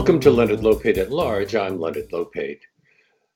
Welcome 0.00 0.20
to 0.20 0.30
Leonard 0.30 0.60
Lopate 0.60 0.96
at 0.96 1.12
Large. 1.12 1.54
I'm 1.54 1.78
Leonard 1.78 2.08
Lopate. 2.10 2.62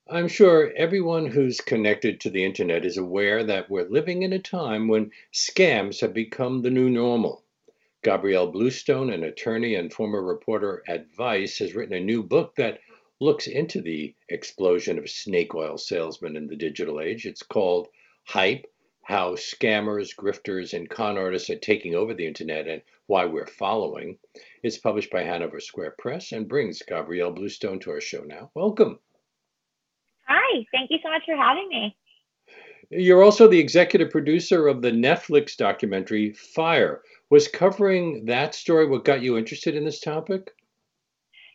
I'm 0.08 0.28
sure 0.28 0.72
everyone 0.74 1.26
who's 1.26 1.60
connected 1.60 2.20
to 2.20 2.30
the 2.30 2.42
internet 2.42 2.86
is 2.86 2.96
aware 2.96 3.44
that 3.44 3.68
we're 3.68 3.86
living 3.86 4.22
in 4.22 4.32
a 4.32 4.38
time 4.38 4.88
when 4.88 5.10
scams 5.30 6.00
have 6.00 6.14
become 6.14 6.62
the 6.62 6.70
new 6.70 6.88
normal. 6.88 7.44
Gabrielle 8.02 8.50
Bluestone, 8.50 9.10
an 9.10 9.24
attorney 9.24 9.74
and 9.74 9.92
former 9.92 10.22
reporter 10.22 10.82
at 10.88 11.14
Vice, 11.14 11.58
has 11.58 11.74
written 11.74 11.96
a 11.96 12.00
new 12.00 12.22
book 12.22 12.56
that 12.56 12.80
looks 13.20 13.46
into 13.46 13.82
the 13.82 14.14
explosion 14.30 14.96
of 14.96 15.10
snake 15.10 15.54
oil 15.54 15.76
salesmen 15.76 16.34
in 16.34 16.46
the 16.46 16.56
digital 16.56 16.98
age. 16.98 17.26
It's 17.26 17.42
called 17.42 17.88
Hype 18.24 18.64
How 19.02 19.34
Scammers, 19.34 20.16
Grifters, 20.16 20.72
and 20.72 20.88
Con 20.88 21.18
Artists 21.18 21.50
Are 21.50 21.56
Taking 21.56 21.94
Over 21.94 22.14
the 22.14 22.26
Internet 22.26 22.68
and 22.68 22.80
Why 23.06 23.26
We're 23.26 23.46
Following. 23.46 24.16
It's 24.64 24.78
published 24.78 25.10
by 25.10 25.22
Hanover 25.22 25.60
Square 25.60 25.94
Press 25.98 26.32
and 26.32 26.48
brings 26.48 26.80
Gabrielle 26.80 27.30
Bluestone 27.30 27.78
to 27.80 27.90
our 27.90 28.00
show 28.00 28.22
now. 28.22 28.50
Welcome. 28.54 28.98
Hi, 30.26 30.64
thank 30.72 30.90
you 30.90 30.96
so 31.02 31.10
much 31.10 31.20
for 31.26 31.36
having 31.36 31.68
me. 31.68 31.94
You're 32.88 33.22
also 33.22 33.46
the 33.46 33.60
executive 33.60 34.08
producer 34.08 34.66
of 34.66 34.80
the 34.80 34.90
Netflix 34.90 35.54
documentary 35.54 36.32
Fyre. 36.32 37.02
Was 37.28 37.46
covering 37.46 38.24
that 38.24 38.54
story 38.54 38.86
what 38.86 39.04
got 39.04 39.20
you 39.20 39.36
interested 39.36 39.76
in 39.76 39.84
this 39.84 40.00
topic? 40.00 40.50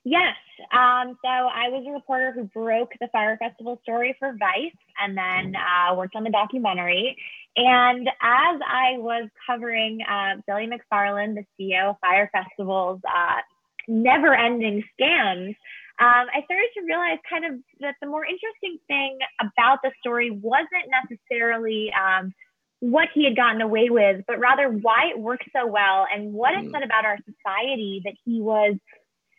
Yes. 0.03 0.35
Um, 0.71 1.17
so 1.23 1.29
I 1.29 1.69
was 1.69 1.85
a 1.87 1.91
reporter 1.91 2.31
who 2.33 2.43
broke 2.45 2.91
the 2.99 3.07
Fyre 3.11 3.37
Festival 3.37 3.79
story 3.83 4.15
for 4.19 4.35
Vice 4.37 4.75
and 5.01 5.17
then 5.17 5.55
uh, 5.55 5.95
worked 5.95 6.15
on 6.15 6.23
the 6.23 6.29
documentary. 6.29 7.17
And 7.55 8.07
as 8.07 8.61
I 8.65 8.97
was 8.97 9.29
covering 9.47 9.99
uh, 10.01 10.41
Billy 10.47 10.67
McFarland, 10.67 11.35
the 11.35 11.45
CEO 11.59 11.91
of 11.91 11.95
Fyre 12.01 12.29
Festival's 12.31 13.01
uh, 13.07 13.41
never 13.87 14.33
ending 14.33 14.83
scams, 14.99 15.55
um, 15.99 16.27
I 16.33 16.41
started 16.45 16.69
to 16.75 16.85
realize 16.85 17.17
kind 17.29 17.45
of 17.45 17.59
that 17.81 17.95
the 18.01 18.07
more 18.07 18.23
interesting 18.23 18.79
thing 18.87 19.17
about 19.41 19.79
the 19.83 19.91
story 19.99 20.31
wasn't 20.31 20.87
necessarily 20.87 21.91
um, 21.91 22.33
what 22.79 23.09
he 23.13 23.25
had 23.25 23.35
gotten 23.35 23.61
away 23.61 23.89
with, 23.89 24.23
but 24.25 24.39
rather 24.39 24.69
why 24.69 25.09
it 25.11 25.19
worked 25.19 25.49
so 25.53 25.67
well 25.67 26.07
and 26.13 26.31
what 26.33 26.53
it 26.53 26.65
mm. 26.65 26.71
said 26.71 26.83
about 26.83 27.03
our 27.03 27.17
society 27.17 28.01
that 28.05 28.13
he 28.23 28.39
was 28.39 28.75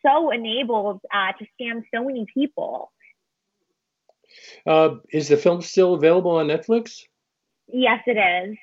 so 0.05 0.31
enabled 0.31 1.01
uh, 1.13 1.33
to 1.39 1.47
scam 1.61 1.83
so 1.95 2.05
many 2.05 2.27
people. 2.33 2.93
Uh, 4.67 4.97
is 5.13 5.29
the 5.29 5.37
film 5.37 5.61
still 5.61 5.95
available 5.95 6.33
on 6.33 6.49
Netflix? 6.49 7.03
Yes, 7.69 8.01
it 8.07 8.17
is. 8.17 8.57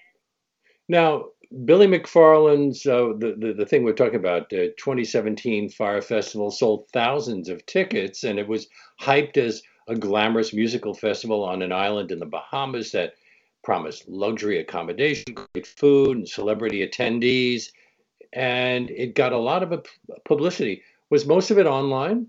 Now, 0.89 1.25
Billy 1.65 1.87
McFarland's 1.87 2.85
uh, 2.85 3.13
the, 3.17 3.35
the, 3.37 3.53
the 3.53 3.65
thing 3.65 3.83
we're 3.83 3.93
talking 3.93 4.19
about, 4.19 4.43
uh, 4.53 4.71
2017 4.77 5.69
Fyre 5.69 6.01
Festival 6.01 6.51
sold 6.51 6.87
thousands 6.91 7.49
of 7.49 7.65
tickets, 7.65 8.23
and 8.23 8.39
it 8.39 8.47
was 8.47 8.67
hyped 9.01 9.37
as 9.37 9.61
a 9.87 9.95
glamorous 9.95 10.53
musical 10.53 10.93
festival 10.93 11.43
on 11.43 11.61
an 11.61 11.71
island 11.71 12.11
in 12.11 12.19
the 12.19 12.25
Bahamas 12.25 12.91
that 12.91 13.13
promised 13.63 14.07
luxury 14.07 14.59
accommodation, 14.59 15.33
great 15.33 15.67
food, 15.67 16.17
and 16.17 16.27
celebrity 16.27 16.87
attendees, 16.87 17.71
and 18.33 18.89
it 18.89 19.15
got 19.15 19.33
a 19.33 19.37
lot 19.37 19.63
of 19.63 19.85
publicity. 20.25 20.83
Was 21.09 21.25
most 21.25 21.51
of 21.51 21.57
it 21.57 21.65
online? 21.65 22.27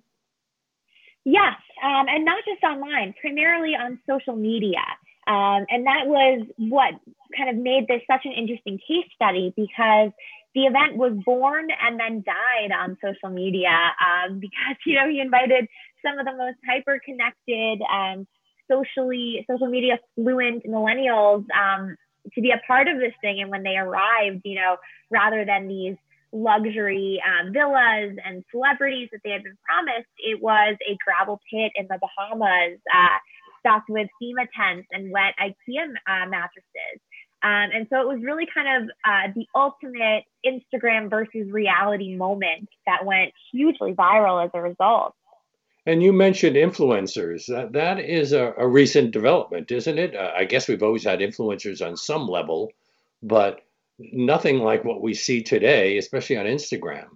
Yes, 1.24 1.56
um, 1.82 2.06
and 2.08 2.24
not 2.24 2.44
just 2.44 2.62
online, 2.62 3.14
primarily 3.20 3.74
on 3.74 3.98
social 4.08 4.36
media. 4.36 4.80
Um, 5.26 5.66
and 5.68 5.84
that 5.86 6.06
was 6.06 6.46
what 6.56 6.94
kind 7.36 7.50
of 7.50 7.56
made 7.56 7.86
this 7.86 8.00
such 8.10 8.24
an 8.24 8.32
interesting 8.32 8.78
case 8.78 9.04
study 9.14 9.52
because 9.54 10.10
the 10.54 10.62
event 10.62 10.96
was 10.96 11.12
born 11.24 11.68
and 11.70 12.00
then 12.00 12.24
died 12.24 12.72
on 12.72 12.96
social 13.04 13.28
media 13.28 13.92
um, 14.00 14.38
because 14.40 14.76
you 14.86 14.94
know 14.94 15.08
he 15.08 15.20
invited 15.20 15.68
some 16.04 16.18
of 16.18 16.24
the 16.24 16.32
most 16.32 16.56
hyper 16.66 16.98
connected 17.04 17.82
socially 18.70 19.44
social 19.50 19.68
media 19.68 19.98
fluent 20.14 20.64
millennials 20.66 21.44
um, 21.52 21.96
to 22.34 22.40
be 22.40 22.50
a 22.50 22.60
part 22.66 22.88
of 22.88 22.98
this 22.98 23.12
thing 23.20 23.40
and 23.40 23.50
when 23.50 23.62
they 23.62 23.76
arrived 23.76 24.40
you 24.44 24.54
know 24.54 24.76
rather 25.10 25.44
than 25.44 25.68
these 25.68 25.96
luxury 26.32 27.20
um, 27.24 27.52
villas 27.52 28.16
and 28.24 28.44
celebrities 28.50 29.08
that 29.12 29.20
they 29.24 29.30
had 29.30 29.42
been 29.42 29.56
promised 29.64 30.08
it 30.18 30.42
was 30.42 30.76
a 30.88 30.96
gravel 31.04 31.40
pit 31.50 31.72
in 31.74 31.86
the 31.88 31.98
bahamas 32.00 32.78
uh, 32.94 33.18
stocked 33.60 33.88
with 33.88 34.08
FEMA 34.22 34.46
tents 34.56 34.88
and 34.92 35.10
wet 35.10 35.34
IKEA 35.40 35.84
uh, 36.06 36.28
mattresses. 36.28 37.00
Um, 37.40 37.70
and 37.72 37.86
so 37.88 38.00
it 38.00 38.08
was 38.08 38.20
really 38.22 38.46
kind 38.52 38.82
of 38.82 38.90
uh, 39.04 39.32
the 39.34 39.46
ultimate 39.54 40.24
Instagram 40.44 41.08
versus 41.08 41.50
reality 41.52 42.16
moment 42.16 42.68
that 42.86 43.04
went 43.04 43.32
hugely 43.52 43.92
viral 43.92 44.44
as 44.44 44.50
a 44.54 44.60
result. 44.60 45.14
And 45.86 46.02
you 46.02 46.12
mentioned 46.12 46.56
influencers. 46.56 47.46
That, 47.46 47.72
that 47.72 48.00
is 48.00 48.32
a, 48.32 48.52
a 48.58 48.66
recent 48.66 49.12
development, 49.12 49.70
isn't 49.70 49.98
it? 49.98 50.16
Uh, 50.16 50.32
I 50.36 50.44
guess 50.44 50.68
we've 50.68 50.82
always 50.82 51.04
had 51.04 51.20
influencers 51.20 51.84
on 51.86 51.96
some 51.96 52.26
level, 52.26 52.72
but 53.22 53.60
nothing 53.98 54.58
like 54.58 54.84
what 54.84 55.02
we 55.02 55.14
see 55.14 55.42
today, 55.42 55.98
especially 55.98 56.36
on 56.36 56.46
Instagram. 56.46 57.08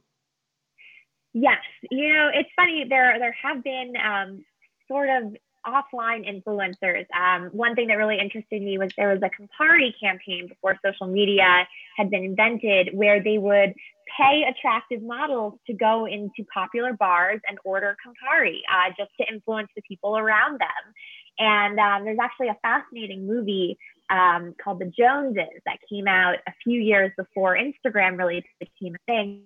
Yes, 1.34 1.62
you 1.90 2.12
know 2.12 2.30
it's 2.32 2.50
funny. 2.56 2.84
There 2.88 3.18
there 3.18 3.34
have 3.42 3.64
been 3.64 3.94
um, 3.96 4.44
sort 4.88 5.08
of 5.08 5.34
offline 5.66 6.26
influencers. 6.28 7.06
Um, 7.16 7.50
one 7.52 7.74
thing 7.74 7.88
that 7.88 7.94
really 7.94 8.18
interested 8.18 8.60
me 8.62 8.78
was 8.78 8.90
there 8.96 9.10
was 9.10 9.22
a 9.22 9.30
Campari 9.30 9.92
campaign 10.00 10.48
before 10.48 10.76
social 10.84 11.06
media 11.06 11.66
had 11.96 12.10
been 12.10 12.24
invented 12.24 12.90
where 12.92 13.22
they 13.22 13.38
would 13.38 13.74
pay 14.18 14.42
attractive 14.42 15.02
models 15.02 15.54
to 15.66 15.72
go 15.72 16.06
into 16.06 16.44
popular 16.52 16.92
bars 16.92 17.40
and 17.48 17.58
order 17.64 17.96
Campari 18.04 18.58
uh, 18.68 18.90
just 18.98 19.10
to 19.20 19.32
influence 19.32 19.68
the 19.76 19.82
people 19.82 20.18
around 20.18 20.60
them. 20.60 20.92
And 21.38 21.78
um, 21.78 22.04
there's 22.04 22.18
actually 22.20 22.48
a 22.48 22.58
fascinating 22.62 23.26
movie 23.26 23.78
um, 24.10 24.54
called 24.62 24.80
The 24.80 24.92
Joneses 24.96 25.60
that 25.66 25.78
came 25.88 26.06
out 26.06 26.36
a 26.46 26.52
few 26.62 26.80
years 26.80 27.12
before 27.16 27.56
Instagram 27.56 28.18
really 28.18 28.44
became 28.60 28.94
a 28.94 28.98
thing 29.06 29.42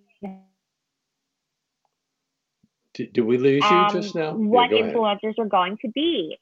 did, 2.97 3.13
did 3.13 3.21
we 3.23 3.37
lose 3.37 3.63
you 3.63 3.77
um, 3.77 3.93
just 3.93 4.15
now? 4.15 4.33
What 4.33 4.71
yeah, 4.71 4.83
influencers 4.83 5.39
are 5.39 5.45
going 5.45 5.77
to 5.83 5.89
be. 5.89 6.39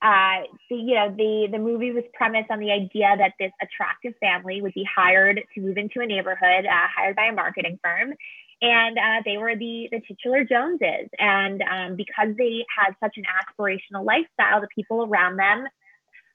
Uh, 0.00 0.48
the, 0.70 0.76
you 0.76 0.94
know, 0.94 1.14
the, 1.14 1.48
the 1.52 1.58
movie 1.58 1.92
was 1.92 2.04
premised 2.14 2.50
on 2.50 2.58
the 2.58 2.72
idea 2.72 3.14
that 3.18 3.34
this 3.38 3.52
attractive 3.60 4.14
family 4.18 4.62
would 4.62 4.72
be 4.72 4.88
hired 4.96 5.42
to 5.54 5.60
move 5.60 5.76
into 5.76 6.00
a 6.00 6.06
neighborhood, 6.06 6.64
uh, 6.64 6.88
hired 6.96 7.16
by 7.16 7.26
a 7.26 7.32
marketing 7.34 7.78
firm. 7.84 8.14
And 8.62 8.98
uh, 8.98 9.22
they 9.26 9.36
were 9.36 9.54
the, 9.56 9.88
the 9.92 10.00
titular 10.08 10.44
Joneses. 10.44 11.10
And 11.18 11.62
um, 11.62 11.96
because 11.96 12.34
they 12.38 12.64
had 12.74 12.94
such 12.98 13.18
an 13.18 13.24
aspirational 13.24 14.06
lifestyle, 14.06 14.62
the 14.62 14.68
people 14.74 15.04
around 15.04 15.36
them 15.36 15.66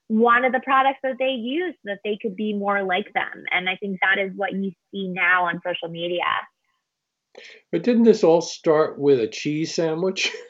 wanted 0.10 0.54
the 0.54 0.62
products 0.64 1.00
that 1.04 1.16
they 1.18 1.32
used 1.32 1.78
so 1.78 1.92
that 1.92 2.00
they 2.04 2.18
could 2.22 2.36
be 2.36 2.54
more 2.54 2.84
like 2.84 3.12
them. 3.14 3.44
And 3.52 3.68
I 3.70 3.76
think 3.76 4.00
that 4.02 4.22
is 4.22 4.32
what 4.36 4.54
you 4.54 4.72
see 4.92 5.08
now 5.08 5.46
on 5.46 5.62
social 5.66 5.90
media. 5.90 6.24
But 7.72 7.84
didn't 7.84 8.04
this 8.04 8.24
all 8.24 8.42
start 8.42 8.98
with 9.00 9.20
a 9.20 9.28
cheese 9.28 9.74
sandwich? 9.74 10.32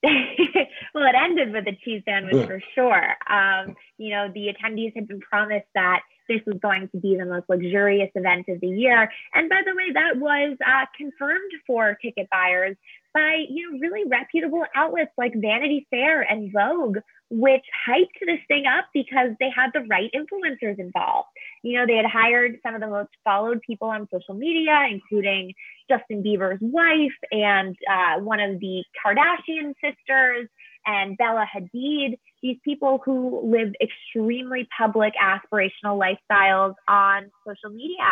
well, 0.04 1.04
it 1.04 1.14
ended 1.16 1.52
with 1.52 1.66
a 1.66 1.76
cheese 1.84 2.02
sandwich 2.04 2.46
for 2.46 2.62
sure. 2.74 3.16
Um, 3.28 3.74
you 3.96 4.10
know, 4.10 4.28
the 4.32 4.46
attendees 4.46 4.94
had 4.94 5.08
been 5.08 5.20
promised 5.20 5.66
that 5.74 6.02
this 6.28 6.40
was 6.46 6.56
going 6.60 6.88
to 6.88 6.98
be 6.98 7.16
the 7.16 7.24
most 7.24 7.48
luxurious 7.48 8.10
event 8.14 8.46
of 8.48 8.60
the 8.60 8.68
year. 8.68 9.10
And 9.34 9.48
by 9.48 9.60
the 9.64 9.74
way, 9.74 9.92
that 9.92 10.18
was 10.18 10.56
uh, 10.64 10.86
confirmed 10.96 11.52
for 11.66 11.96
ticket 12.02 12.28
buyers 12.30 12.76
by, 13.14 13.44
you 13.48 13.72
know, 13.72 13.78
really 13.78 14.08
reputable 14.08 14.64
outlets 14.74 15.12
like 15.16 15.32
Vanity 15.34 15.86
Fair 15.90 16.20
and 16.22 16.52
Vogue, 16.52 16.98
which 17.30 17.64
hyped 17.88 18.18
this 18.20 18.40
thing 18.48 18.64
up 18.66 18.86
because 18.92 19.30
they 19.40 19.50
had 19.54 19.70
the 19.74 19.86
right 19.88 20.10
influencers 20.14 20.78
involved. 20.78 21.28
You 21.62 21.78
know, 21.78 21.86
they 21.86 21.96
had 21.96 22.06
hired 22.06 22.58
some 22.62 22.74
of 22.74 22.80
the 22.80 22.88
most 22.88 23.10
followed 23.24 23.60
people 23.62 23.88
on 23.88 24.08
social 24.12 24.34
media, 24.34 24.86
including 24.90 25.54
Justin 25.90 26.22
Bieber's 26.22 26.60
wife 26.60 27.18
and 27.32 27.76
uh, 27.90 28.20
one 28.20 28.40
of 28.40 28.60
the 28.60 28.84
Kardashian 29.04 29.74
sisters 29.82 30.48
and 30.86 31.16
Bella 31.18 31.46
Hadid, 31.54 32.18
these 32.42 32.58
people 32.64 33.00
who 33.04 33.40
live 33.44 33.74
extremely 33.80 34.68
public, 34.76 35.14
aspirational 35.20 35.98
lifestyles 35.98 36.74
on 36.86 37.30
social 37.46 37.70
media. 37.70 38.04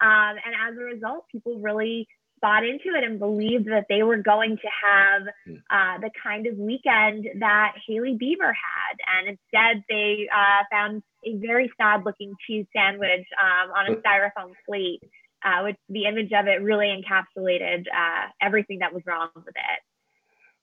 Um, 0.00 0.36
and 0.44 0.54
as 0.68 0.78
a 0.78 0.82
result, 0.82 1.24
people 1.30 1.58
really 1.58 2.08
bought 2.40 2.64
into 2.64 2.96
it 2.96 3.04
and 3.04 3.18
believed 3.18 3.66
that 3.66 3.86
they 3.88 4.02
were 4.02 4.16
going 4.16 4.56
to 4.56 4.68
have 4.84 5.22
hmm. 5.44 5.54
uh, 5.70 5.98
the 5.98 6.10
kind 6.22 6.46
of 6.46 6.56
weekend 6.56 7.26
that 7.40 7.72
Hailey 7.86 8.16
Bieber 8.20 8.52
had. 8.52 8.96
And 9.18 9.28
instead, 9.28 9.84
they 9.88 10.28
uh, 10.32 10.64
found 10.70 11.02
a 11.24 11.36
very 11.36 11.70
sad 11.76 12.04
looking 12.04 12.34
cheese 12.46 12.66
sandwich 12.74 13.26
um, 13.42 13.70
on 13.72 13.92
a 13.92 13.96
styrofoam 13.96 14.52
plate, 14.66 15.02
uh, 15.44 15.62
which 15.64 15.76
the 15.88 16.04
image 16.04 16.32
of 16.32 16.46
it 16.46 16.62
really 16.62 16.86
encapsulated 16.86 17.86
uh, 17.88 18.28
everything 18.40 18.80
that 18.80 18.92
was 18.92 19.02
wrong 19.06 19.30
with 19.34 19.48
it. 19.48 19.80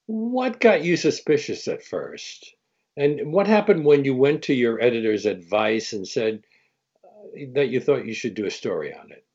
What 0.08 0.60
got 0.60 0.84
you 0.84 0.98
suspicious 0.98 1.68
at 1.68 1.84
first? 1.84 2.54
And 2.98 3.34
what 3.34 3.48
happened 3.48 3.86
when 3.86 4.06
you 4.06 4.16
went 4.16 4.44
to 4.44 4.54
your 4.54 4.82
editor's 4.82 5.26
advice 5.26 5.94
and 5.94 6.08
said 6.08 6.44
uh, 7.04 7.54
that 7.54 7.68
you 7.68 7.82
thought 7.82 8.06
you 8.06 8.14
should 8.14 8.36
do 8.36 8.46
a 8.46 8.52
story 8.52 8.94
on 8.94 9.12
it? 9.12 9.26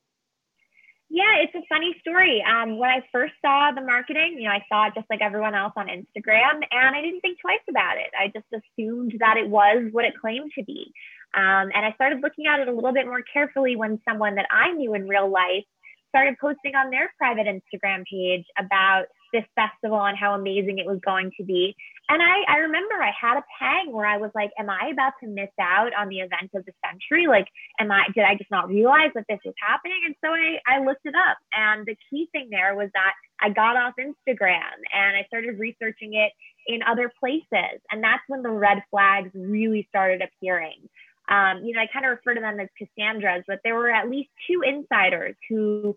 Yeah, 1.13 1.43
it's 1.43 1.53
a 1.53 1.67
funny 1.67 1.93
story. 1.99 2.41
Um, 2.41 2.79
when 2.79 2.89
I 2.89 3.03
first 3.11 3.33
saw 3.41 3.71
the 3.75 3.81
marketing, 3.81 4.37
you 4.39 4.45
know, 4.45 4.55
I 4.55 4.63
saw 4.69 4.87
it 4.87 4.93
just 4.95 5.09
like 5.09 5.21
everyone 5.21 5.53
else 5.53 5.73
on 5.75 5.87
Instagram, 5.87 6.63
and 6.71 6.95
I 6.95 7.01
didn't 7.01 7.19
think 7.19 7.37
twice 7.41 7.59
about 7.69 7.97
it. 7.97 8.11
I 8.17 8.27
just 8.27 8.47
assumed 8.47 9.15
that 9.19 9.35
it 9.35 9.49
was 9.49 9.89
what 9.91 10.05
it 10.05 10.13
claimed 10.19 10.51
to 10.57 10.63
be. 10.63 10.93
Um, 11.33 11.67
and 11.75 11.85
I 11.85 11.91
started 11.95 12.21
looking 12.21 12.45
at 12.47 12.61
it 12.61 12.69
a 12.69 12.73
little 12.73 12.93
bit 12.93 13.05
more 13.05 13.21
carefully 13.21 13.75
when 13.75 13.99
someone 14.07 14.35
that 14.35 14.47
I 14.49 14.71
knew 14.71 14.93
in 14.93 15.07
real 15.07 15.29
life 15.29 15.65
started 16.09 16.35
posting 16.39 16.75
on 16.75 16.91
their 16.91 17.11
private 17.17 17.45
Instagram 17.45 18.05
page 18.09 18.45
about 18.57 19.05
this 19.31 19.45
festival 19.55 20.03
and 20.03 20.17
how 20.17 20.33
amazing 20.33 20.79
it 20.79 20.85
was 20.85 20.99
going 21.05 21.31
to 21.37 21.43
be. 21.43 21.75
And 22.09 22.21
I, 22.21 22.43
I 22.47 22.57
remember 22.57 22.95
I 22.95 23.11
had 23.19 23.37
a 23.37 23.43
pang 23.57 23.93
where 23.93 24.05
I 24.05 24.17
was 24.17 24.31
like, 24.35 24.51
am 24.59 24.69
I 24.69 24.89
about 24.91 25.13
to 25.21 25.27
miss 25.27 25.49
out 25.59 25.91
on 25.97 26.09
the 26.09 26.19
event 26.19 26.51
of 26.53 26.65
the 26.65 26.73
century? 26.85 27.27
Like, 27.27 27.47
am 27.79 27.91
I, 27.91 28.05
did 28.13 28.25
I 28.25 28.35
just 28.35 28.51
not 28.51 28.67
realize 28.67 29.11
that 29.15 29.25
this 29.29 29.39
was 29.45 29.53
happening? 29.65 30.01
And 30.05 30.15
so 30.23 30.31
I, 30.31 30.59
I 30.67 30.83
looked 30.83 31.05
it 31.05 31.15
up. 31.15 31.37
And 31.53 31.85
the 31.85 31.95
key 32.09 32.27
thing 32.33 32.49
there 32.51 32.75
was 32.75 32.89
that 32.93 33.13
I 33.39 33.49
got 33.49 33.77
off 33.77 33.93
Instagram 33.97 34.75
and 34.93 35.15
I 35.15 35.23
started 35.27 35.57
researching 35.57 36.13
it 36.15 36.33
in 36.67 36.83
other 36.83 37.11
places. 37.19 37.79
And 37.89 38.03
that's 38.03 38.23
when 38.27 38.43
the 38.43 38.51
red 38.51 38.83
flags 38.91 39.31
really 39.33 39.87
started 39.89 40.21
appearing. 40.21 40.89
Um, 41.29 41.63
you 41.63 41.73
know, 41.73 41.81
I 41.81 41.87
kind 41.87 42.05
of 42.05 42.11
refer 42.11 42.33
to 42.33 42.41
them 42.41 42.59
as 42.59 42.67
Cassandras, 42.77 43.43
but 43.47 43.59
there 43.63 43.75
were 43.75 43.89
at 43.89 44.09
least 44.09 44.29
two 44.49 44.63
insiders 44.65 45.35
who 45.49 45.95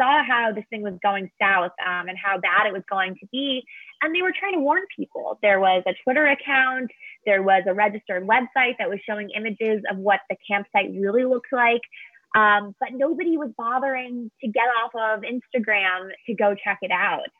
saw 0.00 0.22
how 0.24 0.52
this 0.54 0.64
thing 0.70 0.82
was 0.82 0.94
going 1.02 1.30
south 1.40 1.72
um, 1.84 2.08
and 2.08 2.18
how 2.18 2.38
bad 2.38 2.66
it 2.66 2.72
was 2.72 2.82
going 2.90 3.14
to 3.20 3.26
be. 3.32 3.62
And 4.02 4.14
they 4.14 4.22
were 4.22 4.32
trying 4.38 4.54
to 4.54 4.60
warn 4.60 4.82
people. 4.96 5.38
There 5.42 5.60
was 5.60 5.82
a 5.86 5.94
Twitter 6.02 6.26
account, 6.26 6.90
there 7.26 7.42
was 7.42 7.64
a 7.66 7.74
registered 7.74 8.26
website 8.26 8.76
that 8.78 8.88
was 8.88 8.98
showing 9.08 9.30
images 9.30 9.82
of 9.90 9.96
what 9.98 10.20
the 10.28 10.36
campsite 10.48 10.90
really 10.92 11.24
looked 11.24 11.52
like. 11.52 11.80
Um, 12.36 12.74
but 12.80 12.90
nobody 12.92 13.36
was 13.36 13.50
bothering 13.56 14.30
to 14.40 14.48
get 14.48 14.64
off 14.82 14.90
of 14.94 15.22
Instagram 15.22 16.10
to 16.26 16.34
go 16.34 16.54
check 16.54 16.78
it 16.82 16.90
out. 16.90 17.30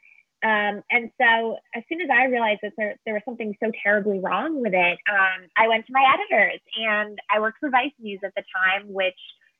Um, 0.44 0.82
and 0.90 1.10
so 1.18 1.56
as 1.74 1.82
soon 1.88 2.02
as 2.02 2.08
I 2.12 2.26
realized 2.26 2.60
that 2.62 2.72
there, 2.76 2.96
there 3.06 3.14
was 3.14 3.22
something 3.24 3.56
so 3.62 3.72
terribly 3.82 4.20
wrong 4.20 4.60
with 4.60 4.74
it, 4.74 4.98
um, 5.10 5.48
I 5.56 5.68
went 5.68 5.86
to 5.86 5.92
my 5.92 6.04
editors 6.14 6.60
and 6.76 7.18
I 7.34 7.40
worked 7.40 7.58
for 7.60 7.70
Vice 7.70 7.96
News 7.98 8.20
at 8.22 8.34
the 8.36 8.42
time, 8.54 8.92
which 8.92 9.18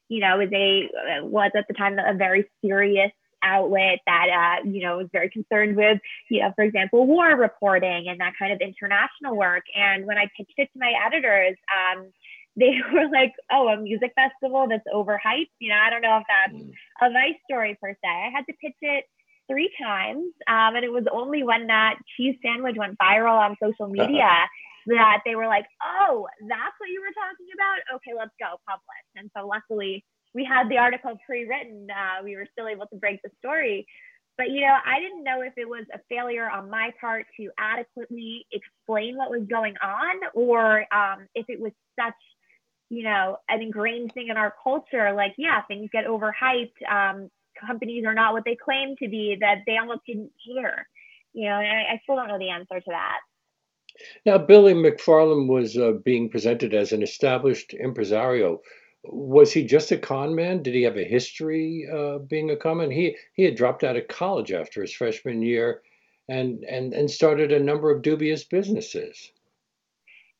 you 0.09 0.21
know, 0.21 0.41
is 0.41 0.51
a 0.53 0.89
was 1.23 1.51
at 1.57 1.67
the 1.69 1.75
time 1.75 1.99
a 1.99 2.15
very 2.15 2.45
serious 2.65 3.13
outlet 3.45 3.99
that 4.07 4.29
uh, 4.31 4.69
you 4.69 4.83
know 4.83 4.99
was 4.99 5.09
very 5.13 5.31
concerned 5.31 5.77
with, 5.77 6.01
you 6.31 6.41
know, 6.41 6.53
for 6.57 6.65
example, 6.65 7.07
war 7.07 7.37
reporting 7.37 8.09
and 8.09 8.21
that 8.21 8.33
kind 8.39 8.53
of 8.53 8.61
international 8.61 9.37
work. 9.37 9.65
And 9.75 10.07
when 10.07 10.19
I 10.19 10.29
pitched 10.37 10.55
it 10.57 10.71
to 10.73 10.79
my 10.79 10.93
editors, 11.07 11.57
um, 11.71 12.07
they 12.57 12.79
were 12.93 13.09
like, 13.13 13.33
"Oh, 13.51 13.69
a 13.69 13.77
music 13.77 14.13
festival 14.15 14.67
that's 14.69 14.87
overhyped." 14.93 15.51
You 15.59 15.71
know, 15.71 15.79
I 15.79 15.91
don't 15.91 16.03
know 16.03 16.19
if 16.19 16.25
that's 16.29 16.63
mm. 16.63 16.73
a 17.03 17.11
Vice 17.11 17.41
story 17.51 17.77
per 17.81 17.93
se. 17.93 18.09
I 18.09 18.31
had 18.35 18.47
to 18.47 18.53
pitch 18.61 18.77
it 18.81 19.05
three 19.49 19.71
times, 19.83 20.33
um, 20.47 20.77
and 20.77 20.85
it 20.85 20.93
was 20.93 21.05
only 21.13 21.43
when 21.43 21.67
that 21.67 21.97
cheese 22.17 22.37
sandwich 22.43 22.77
went 22.79 22.97
viral 22.99 23.39
on 23.39 23.57
social 23.61 23.89
media 23.91 24.49
that 24.87 25.21
they 25.25 25.35
were 25.35 25.47
like, 25.47 25.67
oh, 25.83 26.29
that's 26.41 26.77
what 26.79 26.91
you 26.91 27.01
were 27.01 27.15
talking 27.15 27.23
about? 27.23 27.24
Okay, 27.95 28.13
let's 28.17 28.35
go 28.41 28.59
publish. 28.67 29.07
And 29.17 29.31
so 29.37 29.47
luckily 29.47 30.05
we 30.35 30.45
had 30.45 30.69
the 30.69 30.79
article 30.79 31.17
pre-written. 31.27 31.87
Uh, 31.91 32.23
we 32.25 32.37
were 32.37 32.47
still 32.53 32.67
able 32.67 32.87
to 32.87 32.97
break 32.97 33.21
the 33.23 33.31
story. 33.39 33.87
But 34.37 34.51
you 34.51 34.63
know, 34.63 34.77
I 34.85 34.99
didn't 35.01 35.23
know 35.23 35.43
if 35.43 35.53
it 35.57 35.69
was 35.69 35.85
a 35.95 35.99
failure 36.09 36.51
on 36.51 36.69
my 36.69 36.91
part 37.01 37.27
to 37.39 37.51
adequately 37.57 38.47
explain 38.51 39.17
what 39.17 39.31
was 39.31 39.47
going 39.49 39.75
on, 39.83 40.17
or 40.35 40.81
um, 40.93 41.29
if 41.37 41.47
it 41.49 41.61
was 41.61 41.71
such, 41.99 42.19
you 42.91 43.05
know, 43.05 43.37
an 43.49 43.63
ingrained 43.63 44.13
thing 44.13 44.29
in 44.29 44.37
our 44.37 44.53
culture. 44.63 45.13
Like, 45.15 45.35
yeah, 45.39 45.63
things 45.69 45.89
get 45.93 46.07
overhyped. 46.07 46.83
Um, 46.91 47.29
companies 47.65 48.05
are 48.07 48.15
not 48.15 48.33
what 48.33 48.45
they 48.45 48.57
claim 48.57 48.97
to 49.01 49.09
be. 49.09 49.37
That 49.41 49.59
they 49.67 49.79
almost 49.79 50.01
didn't 50.05 50.33
care. 50.45 50.89
You 51.33 51.49
know, 51.49 51.59
and 51.59 51.69
I, 51.69 51.95
I 51.95 52.01
still 52.03 52.17
don't 52.17 52.29
know 52.29 52.39
the 52.39 52.51
answer 52.51 52.81
to 52.81 52.91
that. 52.91 53.21
Now, 54.27 54.39
Billy 54.39 54.75
McFarland 54.75 55.49
was 55.49 55.77
uh, 55.77 55.93
being 55.93 56.29
presented 56.29 56.75
as 56.75 56.93
an 56.93 57.03
established 57.03 57.75
impresario. 57.75 58.61
Was 59.05 59.53
he 59.53 59.65
just 59.65 59.93
a 59.93 59.99
con 59.99 60.35
man? 60.35 60.63
Did 60.63 60.75
he 60.75 60.83
have 60.83 60.97
a 60.97 61.05
history 61.05 61.87
uh, 61.93 62.19
being 62.19 62.51
a 62.51 62.57
con 62.57 62.79
man? 62.79 62.91
He 62.91 63.17
he 63.35 63.45
had 63.45 63.55
dropped 63.55 63.85
out 63.85 63.97
of 63.97 64.09
college 64.09 64.51
after 64.53 64.81
his 64.81 64.93
freshman 64.93 65.43
year, 65.43 65.83
and 66.29 66.65
and 66.65 66.95
and 66.95 67.11
started 67.11 67.53
a 67.53 67.61
number 67.61 67.91
of 67.91 68.03
dubious 68.03 68.45
businesses. 68.45 69.31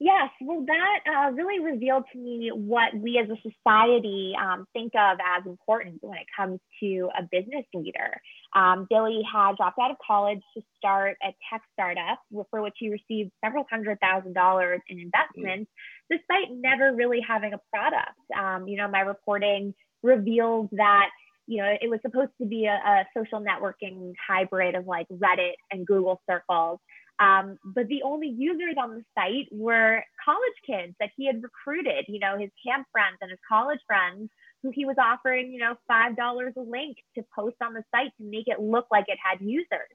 Yes, 0.05 0.29
well, 0.43 0.63
that 0.67 0.99
uh, 1.09 1.31
really 1.31 1.65
revealed 1.65 2.05
to 2.13 2.19
me 2.19 2.51
what 2.53 2.95
we 2.95 3.19
as 3.19 3.27
a 3.31 3.41
society 3.41 4.35
um, 4.39 4.67
think 4.75 4.93
of 4.95 5.17
as 5.19 5.47
important 5.47 5.97
when 6.03 6.19
it 6.19 6.27
comes 6.37 6.61
to 6.81 7.09
a 7.19 7.23
business 7.23 7.65
leader. 7.73 8.21
Um, 8.55 8.87
Billy 8.91 9.23
had 9.25 9.57
dropped 9.57 9.79
out 9.81 9.91
of 9.91 9.97
college 10.07 10.43
to 10.59 10.63
start 10.77 11.17
a 11.23 11.29
tech 11.49 11.63
startup 11.73 12.19
for 12.51 12.61
which 12.61 12.75
he 12.79 12.91
received 12.91 13.31
several 13.43 13.65
hundred 13.71 13.99
thousand 14.01 14.35
dollars 14.35 14.83
in 14.91 14.99
investments, 15.01 15.71
despite 16.11 16.53
never 16.53 16.95
really 16.95 17.21
having 17.27 17.55
a 17.55 17.61
product. 17.73 18.21
Um, 18.39 18.69
you 18.69 18.77
know, 18.77 18.89
my 18.89 19.01
reporting 19.01 19.73
revealed 20.03 20.69
that 20.73 21.09
you 21.47 21.63
know 21.63 21.75
it 21.81 21.89
was 21.89 22.01
supposed 22.03 22.33
to 22.43 22.47
be 22.47 22.67
a, 22.67 22.75
a 22.75 23.07
social 23.17 23.43
networking 23.43 24.13
hybrid 24.29 24.75
of 24.75 24.87
like 24.87 25.07
Reddit 25.09 25.55
and 25.71 25.87
Google 25.87 26.21
Circles. 26.29 26.79
Um, 27.21 27.59
but 27.65 27.87
the 27.89 28.03
only 28.03 28.29
users 28.29 28.75
on 28.81 28.91
the 28.91 29.05
site 29.15 29.49
were 29.53 30.03
college 30.25 30.59
kids 30.67 30.95
that 30.99 31.11
he 31.17 31.27
had 31.27 31.43
recruited, 31.43 32.07
you 32.09 32.19
know, 32.19 32.37
his 32.39 32.51
camp 32.67 32.87
friends 32.91 33.19
and 33.21 33.31
his 33.31 33.39
college 33.49 33.79
friends 33.87 34.31
who 34.63 34.73
he 34.75 34.85
was 34.85 34.97
offering, 34.99 35.53
you 35.53 35.61
know, 35.61 35.77
$5 35.91 36.17
a 36.17 36.61
link 36.61 36.97
to 37.17 37.25
post 37.35 37.57
on 37.63 37.75
the 37.75 37.85
site 37.95 38.11
to 38.19 38.25
make 38.25 38.49
it 38.49 38.61
look 38.61 38.87
like 38.91 39.05
it 39.09 39.19
had 39.23 39.41
users. 39.41 39.93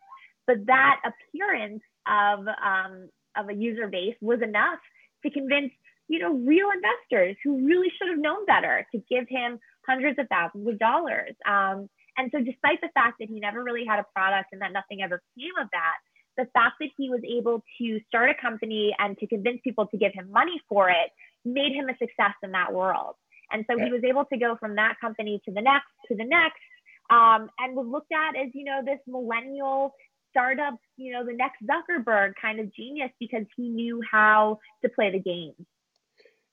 But 0.48 0.66
that 0.68 1.02
appearance 1.04 1.82
of, 2.08 2.48
um, 2.48 3.10
of 3.36 3.50
a 3.50 3.54
user 3.54 3.88
base 3.88 4.16
was 4.22 4.42
enough 4.42 4.80
to 5.24 5.32
convince, 5.32 5.72
you 6.08 6.20
know, 6.20 6.34
real 6.34 6.70
investors 6.72 7.36
who 7.44 7.66
really 7.66 7.90
should 7.98 8.10
have 8.10 8.20
known 8.20 8.46
better 8.46 8.88
to 8.94 9.02
give 9.10 9.28
him 9.28 9.60
hundreds 9.86 10.20
of 10.20 10.28
thousands 10.30 10.68
of 10.68 10.80
dollars. 10.80 11.36
Um, 11.46 11.90
and 12.18 12.30
so 12.32 12.40
despite 12.40 12.80
the 12.82 12.90
fact 12.94 13.18
that 13.20 13.30
he 13.30 13.40
never 13.40 13.64
really 13.64 13.86
had 13.86 14.00
a 14.00 14.06
product 14.16 14.50
and 14.52 14.62
that 14.62 14.72
nothing 14.72 15.02
ever 15.02 15.22
came 15.38 15.52
of 15.60 15.68
that, 15.72 15.98
the 16.40 16.48
fact 16.54 16.76
that 16.80 16.90
he 16.98 17.10
was 17.10 17.20
able 17.28 17.62
to 17.78 18.00
start 18.08 18.30
a 18.30 18.42
company 18.42 18.96
and 18.98 19.18
to 19.18 19.28
convince 19.28 19.60
people 19.62 19.86
to 19.88 19.98
give 19.98 20.14
him 20.14 20.32
money 20.32 20.62
for 20.70 20.90
it 20.90 21.12
made 21.44 21.74
him 21.74 21.90
a 21.90 21.98
success 21.98 22.34
in 22.42 22.52
that 22.52 22.74
world. 22.74 23.16
And 23.52 23.66
so 23.70 23.78
he 23.78 23.92
was 23.92 24.04
able 24.04 24.26
to 24.26 24.38
go 24.38 24.56
from 24.60 24.76
that 24.76 24.96
company 25.02 25.42
to 25.46 25.52
the 25.52 25.62
next, 25.62 25.88
to 26.08 26.16
the 26.16 26.24
next, 26.24 26.62
um, 27.10 27.50
and 27.60 27.76
was 27.76 27.88
looked 27.90 28.12
at 28.14 28.40
as, 28.40 28.52
you 28.54 28.64
know, 28.64 28.82
this 28.86 29.00
millennial 29.08 29.94
startup, 30.30 30.76
you 30.98 31.12
know, 31.12 31.26
the 31.26 31.34
next 31.34 31.58
Zuckerberg 31.66 32.34
kind 32.40 32.60
of 32.60 32.74
genius 32.74 33.10
because 33.20 33.46
he 33.58 33.70
knew 33.70 34.02
how 34.10 34.60
to 34.84 34.90
play 34.90 35.12
the 35.12 35.20
game. 35.20 35.54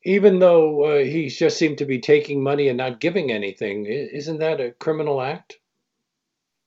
Even 0.04 0.38
though 0.38 0.84
uh, 0.84 1.04
he 1.04 1.28
just 1.28 1.58
seemed 1.58 1.78
to 1.78 1.84
be 1.84 2.00
taking 2.00 2.42
money 2.42 2.68
and 2.68 2.78
not 2.78 3.00
giving 3.00 3.30
anything, 3.30 3.86
isn't 3.86 4.38
that 4.38 4.60
a 4.60 4.72
criminal 4.72 5.20
act? 5.20 5.58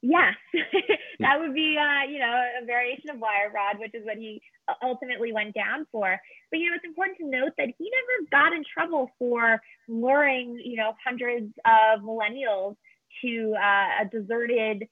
Yes, 0.01 0.36
that 1.20 1.39
would 1.39 1.53
be, 1.53 1.77
uh, 1.77 2.10
you 2.10 2.20
know, 2.20 2.34
a 2.62 2.65
variation 2.65 3.10
of 3.10 3.20
wire 3.20 3.51
fraud, 3.51 3.79
which 3.79 3.94
is 3.94 4.06
what 4.06 4.18
he 4.18 4.41
ultimately 4.82 5.34
went 5.34 5.53
down 5.53 5.86
for. 5.91 6.18
But 6.51 6.60
you 6.60 6.70
know, 6.70 6.75
it's 6.75 6.86
important 6.86 7.18
to 7.18 7.25
note 7.25 7.51
that 7.58 7.68
he 7.77 7.91
never 7.91 8.29
got 8.32 8.53
in 8.53 8.63
trouble 8.74 9.12
for 9.20 9.62
luring, 9.88 10.60
you 10.63 10.77
know, 10.77 10.94
hundreds 11.06 11.51
of 11.65 12.01
millennials 12.01 12.75
to 13.24 13.56
uh, 13.58 14.03
a 14.03 14.10
deserted 14.10 14.88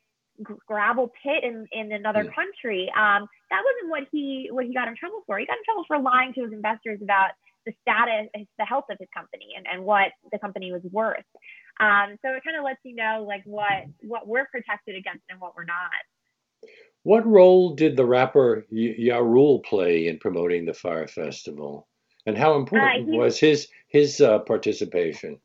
gravel 0.67 1.11
pit 1.23 1.43
in, 1.43 1.65
in 1.71 1.91
another 1.91 2.23
yeah. 2.23 2.31
country. 2.31 2.91
Um, 2.95 3.27
that 3.49 3.63
wasn't 3.63 3.89
what 3.89 4.03
he 4.11 4.49
what 4.51 4.65
he 4.65 4.73
got 4.73 4.87
in 4.87 4.95
trouble 4.95 5.23
for. 5.25 5.39
He 5.39 5.45
got 5.45 5.57
in 5.57 5.63
trouble 5.63 5.85
for 5.87 5.99
lying 5.99 6.33
to 6.33 6.43
his 6.43 6.53
investors 6.53 6.99
about 7.01 7.31
the 7.65 7.73
status, 7.81 8.29
the 8.57 8.65
health 8.65 8.85
of 8.89 8.97
his 8.99 9.09
company, 9.15 9.53
and, 9.55 9.65
and 9.71 9.83
what 9.83 10.11
the 10.31 10.39
company 10.39 10.71
was 10.71 10.81
worth. 10.91 11.25
Um, 11.79 12.17
so 12.21 12.33
it 12.33 12.43
kind 12.43 12.57
of 12.57 12.63
lets 12.63 12.79
you 12.83 12.95
know 12.95 13.25
like 13.27 13.43
what 13.45 13.85
what 14.01 14.27
we're 14.27 14.47
protected 14.47 14.95
against 14.95 15.23
and 15.29 15.39
what 15.39 15.55
we're 15.55 15.65
not. 15.65 16.71
What 17.03 17.25
role 17.25 17.75
did 17.75 17.95
the 17.95 18.05
rapper 18.05 18.65
Ja 18.69 19.19
Rule 19.19 19.59
play 19.59 20.07
in 20.07 20.19
promoting 20.19 20.65
the 20.65 20.73
Fyre 20.73 21.07
Festival, 21.07 21.87
and 22.25 22.37
how 22.37 22.55
important 22.55 23.09
uh, 23.09 23.17
was 23.17 23.39
his 23.39 23.67
his 23.87 24.19
uh, 24.19 24.39
participation? 24.39 25.39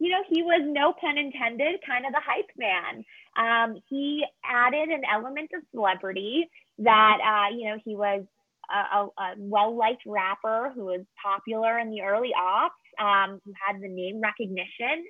You 0.00 0.10
know, 0.10 0.22
he 0.28 0.42
was 0.42 0.62
no 0.64 0.92
pun 0.92 1.16
intended, 1.16 1.80
kind 1.86 2.04
of 2.04 2.12
the 2.12 2.20
hype 2.20 2.50
man. 2.56 3.04
Um, 3.36 3.80
he 3.88 4.24
added 4.44 4.88
an 4.88 5.02
element 5.10 5.50
of 5.54 5.62
celebrity 5.70 6.50
that 6.78 7.18
uh, 7.22 7.54
you 7.56 7.68
know 7.68 7.78
he 7.84 7.94
was 7.94 8.24
a, 8.72 8.96
a, 8.96 9.08
a 9.18 9.34
well 9.38 9.76
liked 9.76 10.02
rapper 10.06 10.72
who 10.74 10.86
was 10.86 11.02
popular 11.22 11.78
in 11.78 11.90
the 11.90 12.02
early 12.02 12.32
aughts, 12.36 12.70
um, 13.00 13.40
who 13.44 13.52
had 13.54 13.80
the 13.80 13.88
name 13.88 14.20
recognition. 14.20 15.04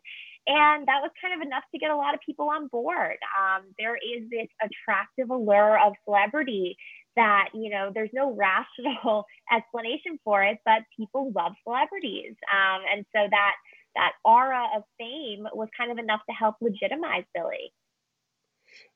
And 0.47 0.87
that 0.87 1.01
was 1.01 1.11
kind 1.21 1.41
of 1.41 1.47
enough 1.47 1.65
to 1.73 1.79
get 1.79 1.91
a 1.91 1.97
lot 1.97 2.15
of 2.15 2.21
people 2.25 2.51
on 2.51 2.69
board. 2.69 3.17
Um, 3.33 3.65
there 3.79 3.97
is 3.97 4.29
this 4.31 4.49
attractive 4.61 5.31
allure 5.31 5.79
of 5.79 5.95
celebrity 6.05 6.77
that, 7.17 7.49
you 7.55 7.71
know, 7.71 7.91
there's 7.95 8.11
no 8.13 8.35
rational 8.37 9.25
explanation 9.53 10.19
for 10.25 10.43
it, 10.43 10.59
but 10.65 10.83
people 10.97 11.33
love 11.35 11.53
celebrities. 11.65 12.35
Um, 12.53 12.83
and 12.93 13.07
so 13.15 13.27
that 13.31 13.55
that 13.97 14.13
aura 14.25 14.67
of 14.77 14.83
fame 14.99 15.47
was 15.55 15.69
kind 15.79 15.93
of 15.93 15.99
enough 15.99 16.21
to 16.29 16.35
help 16.35 16.57
legitimize 16.61 17.25
Billy. 17.33 17.73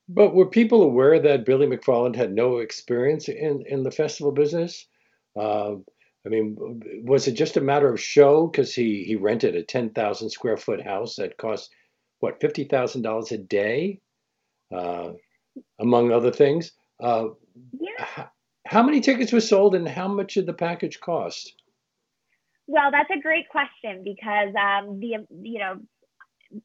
But 0.09 0.33
were 0.33 0.49
people 0.49 0.81
aware 0.81 1.19
that 1.19 1.45
Billy 1.45 1.67
McFarland 1.67 2.15
had 2.15 2.33
no 2.33 2.57
experience 2.57 3.29
in, 3.29 3.63
in 3.67 3.83
the 3.83 3.91
festival 3.91 4.31
business? 4.31 4.85
Uh, 5.39 5.75
I 6.25 6.29
mean, 6.29 6.57
was 7.05 7.27
it 7.27 7.33
just 7.33 7.57
a 7.57 7.61
matter 7.61 7.91
of 7.91 7.99
show 7.99 8.47
because 8.47 8.73
he, 8.73 9.03
he 9.05 9.15
rented 9.15 9.55
a 9.55 9.63
10,000 9.63 10.29
square 10.29 10.57
foot 10.57 10.81
house 10.81 11.15
that 11.15 11.37
cost, 11.37 11.71
what, 12.19 12.39
$50,000 12.41 13.31
a 13.31 13.37
day, 13.37 14.01
uh, 14.75 15.11
among 15.79 16.11
other 16.11 16.31
things? 16.31 16.73
Uh, 17.01 17.29
yeah. 17.79 18.27
How 18.65 18.83
many 18.83 18.99
tickets 18.99 19.31
were 19.31 19.39
sold 19.39 19.75
and 19.75 19.87
how 19.87 20.07
much 20.07 20.33
did 20.33 20.45
the 20.45 20.53
package 20.53 20.99
cost? 20.99 21.53
Well, 22.67 22.91
that's 22.91 23.09
a 23.09 23.19
great 23.19 23.49
question 23.49 24.03
because 24.03 24.53
um, 24.53 24.99
the 24.99 25.25
you 25.41 25.57
know 25.57 25.79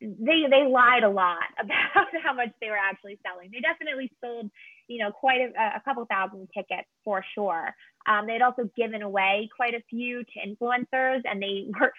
they 0.00 0.44
they 0.50 0.68
lied 0.68 1.02
a 1.02 1.08
lot 1.08 1.48
about 1.58 2.08
how 2.22 2.34
much 2.34 2.50
they 2.60 2.68
were 2.68 2.76
actually 2.76 3.18
selling. 3.26 3.50
They 3.50 3.60
definitely 3.60 4.12
sold 4.22 4.50
you 4.86 5.02
know 5.02 5.12
quite 5.12 5.40
a, 5.40 5.76
a 5.76 5.80
couple 5.82 6.04
thousand 6.04 6.48
tickets 6.54 6.88
for 7.04 7.24
sure. 7.34 7.74
Um, 8.06 8.26
they'd 8.26 8.42
also 8.42 8.70
given 8.76 9.02
away 9.02 9.48
quite 9.54 9.74
a 9.74 9.82
few 9.88 10.24
to 10.24 10.32
influencers, 10.46 11.22
and 11.24 11.42
they 11.42 11.66
were 11.78 11.92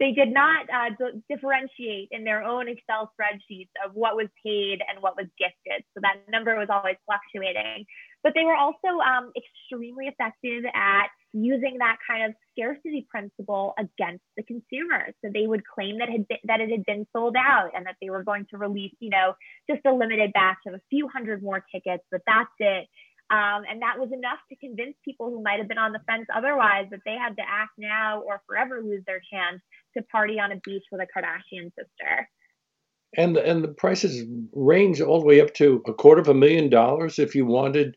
they 0.00 0.10
did 0.10 0.32
not 0.32 0.66
uh, 0.70 0.90
d- 0.98 1.22
differentiate 1.30 2.08
in 2.10 2.24
their 2.24 2.42
own 2.42 2.68
Excel 2.68 3.12
spreadsheets 3.14 3.70
of 3.84 3.94
what 3.94 4.16
was 4.16 4.26
paid 4.44 4.80
and 4.88 5.00
what 5.00 5.16
was 5.16 5.26
gifted. 5.38 5.84
So 5.94 6.00
that 6.02 6.28
number 6.28 6.56
was 6.58 6.68
always 6.68 6.96
fluctuating 7.06 7.86
but 8.22 8.32
they 8.34 8.44
were 8.44 8.56
also 8.56 8.98
um, 9.06 9.32
extremely 9.36 10.06
effective 10.06 10.64
at 10.74 11.06
using 11.32 11.76
that 11.78 11.96
kind 12.08 12.24
of 12.24 12.34
scarcity 12.50 13.06
principle 13.08 13.74
against 13.78 14.24
the 14.36 14.42
consumers. 14.42 15.14
So 15.24 15.30
they 15.32 15.46
would 15.46 15.62
claim 15.66 15.98
that 15.98 16.08
had 16.08 16.26
been, 16.26 16.38
that 16.44 16.60
it 16.60 16.70
had 16.70 16.84
been 16.84 17.06
sold 17.14 17.36
out 17.36 17.70
and 17.74 17.86
that 17.86 17.96
they 18.00 18.10
were 18.10 18.24
going 18.24 18.46
to 18.50 18.58
release, 18.58 18.94
you 18.98 19.10
know, 19.10 19.34
just 19.70 19.82
a 19.86 19.92
limited 19.92 20.32
batch 20.32 20.58
of 20.66 20.74
a 20.74 20.80
few 20.90 21.08
hundred 21.08 21.42
more 21.42 21.64
tickets, 21.72 22.02
but 22.10 22.22
that's 22.26 22.50
it. 22.58 22.88
Um, 23.30 23.64
and 23.68 23.82
that 23.82 23.98
was 23.98 24.10
enough 24.10 24.38
to 24.48 24.56
convince 24.56 24.94
people 25.04 25.30
who 25.30 25.42
might 25.42 25.58
have 25.58 25.68
been 25.68 25.78
on 25.78 25.92
the 25.92 26.00
fence 26.06 26.26
otherwise 26.34 26.86
that 26.90 27.00
they 27.04 27.14
had 27.14 27.36
to 27.36 27.42
act 27.42 27.72
now 27.76 28.22
or 28.22 28.40
forever 28.46 28.80
lose 28.82 29.02
their 29.06 29.20
chance 29.30 29.60
to 29.96 30.02
party 30.04 30.40
on 30.40 30.52
a 30.52 30.56
beach 30.64 30.84
with 30.90 31.02
a 31.02 31.06
Kardashian 31.06 31.70
sister. 31.74 32.28
And 33.16 33.36
and 33.36 33.64
the 33.64 33.68
prices 33.68 34.26
range 34.52 35.00
all 35.00 35.20
the 35.20 35.26
way 35.26 35.40
up 35.40 35.54
to 35.54 35.82
a 35.86 35.94
quarter 35.94 36.20
of 36.20 36.28
a 36.28 36.34
million 36.34 36.68
dollars 36.70 37.18
if 37.18 37.34
you 37.34 37.46
wanted 37.46 37.96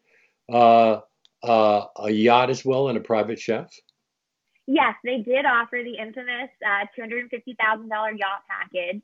uh, 0.51 0.99
uh, 1.43 1.85
a 1.97 2.11
yacht 2.11 2.49
as 2.49 2.63
well 2.63 2.89
and 2.89 2.97
a 2.97 3.01
private 3.01 3.39
chef? 3.39 3.71
Yes, 4.67 4.95
they 5.03 5.17
did 5.17 5.45
offer 5.45 5.81
the 5.83 5.97
infamous 6.01 6.49
uh, 6.65 6.85
$250,000 6.97 7.89
yacht 8.17 8.43
package. 8.49 9.01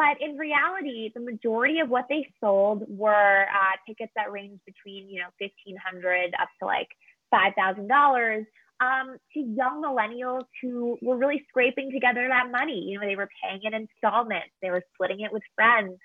But 0.00 0.16
in 0.26 0.38
reality, 0.38 1.12
the 1.14 1.20
majority 1.20 1.80
of 1.80 1.90
what 1.90 2.06
they 2.08 2.26
sold 2.40 2.84
were 2.88 3.42
uh, 3.42 3.76
tickets 3.86 4.10
that 4.16 4.32
ranged 4.32 4.62
between, 4.64 5.10
you 5.10 5.20
know, 5.20 5.28
1500 5.38 6.32
up 6.40 6.48
to 6.58 6.64
like 6.64 6.88
$5,000 7.34 8.46
um, 8.80 9.18
to 9.34 9.40
young 9.40 9.82
millennials 9.84 10.44
who 10.62 10.96
were 11.02 11.18
really 11.18 11.44
scraping 11.50 11.92
together 11.92 12.26
that 12.26 12.50
money. 12.50 12.80
You 12.88 12.98
know, 12.98 13.06
they 13.06 13.14
were 13.14 13.28
paying 13.44 13.60
in 13.64 13.74
installments, 13.74 14.48
they 14.62 14.70
were 14.70 14.82
splitting 14.94 15.20
it 15.20 15.34
with 15.34 15.42
friends. 15.54 15.98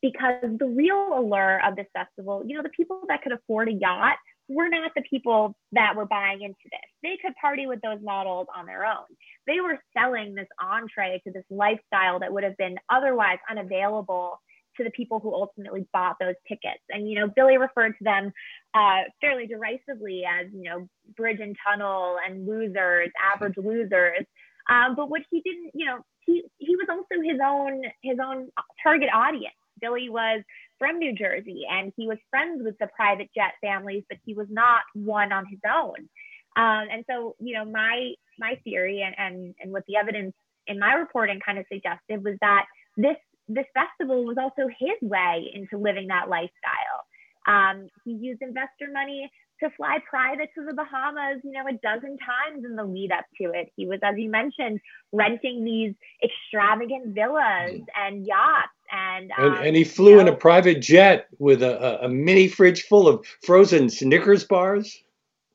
Because 0.00 0.56
the 0.58 0.66
real 0.66 1.18
allure 1.18 1.60
of 1.66 1.74
this 1.74 1.88
festival, 1.92 2.44
you 2.46 2.56
know, 2.56 2.62
the 2.62 2.68
people 2.68 3.02
that 3.08 3.20
could 3.22 3.32
afford 3.32 3.68
a 3.68 3.72
yacht 3.72 4.16
we're 4.50 4.68
not 4.68 4.90
the 4.96 5.02
people 5.08 5.54
that 5.70 5.94
were 5.94 6.06
buying 6.06 6.42
into 6.42 6.56
this. 6.64 6.90
They 7.04 7.16
could 7.22 7.34
party 7.40 7.66
with 7.66 7.80
those 7.82 8.00
models 8.02 8.48
on 8.54 8.66
their 8.66 8.84
own. 8.84 9.06
They 9.46 9.60
were 9.60 9.78
selling 9.96 10.34
this 10.34 10.48
entree 10.60 11.22
to 11.24 11.32
this 11.32 11.44
lifestyle 11.50 12.18
that 12.18 12.32
would 12.32 12.42
have 12.42 12.56
been 12.56 12.76
otherwise 12.90 13.38
unavailable 13.48 14.40
to 14.76 14.84
the 14.84 14.90
people 14.90 15.20
who 15.20 15.32
ultimately 15.32 15.86
bought 15.92 16.16
those 16.20 16.34
tickets. 16.48 16.82
And, 16.88 17.08
you 17.08 17.20
know, 17.20 17.28
Billy 17.34 17.58
referred 17.58 17.92
to 17.98 18.04
them 18.04 18.32
uh, 18.74 19.02
fairly 19.20 19.46
derisively 19.46 20.24
as, 20.24 20.48
you 20.52 20.68
know, 20.68 20.88
bridge 21.16 21.38
and 21.40 21.56
tunnel 21.64 22.16
and 22.26 22.46
losers, 22.46 23.10
average 23.32 23.56
losers. 23.56 24.26
Um, 24.68 24.96
but 24.96 25.08
what 25.10 25.22
he 25.30 25.42
didn't, 25.42 25.70
you 25.74 25.86
know, 25.86 26.00
he, 26.26 26.42
he 26.58 26.74
was 26.74 26.86
also 26.90 27.22
his 27.22 27.38
own, 27.44 27.82
his 28.02 28.18
own 28.24 28.48
target 28.82 29.10
audience. 29.14 29.54
Billy 29.80 30.08
was 30.08 30.42
from 30.80 30.98
New 30.98 31.14
Jersey 31.14 31.62
and 31.70 31.92
he 31.96 32.08
was 32.08 32.18
friends 32.30 32.62
with 32.64 32.76
the 32.80 32.88
private 32.96 33.28
jet 33.36 33.52
families, 33.60 34.02
but 34.08 34.18
he 34.24 34.34
was 34.34 34.48
not 34.50 34.80
one 34.94 35.30
on 35.30 35.46
his 35.46 35.60
own. 35.64 36.08
Um, 36.56 36.88
and 36.90 37.04
so, 37.08 37.36
you 37.38 37.54
know, 37.54 37.64
my 37.64 38.14
my 38.38 38.58
theory 38.64 39.02
and, 39.02 39.14
and 39.16 39.54
and 39.60 39.70
what 39.70 39.84
the 39.86 39.96
evidence 39.96 40.34
in 40.66 40.80
my 40.80 40.94
reporting 40.94 41.38
kind 41.44 41.58
of 41.58 41.66
suggested 41.70 42.24
was 42.24 42.36
that 42.40 42.64
this 42.96 43.16
this 43.46 43.66
festival 43.74 44.24
was 44.24 44.36
also 44.40 44.68
his 44.68 44.98
way 45.02 45.50
into 45.54 45.76
living 45.76 46.08
that 46.08 46.28
lifestyle. 46.28 47.04
Um, 47.46 47.88
he 48.04 48.12
used 48.12 48.42
investor 48.42 48.88
money 48.92 49.30
to 49.62 49.70
fly 49.76 49.98
private 50.08 50.48
to 50.54 50.64
the 50.64 50.72
Bahamas, 50.72 51.40
you 51.44 51.52
know, 51.52 51.66
a 51.68 51.72
dozen 51.72 52.16
times 52.18 52.64
in 52.64 52.76
the 52.76 52.84
lead 52.84 53.12
up 53.12 53.24
to 53.40 53.50
it. 53.52 53.70
He 53.76 53.86
was, 53.86 54.00
as 54.02 54.14
you 54.16 54.30
mentioned, 54.30 54.80
renting 55.12 55.64
these 55.64 55.94
extravagant 56.24 57.14
villas 57.14 57.80
mm. 57.80 57.84
and 57.96 58.26
yachts 58.26 58.72
and, 58.92 59.30
um, 59.38 59.54
and, 59.54 59.66
and 59.66 59.76
he 59.76 59.84
flew 59.84 60.10
you 60.10 60.16
know, 60.16 60.22
in 60.22 60.28
a 60.28 60.36
private 60.36 60.80
jet 60.80 61.28
with 61.38 61.62
a, 61.62 62.04
a, 62.04 62.08
mini 62.08 62.48
fridge 62.48 62.82
full 62.82 63.08
of 63.08 63.24
frozen 63.42 63.88
Snickers 63.88 64.44
bars. 64.44 65.02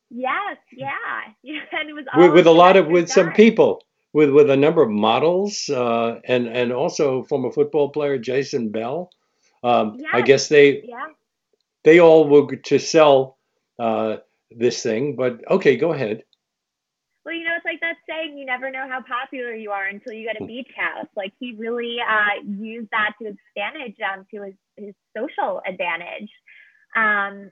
Yes, 0.09 0.57
yeah, 0.71 0.89
and 1.43 1.89
it 1.89 1.93
was 1.93 2.05
with, 2.15 2.33
with 2.33 2.47
a 2.47 2.51
lot 2.51 2.77
of 2.77 2.87
with 2.87 3.09
some 3.09 3.33
people, 3.33 3.83
with 4.13 4.29
with 4.29 4.49
a 4.49 4.55
number 4.55 4.81
of 4.81 4.89
models, 4.89 5.69
uh, 5.69 6.19
and 6.25 6.47
and 6.47 6.71
also 6.71 7.23
former 7.23 7.51
football 7.51 7.89
player 7.89 8.17
Jason 8.17 8.69
Bell. 8.69 9.09
Um, 9.63 9.97
yes, 9.99 10.09
I 10.13 10.21
guess 10.21 10.47
they 10.47 10.83
yeah. 10.83 11.07
they 11.83 11.99
all 11.99 12.27
were 12.27 12.55
to 12.55 12.79
sell 12.79 13.37
uh, 13.79 14.17
this 14.51 14.81
thing, 14.83 15.15
but 15.15 15.41
okay, 15.49 15.75
go 15.75 15.91
ahead. 15.91 16.23
Well, 17.25 17.33
you 17.33 17.43
know, 17.43 17.51
it's 17.51 17.53
like 17.65 17.81
that 17.81 17.95
saying, 18.07 18.37
you 18.37 18.45
never 18.45 18.71
know 18.71 18.87
how 18.87 19.01
popular 19.01 19.53
you 19.53 19.71
are 19.71 19.85
until 19.85 20.13
you 20.13 20.25
get 20.25 20.41
a 20.41 20.45
beach 20.45 20.69
house. 20.77 21.07
Like 21.15 21.33
he 21.39 21.55
really 21.57 21.97
uh, 21.99 22.43
used 22.45 22.89
that 22.91 23.13
to 23.19 23.27
his 23.27 23.35
advantage, 23.55 23.97
um, 24.01 24.25
to 24.33 24.43
his, 24.43 24.53
his 24.77 24.95
social 25.17 25.61
advantage. 25.67 26.29
Um, 26.95 27.51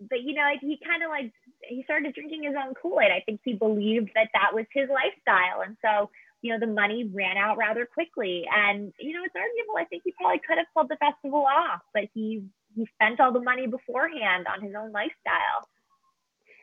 but, 0.00 0.22
you 0.22 0.34
know, 0.34 0.42
like 0.42 0.60
he 0.60 0.78
kind 0.84 1.02
of 1.02 1.10
like, 1.10 1.32
he 1.68 1.82
started 1.84 2.14
drinking 2.14 2.44
his 2.44 2.54
own 2.56 2.74
Kool-Aid. 2.74 3.12
I 3.12 3.22
think 3.26 3.40
he 3.44 3.52
believed 3.52 4.10
that 4.14 4.30
that 4.32 4.54
was 4.54 4.64
his 4.72 4.88
lifestyle. 4.88 5.60
And 5.60 5.76
so, 5.84 6.10
you 6.40 6.52
know, 6.52 6.58
the 6.58 6.72
money 6.72 7.04
ran 7.12 7.36
out 7.36 7.58
rather 7.58 7.84
quickly. 7.84 8.44
And, 8.48 8.92
you 8.98 9.12
know, 9.12 9.24
it's 9.24 9.36
arguable. 9.36 9.76
I 9.76 9.84
think 9.84 10.02
he 10.04 10.12
probably 10.12 10.40
could 10.40 10.56
have 10.56 10.72
pulled 10.72 10.88
the 10.88 10.96
festival 10.96 11.44
off, 11.44 11.82
but 11.92 12.04
he, 12.14 12.44
he 12.74 12.88
spent 12.94 13.20
all 13.20 13.32
the 13.32 13.42
money 13.42 13.66
beforehand 13.66 14.46
on 14.46 14.62
his 14.64 14.74
own 14.74 14.92
lifestyle. 14.92 15.68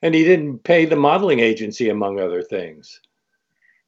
And 0.02 0.14
he 0.14 0.24
didn't 0.24 0.60
pay 0.60 0.86
the 0.86 0.96
modeling 0.96 1.40
agency, 1.40 1.90
among 1.90 2.20
other 2.20 2.42
things. 2.42 3.00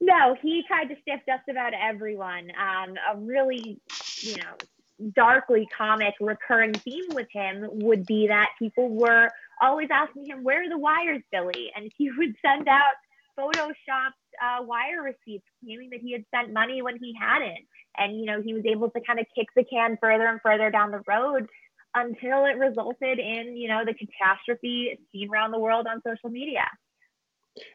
No, 0.01 0.35
he 0.41 0.63
tried 0.67 0.85
to 0.85 0.95
stiff 1.01 1.21
just 1.27 1.47
about 1.49 1.73
everyone. 1.73 2.51
Um, 2.57 2.95
a 3.13 3.17
really, 3.17 3.79
you 4.21 4.37
know, 4.37 5.11
darkly 5.13 5.67
comic 5.75 6.13
recurring 6.19 6.73
theme 6.73 7.07
with 7.09 7.27
him 7.31 7.67
would 7.71 8.05
be 8.05 8.27
that 8.27 8.49
people 8.57 8.89
were 8.89 9.29
always 9.61 9.89
asking 9.91 10.25
him, 10.25 10.43
Where 10.43 10.63
are 10.63 10.69
the 10.69 10.77
wires, 10.77 11.21
Billy? 11.31 11.71
And 11.75 11.91
he 11.97 12.09
would 12.17 12.35
send 12.43 12.67
out 12.67 12.93
photoshopped 13.37 14.19
uh, 14.43 14.63
wire 14.63 15.01
receipts 15.01 15.45
claiming 15.63 15.89
that 15.91 16.01
he 16.01 16.11
had 16.13 16.25
sent 16.33 16.53
money 16.53 16.81
when 16.81 16.97
he 16.97 17.13
hadn't. 17.19 17.65
And, 17.97 18.19
you 18.19 18.25
know, 18.25 18.41
he 18.41 18.53
was 18.53 18.65
able 18.65 18.89
to 18.91 19.01
kind 19.01 19.19
of 19.19 19.25
kick 19.35 19.47
the 19.55 19.63
can 19.63 19.97
further 20.01 20.27
and 20.27 20.39
further 20.41 20.69
down 20.69 20.91
the 20.91 21.01
road 21.07 21.47
until 21.95 22.45
it 22.45 22.57
resulted 22.57 23.19
in, 23.19 23.57
you 23.57 23.67
know, 23.67 23.83
the 23.85 23.93
catastrophe 23.93 24.99
seen 25.11 25.29
around 25.29 25.51
the 25.51 25.59
world 25.59 25.87
on 25.87 26.01
social 26.05 26.29
media. 26.29 26.65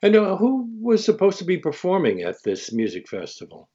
And 0.03 0.15
uh, 0.17 0.37
who 0.37 0.69
was 0.81 1.05
supposed 1.05 1.39
to 1.39 1.45
be 1.45 1.59
performing 1.59 2.23
at 2.23 2.37
this 2.45 2.73
music 2.73 3.09
festival? 3.09 3.69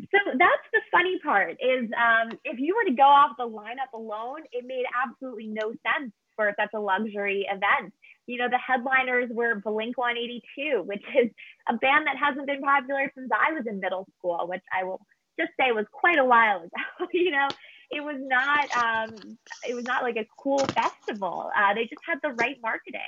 So 0.00 0.18
that's 0.38 0.66
the 0.72 0.80
funny 0.90 1.18
part 1.18 1.58
is 1.60 1.90
um, 1.92 2.30
if 2.44 2.58
you 2.58 2.74
were 2.74 2.88
to 2.88 2.96
go 2.96 3.02
off 3.02 3.32
the 3.38 3.48
lineup 3.48 3.92
alone, 3.92 4.40
it 4.52 4.64
made 4.66 4.84
absolutely 5.04 5.48
no 5.48 5.72
sense 5.84 6.12
for 6.36 6.54
such 6.58 6.70
a 6.74 6.80
luxury 6.80 7.46
event. 7.50 7.92
You 8.26 8.38
know, 8.38 8.48
the 8.48 8.58
headliners 8.58 9.28
were 9.30 9.56
Blink 9.56 9.98
182, 9.98 10.82
which 10.84 11.02
is 11.22 11.30
a 11.68 11.76
band 11.76 12.06
that 12.06 12.16
hasn't 12.16 12.46
been 12.46 12.62
popular 12.62 13.12
since 13.14 13.28
I 13.30 13.52
was 13.52 13.64
in 13.66 13.80
middle 13.80 14.06
school, 14.18 14.46
which 14.48 14.62
I 14.72 14.84
will 14.84 15.00
just 15.38 15.52
say 15.60 15.72
was 15.72 15.86
quite 15.92 16.18
a 16.18 16.24
while 16.24 16.58
ago. 16.58 17.08
you 17.12 17.30
know, 17.30 17.48
it 17.90 18.02
was 18.02 18.16
not 18.18 18.76
um, 18.76 19.38
it 19.68 19.74
was 19.74 19.84
not 19.84 20.02
like 20.02 20.16
a 20.16 20.26
cool 20.38 20.58
festival. 20.58 21.50
Uh, 21.56 21.74
they 21.74 21.82
just 21.84 22.02
had 22.06 22.18
the 22.22 22.30
right 22.30 22.56
marketing. 22.62 23.00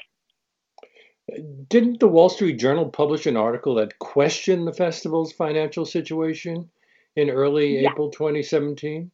Didn't 1.68 2.00
the 2.00 2.08
Wall 2.08 2.28
Street 2.28 2.58
Journal 2.58 2.88
publish 2.88 3.26
an 3.26 3.36
article 3.36 3.76
that 3.76 3.98
questioned 3.98 4.66
the 4.66 4.72
festival's 4.72 5.32
financial 5.32 5.86
situation 5.86 6.68
in 7.14 7.30
early 7.30 7.80
yeah. 7.80 7.90
April 7.90 8.10
2017? 8.10 9.10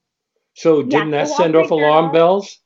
So 0.55 0.83
didn't 0.83 1.11
that 1.11 1.29
send 1.29 1.55
off 1.55 1.71
alarm 1.71 2.11
bells? 2.13 2.59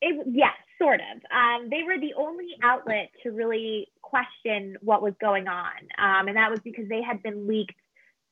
It, 0.00 0.26
yes, 0.32 0.54
sort 0.80 1.00
of. 1.00 1.22
Um, 1.30 1.68
they 1.68 1.82
were 1.82 2.00
the 2.00 2.14
only 2.16 2.48
outlet 2.62 3.10
to 3.22 3.30
really 3.30 3.88
question 4.00 4.76
what 4.80 5.02
was 5.02 5.12
going 5.20 5.46
on, 5.46 5.76
um, 5.98 6.26
and 6.26 6.36
that 6.36 6.50
was 6.50 6.60
because 6.60 6.88
they 6.88 7.02
had 7.02 7.22
been 7.22 7.46
leaked 7.46 7.76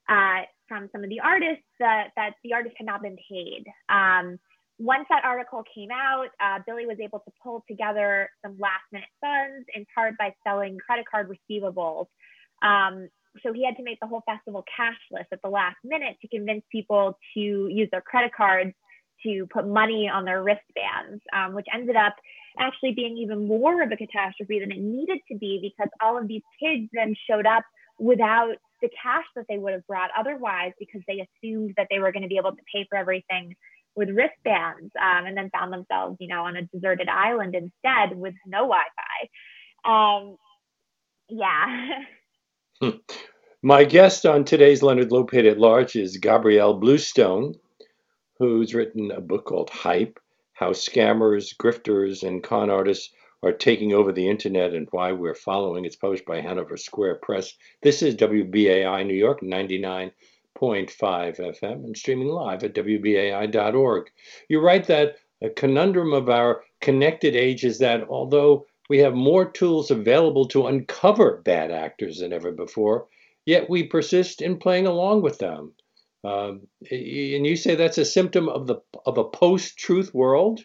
uh, 0.09 0.43
from 0.69 0.89
some 0.93 1.03
of 1.03 1.11
the 1.11 1.21
artists 1.21 1.65
that, 1.81 2.09
that 2.17 2.35
the 2.45 2.53
artists 2.53 2.77
had 2.79 2.87
not 2.87 3.03
been 3.03 3.17
paid. 3.29 3.65
Um, 3.89 4.39
once 4.79 5.07
that 5.11 5.25
article 5.25 5.65
came 5.75 5.91
out, 5.91 6.29
uh, 6.41 6.61
Billy 6.67 6.87
was 6.87 6.99
able 7.03 7.19
to 7.21 7.33
pull 7.43 7.65
together 7.69 8.31
some 8.45 8.57
last 8.61 8.85
minute 8.93 9.09
funds 9.21 9.67
in 9.75 9.85
part 9.93 10.17
by 10.19 10.33
selling 10.47 10.79
credit 10.79 11.05
card 11.11 11.29
receivables. 11.29 12.07
Um, 12.63 13.09
so 13.43 13.53
he 13.53 13.65
had 13.65 13.77
to 13.77 13.83
make 13.83 13.99
the 14.01 14.07
whole 14.07 14.23
festival 14.27 14.65
cashless 14.79 15.27
at 15.33 15.41
the 15.43 15.51
last 15.51 15.77
minute 15.85 16.17
to 16.23 16.29
convince 16.29 16.63
people 16.71 17.19
to 17.35 17.41
use 17.41 17.89
their 17.91 18.01
credit 18.01 18.33
cards 18.37 18.73
to 19.25 19.47
put 19.53 19.67
money 19.67 20.09
on 20.09 20.25
their 20.25 20.43
wristbands, 20.43 21.23
um, 21.35 21.55
which 21.55 21.67
ended 21.73 21.97
up 21.97 22.15
actually 22.59 22.93
being 22.93 23.17
even 23.17 23.47
more 23.47 23.83
of 23.83 23.91
a 23.91 23.97
catastrophe 23.97 24.61
than 24.61 24.71
it 24.71 24.79
needed 24.79 25.19
to 25.31 25.37
be 25.37 25.59
because 25.61 25.91
all 26.01 26.19
of 26.19 26.29
these 26.29 26.43
kids 26.61 26.89
then 26.93 27.15
showed 27.29 27.47
up 27.47 27.65
without 27.99 28.55
the 28.81 28.91
cash 29.03 29.25
that 29.37 29.47
they 29.49 29.59
would 29.59 29.73
have 29.73 29.87
brought 29.87 30.11
otherwise 30.17 30.73
because 30.79 31.03
they 31.07 31.27
assumed 31.27 31.75
that 31.77 31.89
they 31.91 31.99
were 31.99 32.13
going 32.13 32.23
to 32.23 32.29
be 32.29 32.37
able 32.37 32.53
to 32.53 32.63
pay 32.73 32.87
for 32.89 32.97
everything 32.97 33.55
with 33.95 34.11
wristbands 34.11 34.93
um, 35.01 35.27
and 35.27 35.37
then 35.37 35.51
found 35.51 35.73
themselves, 35.73 36.17
you 36.21 36.29
know, 36.29 36.45
on 36.45 36.57
a 36.57 36.63
deserted 36.63 37.09
island 37.09 37.55
instead 37.55 38.17
with 38.17 38.35
no 38.47 38.69
Wi-Fi. 38.69 39.29
Um, 39.85 40.37
yeah. 41.29 42.05
My 43.63 43.85
guest 43.85 44.25
on 44.25 44.45
today's 44.45 44.83
Leonard 44.83 45.11
Lopate 45.11 45.51
at 45.51 45.59
Large 45.59 45.97
is 45.97 46.17
Gabrielle 46.17 46.75
Bluestone, 46.75 47.55
who's 48.39 48.73
written 48.73 49.11
a 49.11 49.21
book 49.21 49.47
called 49.47 49.69
Hype 49.71 50.21
How 50.53 50.71
Scammers, 50.71 51.57
Grifters, 51.57 52.23
and 52.23 52.43
Con 52.43 52.71
Artists 52.71 53.13
Are 53.41 53.53
Taking 53.53 53.93
Over 53.93 54.11
the 54.11 54.29
Internet 54.29 54.75
and 54.75 54.89
Why 54.91 55.13
We're 55.13 55.33
Following. 55.33 55.85
It's 55.85 55.95
published 55.95 56.25
by 56.25 56.41
Hanover 56.41 56.77
Square 56.77 57.21
Press. 57.23 57.55
This 57.83 58.03
is 58.03 58.17
WBAI 58.17 59.07
New 59.07 59.15
York 59.15 59.43
99.5 59.43 60.13
FM 60.59 61.85
and 61.85 61.97
streaming 61.97 62.27
live 62.27 62.65
at 62.65 62.75
WBAI.org. 62.75 64.11
You 64.49 64.59
write 64.59 64.89
that 64.89 65.19
a 65.41 65.51
conundrum 65.51 66.13
of 66.15 66.29
our 66.29 66.65
connected 66.81 67.37
age 67.37 67.65
is 67.65 67.79
that 67.79 68.09
although 68.09 68.67
we 68.89 68.99
have 68.99 69.15
more 69.15 69.49
tools 69.49 69.93
available 69.93 70.49
to 70.49 70.67
uncover 70.67 71.37
bad 71.45 71.71
actors 71.71 72.19
than 72.19 72.33
ever 72.33 72.51
before, 72.51 73.07
yet 73.47 73.71
we 73.71 73.85
persist 73.85 74.43
in 74.43 74.59
playing 74.59 74.89
along 74.89 75.23
with 75.23 75.39
them. 75.39 75.75
Um, 76.25 76.67
and 76.91 77.47
you 77.47 77.55
say 77.55 77.77
that's 77.77 77.99
a 77.99 78.05
symptom 78.05 78.49
of 78.49 78.67
the 78.67 78.81
of 79.07 79.17
a 79.17 79.29
post-truth 79.29 80.13
world. 80.13 80.65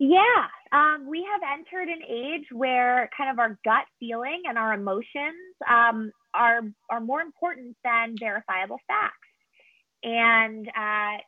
Yeah, 0.00 0.48
um, 0.72 1.06
we 1.08 1.28
have 1.30 1.42
entered 1.58 1.88
an 1.88 2.02
age 2.08 2.46
where 2.52 3.10
kind 3.16 3.30
of 3.30 3.38
our 3.38 3.58
gut 3.64 3.84
feeling 4.00 4.42
and 4.48 4.58
our 4.58 4.74
emotions 4.74 5.54
um, 5.70 6.10
are 6.34 6.62
are 6.90 7.00
more 7.00 7.20
important 7.20 7.76
than 7.84 8.16
verifiable 8.18 8.78
facts. 8.88 9.28
And 10.04 10.68
uh, 10.68 11.18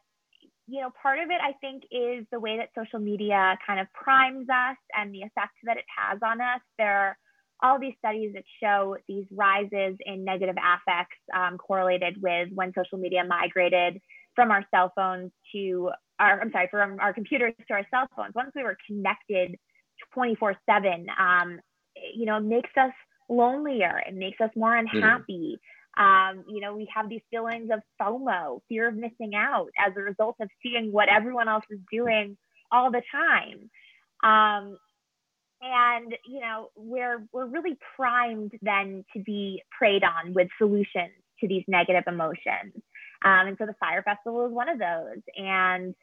you 0.68 0.80
know, 0.82 0.90
part 1.02 1.18
of 1.20 1.30
it 1.30 1.40
I 1.42 1.52
think 1.60 1.84
is 1.92 2.26
the 2.32 2.40
way 2.40 2.58
that 2.58 2.70
social 2.78 3.00
media 3.00 3.58
kind 3.66 3.80
of 3.80 3.88
primes 3.94 4.48
us 4.48 4.78
and 4.96 5.14
the 5.14 5.20
effect 5.22 5.54
that 5.64 5.78
it 5.78 5.84
has 5.98 6.20
on 6.24 6.40
us. 6.40 6.60
There 6.78 6.92
are 6.92 7.18
all 7.62 7.80
these 7.80 7.94
studies 7.98 8.32
that 8.34 8.44
show 8.62 8.96
these 9.08 9.26
rises 9.32 9.96
in 10.06 10.24
negative 10.24 10.56
affects 10.56 11.16
um, 11.36 11.58
correlated 11.58 12.22
with 12.22 12.48
when 12.54 12.72
social 12.76 12.98
media 12.98 13.24
migrated 13.24 14.00
from 14.34 14.50
our 14.50 14.64
cell 14.74 14.92
phones 14.94 15.30
to 15.54 15.90
our, 16.18 16.40
I'm 16.40 16.52
sorry, 16.52 16.68
from 16.70 16.98
our 17.00 17.12
computers 17.12 17.54
to 17.68 17.74
our 17.74 17.86
cell 17.90 18.08
phones. 18.16 18.34
Once 18.34 18.52
we 18.54 18.62
were 18.62 18.76
connected 18.86 19.56
24 20.14 20.56
seven, 20.68 21.06
um, 21.18 21.60
you 22.14 22.26
know, 22.26 22.36
it 22.36 22.44
makes 22.44 22.70
us 22.76 22.92
lonelier. 23.28 24.02
It 24.06 24.14
makes 24.14 24.40
us 24.40 24.50
more 24.56 24.70
mm-hmm. 24.70 24.96
unhappy. 24.96 25.58
Mm. 25.58 25.62
Um, 25.94 26.44
you 26.48 26.60
know, 26.60 26.74
we 26.74 26.88
have 26.94 27.08
these 27.08 27.20
feelings 27.30 27.68
of 27.72 27.80
FOMO, 28.00 28.60
fear 28.68 28.88
of 28.88 28.94
missing 28.94 29.34
out 29.36 29.68
as 29.78 29.92
a 29.96 30.00
result 30.00 30.36
of 30.40 30.48
seeing 30.62 30.90
what 30.90 31.08
everyone 31.08 31.48
else 31.48 31.64
is 31.70 31.80
doing 31.92 32.36
all 32.70 32.90
the 32.90 33.02
time. 33.12 33.70
Um, 34.24 34.78
and 35.62 36.16
you 36.26 36.40
know 36.40 36.70
we're 36.74 37.24
we're 37.32 37.46
really 37.46 37.78
primed 37.96 38.52
then 38.62 39.04
to 39.14 39.22
be 39.22 39.62
preyed 39.76 40.02
on 40.02 40.34
with 40.34 40.48
solutions 40.58 41.12
to 41.40 41.48
these 41.48 41.62
negative 41.68 42.04
emotions 42.06 42.74
um, 43.24 43.48
and 43.48 43.56
so 43.58 43.66
the 43.66 43.74
Fyre 43.80 44.02
festival 44.02 44.46
is 44.46 44.52
one 44.52 44.68
of 44.68 44.78
those. 44.78 45.22
And 45.36 45.94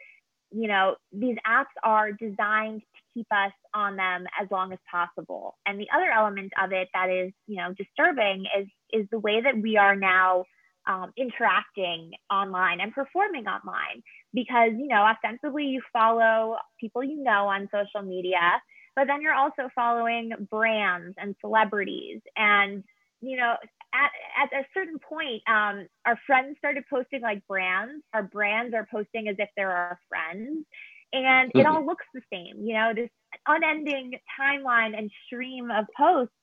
you 0.52 0.68
know 0.68 0.96
these 1.12 1.38
apps 1.48 1.74
are 1.84 2.12
designed 2.12 2.82
to 2.82 3.02
keep 3.14 3.28
us 3.32 3.52
on 3.74 3.96
them 3.96 4.26
as 4.42 4.50
long 4.50 4.74
as 4.74 4.80
possible. 4.90 5.58
And 5.66 5.80
the 5.80 5.88
other 5.96 6.10
element 6.10 6.54
of 6.62 6.72
it 6.72 6.88
that 6.94 7.10
is 7.10 7.32
you 7.48 7.58
know 7.58 7.74
disturbing 7.78 8.46
is 8.60 8.68
is 8.92 9.08
the 9.12 9.20
way 9.20 9.42
that 9.42 9.62
we 9.62 9.78
are 9.78 9.96
now 9.96 10.46
um, 10.88 11.12
interacting 11.18 12.12
online 12.32 12.82
and 12.82 12.94
performing 12.94 13.46
online. 13.48 14.02
Because 14.34 14.72
you 14.78 14.88
know 14.88 15.04
ostensibly 15.04 15.66
you 15.66 15.82
follow 15.94 16.58
people 16.80 17.04
you 17.04 17.24
know 17.24 17.48
on 17.48 17.70
social 17.72 18.08
media 18.08 18.62
but 19.00 19.08
then 19.08 19.22
you're 19.22 19.34
also 19.34 19.70
following 19.74 20.32
brands 20.50 21.16
and 21.18 21.34
celebrities. 21.40 22.20
And 22.36 22.84
you 23.22 23.38
know 23.38 23.56
at, 23.94 24.12
at 24.44 24.60
a 24.62 24.66
certain 24.74 25.00
point 25.00 25.42
um, 25.48 25.88
our 26.06 26.18
friends 26.26 26.58
started 26.58 26.84
posting 26.90 27.22
like 27.22 27.46
brands. 27.48 28.04
Our 28.14 28.24
brands 28.24 28.74
are 28.74 28.88
posting 28.92 29.28
as 29.28 29.36
if 29.40 29.50
they're 29.56 29.72
our 29.72 30.00
friends. 30.10 30.66
And 31.12 31.52
it 31.56 31.66
all 31.66 31.84
looks 31.84 32.06
the 32.14 32.22
same 32.32 32.66
you 32.66 32.76
know 32.76 32.94
this 32.96 33.10
unending 33.48 34.14
timeline 34.40 34.96
and 34.98 35.10
stream 35.26 35.72
of 35.72 35.86
posts 35.98 36.34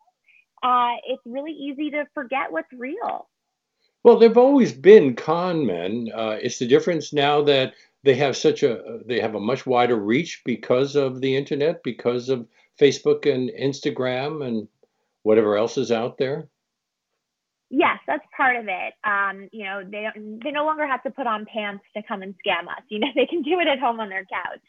uh, 0.62 0.92
it's 1.06 1.22
really 1.24 1.52
easy 1.52 1.90
to 1.90 2.06
forget 2.14 2.50
what's 2.50 2.72
real. 2.76 3.28
Well 4.02 4.18
there've 4.18 4.38
always 4.38 4.72
been 4.72 5.14
con 5.14 5.66
men. 5.66 6.10
Uh, 6.14 6.38
it's 6.40 6.58
the 6.58 6.66
difference 6.66 7.12
now 7.12 7.42
that 7.42 7.74
they 8.02 8.14
have 8.14 8.36
such 8.36 8.62
a 8.62 9.00
they 9.04 9.20
have 9.20 9.34
a 9.34 9.40
much 9.40 9.66
wider 9.66 9.96
reach 9.96 10.42
because 10.44 10.96
of 10.96 11.20
the 11.20 11.36
internet, 11.36 11.82
because 11.82 12.28
of 12.28 12.46
Facebook 12.80 13.32
and 13.32 13.50
Instagram 13.50 14.46
and 14.46 14.68
whatever 15.22 15.56
else 15.56 15.76
is 15.76 15.90
out 15.90 16.18
there. 16.18 16.48
Yes, 17.70 17.98
that's 18.06 18.24
part 18.36 18.56
of 18.56 18.66
it. 18.68 18.94
Um, 19.04 19.48
you 19.52 19.64
know, 19.64 19.82
they 19.84 20.06
don't, 20.06 20.42
they 20.42 20.50
no 20.52 20.64
longer 20.64 20.86
have 20.86 21.02
to 21.02 21.10
put 21.10 21.26
on 21.26 21.46
pants 21.52 21.84
to 21.96 22.02
come 22.06 22.22
and 22.22 22.34
scam 22.34 22.68
us. 22.68 22.82
You 22.88 23.00
know, 23.00 23.08
they 23.14 23.26
can 23.26 23.42
do 23.42 23.58
it 23.60 23.66
at 23.66 23.78
home 23.80 24.00
on 24.00 24.08
their 24.08 24.24
couch. 24.24 24.62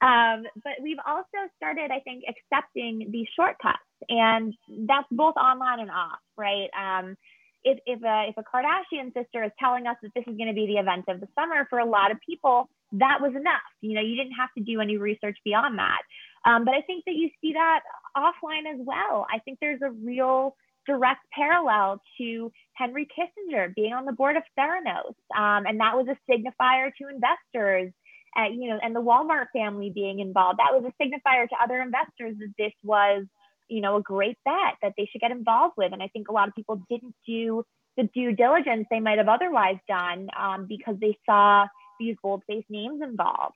Um, 0.00 0.44
but 0.64 0.80
we've 0.82 1.00
also 1.06 1.50
started, 1.56 1.90
I 1.90 2.00
think, 2.00 2.24
accepting 2.24 3.10
these 3.12 3.26
shortcuts, 3.36 3.84
and 4.08 4.54
that's 4.88 5.06
both 5.10 5.36
online 5.36 5.80
and 5.80 5.90
off, 5.90 6.20
right? 6.38 6.68
Um, 6.72 7.16
if 7.64 7.78
if 7.84 8.02
a 8.02 8.28
if 8.30 8.36
a 8.38 8.42
Kardashian 8.42 9.12
sister 9.12 9.44
is 9.44 9.50
telling 9.60 9.86
us 9.86 9.96
that 10.02 10.12
this 10.14 10.24
is 10.26 10.38
going 10.38 10.48
to 10.48 10.54
be 10.54 10.66
the 10.66 10.80
event 10.80 11.04
of 11.08 11.20
the 11.20 11.28
summer, 11.38 11.66
for 11.68 11.80
a 11.80 11.84
lot 11.84 12.10
of 12.10 12.16
people, 12.26 12.70
that 12.92 13.18
was 13.20 13.32
enough. 13.36 13.60
You 13.82 13.94
know, 13.94 14.00
you 14.00 14.16
didn't 14.16 14.32
have 14.40 14.48
to 14.56 14.64
do 14.64 14.80
any 14.80 14.96
research 14.96 15.36
beyond 15.44 15.78
that. 15.78 16.00
Um, 16.46 16.64
but 16.64 16.72
I 16.72 16.80
think 16.80 17.04
that 17.04 17.14
you 17.14 17.28
see 17.42 17.52
that 17.52 17.80
offline 18.16 18.72
as 18.72 18.80
well. 18.80 19.26
I 19.30 19.38
think 19.40 19.58
there's 19.60 19.82
a 19.82 19.90
real 19.90 20.56
direct 20.92 21.20
parallel 21.32 22.00
to 22.18 22.50
Henry 22.74 23.06
Kissinger 23.06 23.74
being 23.74 23.92
on 23.92 24.04
the 24.04 24.12
board 24.12 24.36
of 24.36 24.42
Theranos, 24.58 25.14
um, 25.36 25.66
and 25.66 25.80
that 25.80 25.96
was 25.96 26.06
a 26.08 26.16
signifier 26.30 26.90
to 27.00 27.08
investors. 27.08 27.92
Uh, 28.38 28.48
you 28.48 28.68
know, 28.68 28.78
and 28.80 28.94
the 28.94 29.02
Walmart 29.02 29.46
family 29.52 29.90
being 29.92 30.20
involved, 30.20 30.60
that 30.60 30.72
was 30.72 30.84
a 30.84 31.02
signifier 31.02 31.48
to 31.48 31.56
other 31.60 31.82
investors 31.82 32.36
that 32.38 32.52
this 32.56 32.72
was 32.84 33.26
you 33.70 33.80
know, 33.80 33.96
a 33.96 34.02
great 34.02 34.36
bet 34.44 34.74
that 34.82 34.92
they 34.98 35.08
should 35.10 35.20
get 35.20 35.30
involved 35.30 35.74
with. 35.78 35.92
And 35.92 36.02
I 36.02 36.08
think 36.08 36.28
a 36.28 36.32
lot 36.32 36.48
of 36.48 36.54
people 36.54 36.82
didn't 36.90 37.14
do 37.26 37.64
the 37.96 38.04
due 38.14 38.34
diligence 38.34 38.86
they 38.90 39.00
might 39.00 39.18
have 39.18 39.28
otherwise 39.28 39.78
done 39.88 40.28
um, 40.38 40.66
because 40.66 40.96
they 41.00 41.16
saw 41.24 41.66
these 41.98 42.16
bold-faced 42.22 42.68
names 42.68 43.00
involved. 43.02 43.54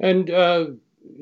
And 0.00 0.30
uh, 0.30 0.66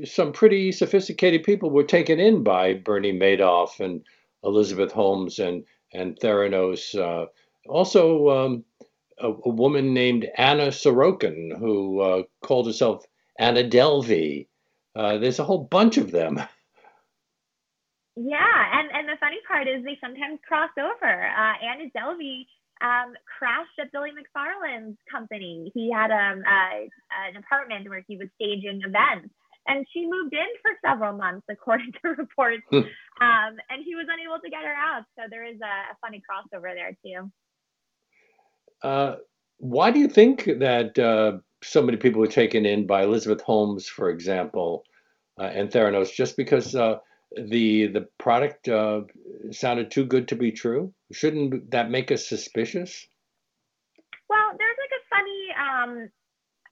some 0.04 0.32
pretty 0.32 0.72
sophisticated 0.72 1.44
people 1.44 1.70
were 1.70 1.84
taken 1.84 2.18
in 2.18 2.42
by 2.42 2.74
Bernie 2.74 3.18
Madoff 3.18 3.80
and 3.80 4.02
Elizabeth 4.46 4.92
Holmes 4.92 5.38
and 5.38 5.64
and 5.92 6.18
Theranos. 6.18 6.94
Uh, 6.94 7.26
also, 7.68 8.30
um, 8.30 8.64
a, 9.18 9.28
a, 9.28 9.48
woman 9.48 9.92
named 9.94 10.26
Anna 10.36 10.68
Sorokin 10.68 11.56
who 11.58 12.00
uh, 12.00 12.22
called 12.42 12.66
herself 12.66 13.04
Anna 13.38 13.64
Delvey. 13.64 14.46
Uh, 14.94 15.18
there's 15.18 15.38
a 15.38 15.44
whole 15.44 15.64
bunch 15.64 15.96
of 15.96 16.10
them. 16.10 16.40
Yeah, 18.18 18.80
and 18.80 18.88
and 18.96 19.06
the 19.06 19.20
funny 19.20 19.36
part 19.46 19.68
is 19.68 19.84
they 19.84 19.98
sometimes 20.00 20.40
cross 20.48 20.70
over. 20.78 21.04
Uh, 21.04 21.52
Anna 21.60 21.92
Delvey 21.92 22.48
um, 22.80 23.12
crashed 23.28 23.76
at 23.78 23.92
Billy 23.92 24.08
McFarland's 24.08 24.96
company. 25.12 25.70
He 25.74 25.92
had 25.92 26.10
um, 26.10 26.42
an 26.48 27.36
apartment 27.36 27.90
where 27.90 28.02
he 28.08 28.16
was 28.16 28.28
staging 28.40 28.80
events, 28.80 29.34
and 29.66 29.86
she 29.92 30.06
moved 30.06 30.32
in 30.32 30.46
for 30.62 30.72
several 30.84 31.16
months, 31.16 31.46
according 31.50 31.92
to 32.02 32.08
reports. 32.18 32.62
Hmm. 32.70 32.76
um, 33.20 33.56
and 33.70 33.84
he 33.84 33.94
was 33.94 34.06
unable 34.10 34.40
to 34.42 34.50
get 34.50 34.64
her 34.64 34.74
out. 34.74 35.04
So 35.16 35.24
there 35.30 35.44
is 35.44 35.58
a, 35.60 35.92
a 35.92 35.96
funny 36.00 36.22
crossover 36.22 36.74
there 36.74 36.96
too. 37.04 37.30
Uh, 38.82 39.16
why 39.58 39.90
do 39.90 39.98
you 39.98 40.08
think 40.08 40.44
that 40.44 40.98
uh, 40.98 41.38
so 41.62 41.82
many 41.82 41.96
people 41.96 42.20
were 42.20 42.26
taken 42.26 42.66
in 42.66 42.86
by 42.86 43.02
Elizabeth 43.02 43.40
Holmes, 43.42 43.88
for 43.88 44.10
example, 44.10 44.84
uh, 45.38 45.44
and 45.44 45.70
Theranos, 45.70 46.12
just 46.12 46.36
because 46.36 46.74
uh, 46.74 46.98
the 47.36 47.86
the 47.88 48.06
product 48.18 48.68
uh, 48.68 49.02
sounded 49.50 49.90
too 49.90 50.04
good 50.04 50.28
to 50.28 50.36
be 50.36 50.52
true? 50.52 50.92
Shouldn't 51.12 51.70
that 51.70 51.90
make 51.90 52.10
us 52.12 52.28
suspicious? 52.28 53.06
Well, 54.28 54.52
there's 54.58 54.76
like 54.82 54.94
a 55.00 55.04
funny 55.14 56.02
um, 56.02 56.10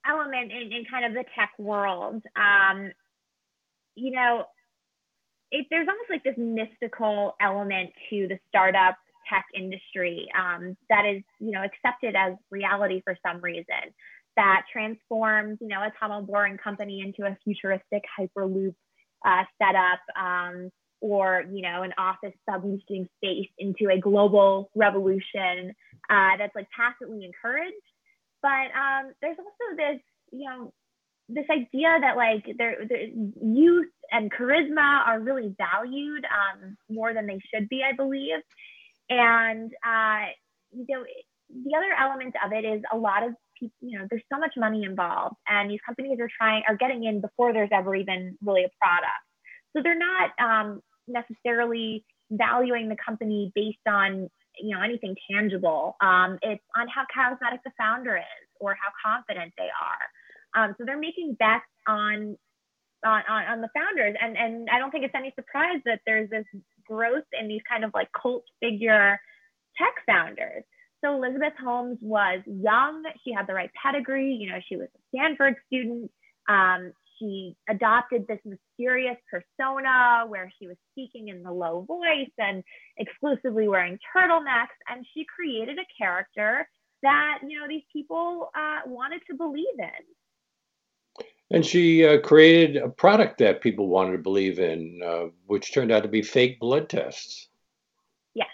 element 0.09 0.53
in, 0.53 0.73
in 0.73 0.85
kind 0.91 1.05
of 1.05 1.13
the 1.13 1.25
tech 1.35 1.53
world. 1.59 2.23
Um, 2.37 2.91
you 3.95 4.11
know, 4.11 4.45
it, 5.51 5.67
there's 5.71 5.89
almost 5.89 6.11
like 6.11 6.25
this 6.25 6.35
mystical 6.37 7.35
element 7.41 7.91
to 8.11 8.29
the 8.29 8.39
startup 8.49 8.97
tech 9.29 9.47
industry 9.55 10.29
um, 10.39 10.77
that 10.91 11.05
is, 11.07 11.23
you 11.39 11.53
know, 11.53 11.63
accepted 11.63 12.15
as 12.17 12.35
reality 12.51 13.01
for 13.05 13.17
some 13.25 13.41
reason 13.41 13.95
that 14.37 14.63
transforms, 14.73 15.59
you 15.61 15.69
know, 15.69 15.81
a 15.81 15.93
tunnel 15.99 16.23
boring 16.23 16.59
company 16.59 17.01
into 17.01 17.31
a 17.31 17.37
futuristic 17.45 18.03
hyperloop 18.19 18.75
uh, 19.25 19.45
setup, 19.59 20.01
um, 20.21 20.71
or 21.01 21.45
you 21.53 21.63
know, 21.63 21.83
an 21.83 21.93
office 21.99 22.35
subleasing 22.49 23.07
space 23.17 23.49
into 23.59 23.91
a 23.91 23.99
global 23.99 24.71
revolution 24.75 25.75
uh, 26.11 26.37
that's 26.39 26.55
like 26.55 26.67
tacitly 26.77 27.25
encouraged. 27.25 27.75
But 28.45 28.69
um, 28.77 29.13
there's 29.23 29.39
also 29.39 29.67
this, 29.75 30.01
you 30.31 30.45
know, 30.45 30.73
this 31.31 31.47
idea 31.51 31.97
that 32.03 32.19
like 32.19 32.45
their 32.59 32.77
youth 33.43 33.89
and 34.13 34.31
charisma 34.31 35.07
are 35.07 35.19
really 35.19 35.57
valued 35.57 36.27
um, 36.27 36.77
more 36.91 37.15
than 37.15 37.27
they 37.27 37.41
should 37.49 37.71
be, 37.71 37.83
I 37.83 37.97
believe. 37.97 38.41
And 39.09 39.73
uh, 39.87 40.27
you 40.73 40.85
know, 40.91 41.05
the 41.49 41.75
other 41.75 41.95
element 41.99 42.35
of 42.45 42.53
it 42.53 42.67
is 42.67 42.83
a 42.93 42.99
lot 42.99 43.23
of 43.23 43.33
people, 43.59 43.75
you 43.81 43.99
know, 43.99 44.07
there's 44.11 44.23
so 44.31 44.39
much 44.39 44.53
money 44.59 44.85
involved, 44.85 45.37
and 45.49 45.71
these 45.71 45.81
companies 45.87 46.19
are 46.21 46.31
trying 46.37 46.65
are 46.69 46.77
getting 46.77 47.05
in 47.05 47.23
before 47.23 47.55
there's 47.55 47.71
ever 47.73 47.95
even 47.97 48.37
really 48.45 48.65
a 48.65 48.71
product. 48.79 49.25
So 49.75 49.83
they're 49.83 49.99
not 49.99 50.31
um, 50.39 50.83
necessarily 51.09 52.05
valuing 52.31 52.91
the 52.91 52.97
company 52.97 53.53
based 53.55 53.87
on 53.89 54.29
you 54.61 54.75
know 54.75 54.83
anything 54.83 55.15
tangible. 55.31 55.97
Um, 56.01 56.39
it's 56.43 56.63
on 56.77 56.89
how 56.89 57.05
charismatic 57.15 57.61
the 57.65 57.73
founder 57.79 58.17
is 58.17 58.47
or 58.61 58.75
how 58.75 58.91
confident 59.05 59.53
they 59.59 59.69
are. 59.69 60.65
Um, 60.65 60.75
so 60.79 60.85
they're 60.85 60.99
making 60.99 61.37
bets 61.39 61.65
on, 61.89 62.37
on 63.05 63.23
on 63.29 63.61
the 63.61 63.69
founders, 63.75 64.15
and 64.21 64.37
and 64.37 64.69
I 64.73 64.79
don't 64.79 64.91
think 64.91 65.05
it's 65.05 65.15
any 65.15 65.33
surprise 65.35 65.81
that 65.85 66.01
there's 66.07 66.31
this 66.31 66.47
growth 66.87 67.25
in 67.39 67.49
these 67.49 67.63
kind 67.69 67.85
of 67.85 67.91
like 67.95 68.09
cult 68.21 68.45
figure 68.61 69.19
tech 69.77 69.95
founders. 70.07 70.65
So 71.05 71.15
Elizabeth 71.17 71.53
Holmes 71.63 71.99
was 72.01 72.41
young. 72.47 73.03
She 73.25 73.33
had 73.33 73.47
the 73.47 73.55
right 73.55 73.71
pedigree. 73.81 74.33
You 74.33 74.51
know, 74.51 74.59
she 74.69 74.77
was 74.77 74.89
a 74.95 75.17
Stanford 75.17 75.57
student. 75.67 76.11
Um, 76.49 76.93
she 77.19 77.57
adopted 77.69 78.27
this 78.27 78.41
mysterious 78.45 79.17
persona 79.31 80.25
where 80.27 80.53
she 80.59 80.67
was 80.67 80.77
speaking 80.93 81.29
in 81.29 81.43
the 81.43 81.53
low 81.53 81.83
voice 81.83 82.31
and 82.39 82.63
exclusively 82.97 83.69
wearing 83.69 83.99
turtlenecks. 84.15 84.77
And 84.89 85.07
she 85.15 85.25
created 85.25 85.79
a 85.79 85.87
character 85.97 86.69
that, 87.03 87.39
you 87.47 87.61
know, 87.61 87.69
these 87.69 87.85
people 87.93 88.51
uh, 88.55 88.81
wanted 88.87 89.23
to 89.31 89.37
believe 89.37 89.79
in. 89.79 91.25
And 91.51 91.65
she 91.65 92.05
uh, 92.07 92.21
created 92.21 92.83
a 92.83 92.89
product 92.89 93.39
that 93.39 93.61
people 93.61 93.89
wanted 93.89 94.13
to 94.13 94.19
believe 94.19 94.59
in, 94.59 95.01
uh, 95.05 95.27
which 95.47 95.73
turned 95.73 95.93
out 95.93 96.03
to 96.03 96.09
be 96.09 96.23
fake 96.23 96.59
blood 96.59 96.89
tests. 96.89 97.49
Yes. 98.35 98.49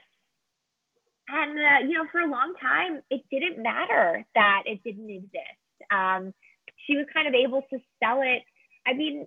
And, 1.29 1.59
uh, 1.59 1.89
you 1.89 1.95
know, 1.95 2.07
for 2.11 2.21
a 2.21 2.31
long 2.31 2.55
time, 2.61 3.01
it 3.09 3.23
didn't 3.31 3.63
matter 3.63 4.27
that 4.35 4.63
it 4.67 4.83
didn't 4.83 5.09
exist. 5.09 5.91
Um, 5.91 6.35
she 6.87 6.97
was 6.97 7.07
kind 7.13 7.29
of 7.29 7.35
able 7.35 7.63
to 7.71 7.79
sell 8.03 8.23
it. 8.23 8.43
I 8.87 8.95
mean, 8.95 9.27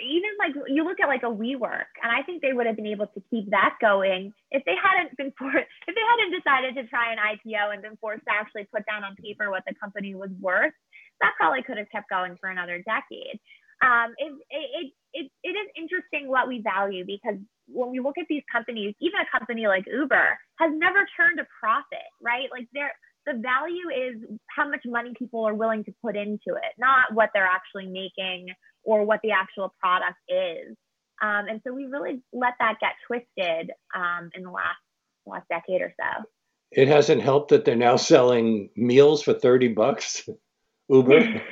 even 0.00 0.30
like 0.38 0.54
you 0.66 0.84
look 0.84 0.98
at 1.00 1.08
like 1.08 1.22
a 1.22 1.30
WeWork, 1.30 1.94
and 2.02 2.10
I 2.10 2.22
think 2.22 2.42
they 2.42 2.52
would 2.52 2.66
have 2.66 2.76
been 2.76 2.90
able 2.90 3.06
to 3.06 3.20
keep 3.30 3.50
that 3.50 3.76
going 3.80 4.32
if 4.50 4.64
they 4.64 4.74
hadn't 4.74 5.16
been 5.16 5.32
for 5.38 5.50
if 5.52 5.94
they 5.94 6.06
hadn't 6.10 6.34
decided 6.34 6.74
to 6.76 6.88
try 6.88 7.12
an 7.12 7.18
IPO 7.18 7.72
and 7.72 7.82
been 7.82 7.96
forced 8.00 8.24
to 8.26 8.32
actually 8.32 8.66
put 8.72 8.84
down 8.86 9.04
on 9.04 9.16
paper 9.16 9.50
what 9.50 9.62
the 9.66 9.74
company 9.74 10.14
was 10.14 10.30
worth. 10.40 10.74
That 11.20 11.34
probably 11.38 11.62
could 11.62 11.78
have 11.78 11.90
kept 11.90 12.10
going 12.10 12.36
for 12.40 12.50
another 12.50 12.82
decade. 12.82 13.38
Um, 13.82 14.14
it, 14.16 14.30
it, 14.50 14.92
it, 15.12 15.26
it 15.42 15.54
is 15.58 15.68
interesting 15.76 16.28
what 16.28 16.46
we 16.46 16.62
value 16.62 17.04
because 17.04 17.38
when 17.66 17.90
we 17.90 17.98
look 17.98 18.16
at 18.18 18.26
these 18.28 18.42
companies, 18.50 18.94
even 19.00 19.20
a 19.20 19.38
company 19.38 19.66
like 19.66 19.86
Uber 19.86 20.38
has 20.58 20.70
never 20.74 21.06
turned 21.16 21.40
a 21.40 21.46
profit, 21.58 22.06
right? 22.22 22.46
Like 22.50 22.66
they're 22.72 22.94
the 23.26 23.34
value 23.34 23.88
is 23.90 24.38
how 24.48 24.68
much 24.68 24.82
money 24.84 25.12
people 25.18 25.46
are 25.46 25.54
willing 25.54 25.84
to 25.84 25.94
put 26.02 26.16
into 26.16 26.54
it, 26.56 26.72
not 26.78 27.12
what 27.12 27.30
they're 27.32 27.44
actually 27.44 27.86
making 27.86 28.48
or 28.84 29.04
what 29.04 29.20
the 29.22 29.32
actual 29.32 29.74
product 29.80 30.18
is. 30.28 30.76
Um, 31.20 31.46
and 31.48 31.60
so 31.64 31.72
we 31.72 31.86
really 31.86 32.20
let 32.32 32.54
that 32.58 32.78
get 32.80 32.92
twisted 33.06 33.70
um, 33.94 34.30
in 34.34 34.42
the 34.42 34.50
last 34.50 34.78
last 35.24 35.46
decade 35.48 35.80
or 35.80 35.94
so. 35.98 36.24
It 36.72 36.88
hasn't 36.88 37.22
helped 37.22 37.50
that 37.50 37.64
they're 37.64 37.76
now 37.76 37.96
selling 37.96 38.70
meals 38.76 39.22
for 39.22 39.34
thirty 39.34 39.68
bucks. 39.68 40.28
Uber. 40.88 41.42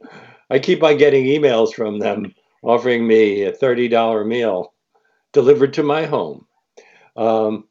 I 0.50 0.58
keep 0.58 0.82
on 0.82 0.96
getting 0.96 1.26
emails 1.26 1.72
from 1.72 2.00
them 2.00 2.34
offering 2.62 3.06
me 3.06 3.44
a 3.44 3.52
thirty 3.52 3.88
dollar 3.88 4.24
meal 4.24 4.74
delivered 5.32 5.74
to 5.74 5.84
my 5.84 6.06
home. 6.06 6.46
Um, 7.16 7.68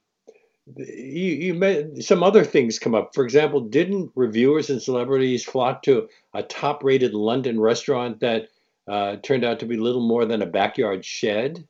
you, 0.78 1.56
you 1.56 2.02
some 2.02 2.24
other 2.24 2.44
things 2.44 2.80
come 2.80 2.96
up. 2.96 3.14
For 3.14 3.24
example, 3.24 3.62
didn't 3.62 4.12
reviewers 4.16 4.70
and 4.70 4.82
celebrities 4.82 5.44
flock 5.44 5.84
to 5.84 6.08
a 6.34 6.44
top 6.44 6.84
rated 6.84 7.14
London 7.14 7.60
restaurant 7.60 8.20
that 8.20 8.50
uh, 8.88 9.18
turned 9.18 9.44
out 9.44 9.60
to 9.60 9.66
be 9.66 9.78
little 9.78 10.06
more 10.06 10.26
than 10.26 10.42
a 10.42 10.46
backyard 10.46 11.06
shed? 11.06 11.68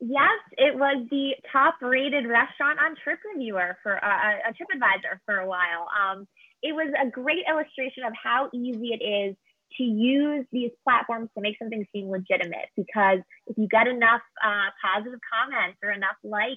Yes, 0.00 0.38
it 0.52 0.76
was 0.76 1.06
the 1.10 1.32
top 1.50 1.74
rated 1.82 2.26
restaurant 2.26 2.78
on 2.78 2.94
TripReviewer 2.94 3.74
for 3.82 3.96
uh, 4.04 4.48
a 4.48 4.52
TripAdvisor 4.52 5.18
for 5.26 5.38
a 5.38 5.46
while. 5.46 5.88
Um, 5.90 6.28
it 6.62 6.72
was 6.72 6.92
a 7.00 7.10
great 7.10 7.44
illustration 7.48 8.04
of 8.04 8.12
how 8.20 8.48
easy 8.52 8.92
it 8.92 9.04
is 9.04 9.36
to 9.76 9.82
use 9.82 10.46
these 10.50 10.70
platforms 10.82 11.28
to 11.34 11.42
make 11.42 11.56
something 11.58 11.84
seem 11.92 12.08
legitimate 12.08 12.70
because 12.76 13.18
if 13.46 13.58
you 13.58 13.68
get 13.68 13.86
enough 13.86 14.22
uh, 14.42 14.70
positive 14.82 15.20
comments 15.28 15.78
or 15.82 15.90
enough 15.90 16.16
likes 16.24 16.56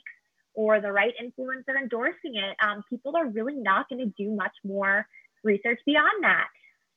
or 0.53 0.81
the 0.81 0.91
right 0.91 1.13
influencer 1.21 1.79
endorsing 1.79 2.35
it, 2.35 2.55
um, 2.63 2.83
people 2.89 3.15
are 3.15 3.27
really 3.27 3.55
not 3.55 3.87
going 3.89 3.99
to 3.99 4.23
do 4.23 4.31
much 4.31 4.55
more 4.63 5.05
research 5.43 5.79
beyond 5.85 6.23
that. 6.23 6.47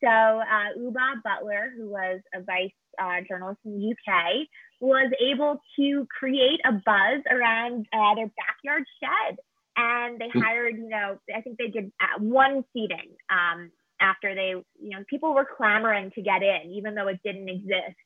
So 0.02 0.08
uh, 0.10 0.78
Oobah 0.78 1.22
Butler, 1.22 1.72
who 1.76 1.88
was 1.88 2.20
a 2.34 2.42
vice 2.42 2.72
uh, 3.00 3.24
journalist 3.28 3.60
in 3.64 3.78
the 3.78 3.92
UK, 3.92 4.46
was 4.80 5.10
able 5.20 5.62
to 5.76 6.06
create 6.18 6.60
a 6.64 6.72
buzz 6.72 7.22
around 7.30 7.86
uh, 7.92 8.14
their 8.14 8.30
backyard 8.36 8.84
shed. 9.02 9.38
And 9.76 10.20
they 10.20 10.28
hmm. 10.32 10.40
hired, 10.40 10.76
you 10.76 10.88
know, 10.88 11.18
I 11.34 11.40
think 11.40 11.58
they 11.58 11.68
did 11.68 11.90
uh, 12.00 12.20
one 12.20 12.64
seating 12.72 13.16
um, 13.30 13.70
after 14.00 14.34
they, 14.34 14.50
you 14.50 14.90
know, 14.90 15.04
people 15.08 15.34
were 15.34 15.46
clamoring 15.56 16.12
to 16.14 16.22
get 16.22 16.42
in, 16.42 16.72
even 16.72 16.94
though 16.94 17.08
it 17.08 17.20
didn't 17.24 17.48
exist. 17.48 17.96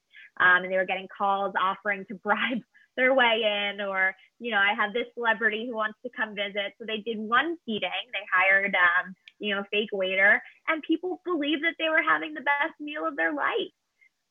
Um, 0.41 0.63
and 0.63 0.73
they 0.73 0.77
were 0.77 0.87
getting 0.87 1.09
calls 1.17 1.55
offering 1.61 2.05
to 2.09 2.15
bribe 2.23 2.63
their 2.99 3.15
way 3.15 3.47
in, 3.47 3.81
or, 3.81 4.15
you 4.41 4.51
know, 4.51 4.59
I 4.59 4.75
have 4.75 4.93
this 4.93 5.07
celebrity 5.15 5.67
who 5.67 5.75
wants 5.75 5.97
to 6.05 6.11
come 6.15 6.35
visit. 6.35 6.75
So 6.79 6.85
they 6.85 6.99
did 6.99 7.17
one 7.17 7.57
seating. 7.65 8.05
They 8.13 8.27
hired, 8.27 8.75
um, 8.75 9.15
you 9.39 9.55
know, 9.55 9.63
fake 9.71 9.91
waiter, 9.93 10.43
and 10.67 10.83
people 10.83 11.23
believed 11.25 11.63
that 11.63 11.79
they 11.79 11.89
were 11.89 12.03
having 12.03 12.35
the 12.35 12.43
best 12.43 12.75
meal 12.81 13.07
of 13.07 13.17
their 13.17 13.33
life. 13.33 13.73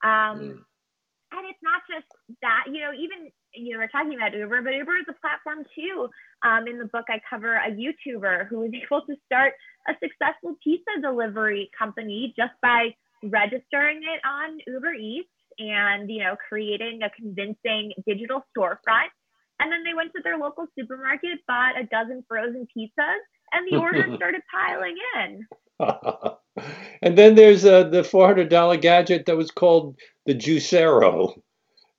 Um, 0.04 0.38
mm. 0.38 0.60
And 1.32 1.44
it's 1.48 1.64
not 1.64 1.82
just 1.90 2.08
that, 2.42 2.68
you 2.68 2.80
know, 2.80 2.92
even 2.94 3.32
you 3.58 3.74
know, 3.74 3.80
we're 3.80 3.88
talking 3.88 4.14
about 4.14 4.38
Uber, 4.38 4.62
but 4.62 4.74
Uber 4.74 4.98
is 4.98 5.10
a 5.10 5.20
platform 5.20 5.66
too. 5.76 6.10
Um, 6.44 6.68
in 6.68 6.78
the 6.78 6.86
book, 6.86 7.06
I 7.10 7.20
cover 7.28 7.56
a 7.56 7.72
YouTuber 7.72 8.48
who 8.48 8.60
was 8.60 8.72
able 8.84 9.02
to 9.06 9.16
start 9.26 9.54
a 9.88 9.94
successful 10.04 10.56
pizza 10.64 11.02
delivery 11.02 11.72
company 11.78 12.34
just 12.38 12.54
by 12.62 12.94
registering 13.24 14.02
it 14.04 14.22
on 14.28 14.60
Uber 14.68 14.94
Eats 14.94 15.30
and, 15.60 16.10
you 16.10 16.24
know, 16.24 16.36
creating 16.50 17.00
a 17.04 17.10
convincing 17.10 17.94
digital 18.06 18.42
storefront. 18.56 19.10
And 19.60 19.72
then 19.72 19.84
they 19.84 19.94
went 19.96 20.12
to 20.16 20.22
their 20.24 20.38
local 20.38 20.68
supermarket, 20.78 21.40
bought 21.48 21.80
a 21.80 21.86
dozen 21.86 22.24
frozen 22.28 22.68
pizzas, 22.76 23.22
and 23.52 23.68
the 23.70 23.78
orders 23.78 24.16
started 24.16 24.42
piling 24.54 24.96
in. 25.16 25.48
and 27.02 27.18
then 27.18 27.36
there's 27.36 27.66
uh, 27.66 27.84
the 27.84 28.02
$400 28.02 28.82
gadget 28.82 29.26
that 29.26 29.38
was 29.38 29.52
called 29.52 29.98
the 30.26 30.34
Juicero. 30.34 31.42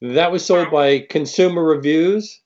That 0.00 0.30
was 0.30 0.44
sold 0.44 0.70
by 0.70 1.00
Consumer 1.10 1.64
Reviews. 1.64 2.40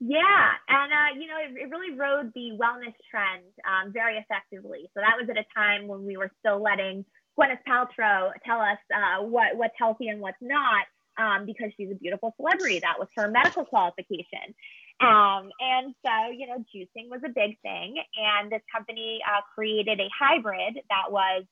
Yeah, 0.00 0.52
and 0.68 0.92
uh, 0.92 1.20
you 1.20 1.26
know, 1.26 1.38
it, 1.42 1.60
it, 1.60 1.70
really 1.70 1.98
rode 1.98 2.32
the 2.32 2.56
wellness 2.56 2.94
trend 3.10 3.42
um, 3.66 3.92
very 3.92 4.16
effectively. 4.16 4.88
So 4.94 5.00
that 5.00 5.18
was 5.18 5.28
at 5.28 5.36
a 5.36 5.44
time 5.52 5.88
when 5.88 6.06
we 6.06 6.16
were 6.16 6.30
still 6.38 6.62
letting 6.62 7.04
Gwyneth 7.38 7.62
Paltrow 7.68 8.32
tell 8.44 8.60
us 8.60 8.78
uh, 8.94 9.22
what 9.22 9.56
what's 9.56 9.74
healthy 9.78 10.08
and 10.08 10.20
what's 10.20 10.38
not, 10.40 10.86
um, 11.18 11.46
because 11.46 11.70
she's 11.76 11.90
a 11.90 11.94
beautiful 11.94 12.34
celebrity. 12.36 12.80
That 12.80 12.98
was 12.98 13.08
her 13.16 13.28
medical 13.30 13.64
qualification. 13.64 14.54
Um, 15.00 15.50
and 15.60 15.94
so, 16.04 16.30
you 16.36 16.48
know, 16.48 16.64
juicing 16.74 17.08
was 17.08 17.20
a 17.24 17.28
big 17.28 17.60
thing, 17.62 18.02
and 18.16 18.50
this 18.50 18.62
company 18.74 19.20
uh, 19.24 19.42
created 19.54 20.00
a 20.00 20.08
hybrid 20.18 20.74
that 20.90 21.12
was 21.12 21.44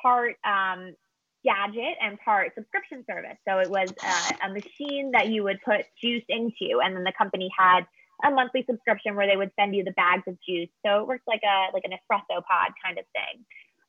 part 0.00 0.36
um, 0.44 0.94
gadget 1.44 1.96
and 2.00 2.18
part 2.24 2.54
subscription 2.54 3.04
service. 3.10 3.38
So 3.48 3.58
it 3.58 3.68
was 3.68 3.92
uh, 4.04 4.46
a 4.46 4.52
machine 4.52 5.10
that 5.12 5.28
you 5.28 5.42
would 5.42 5.58
put 5.64 5.86
juice 6.00 6.22
into, 6.28 6.78
and 6.82 6.94
then 6.94 7.02
the 7.02 7.12
company 7.18 7.50
had 7.58 7.80
a 8.24 8.30
monthly 8.30 8.64
subscription 8.70 9.16
where 9.16 9.26
they 9.26 9.36
would 9.36 9.50
send 9.58 9.74
you 9.74 9.82
the 9.82 9.92
bags 9.92 10.22
of 10.28 10.38
juice. 10.48 10.70
So 10.86 11.00
it 11.00 11.06
worked 11.08 11.26
like 11.26 11.42
a 11.42 11.74
like 11.74 11.82
an 11.84 11.90
espresso 11.90 12.42
pod 12.46 12.70
kind 12.84 12.98
of 12.98 13.04
thing. 13.12 13.44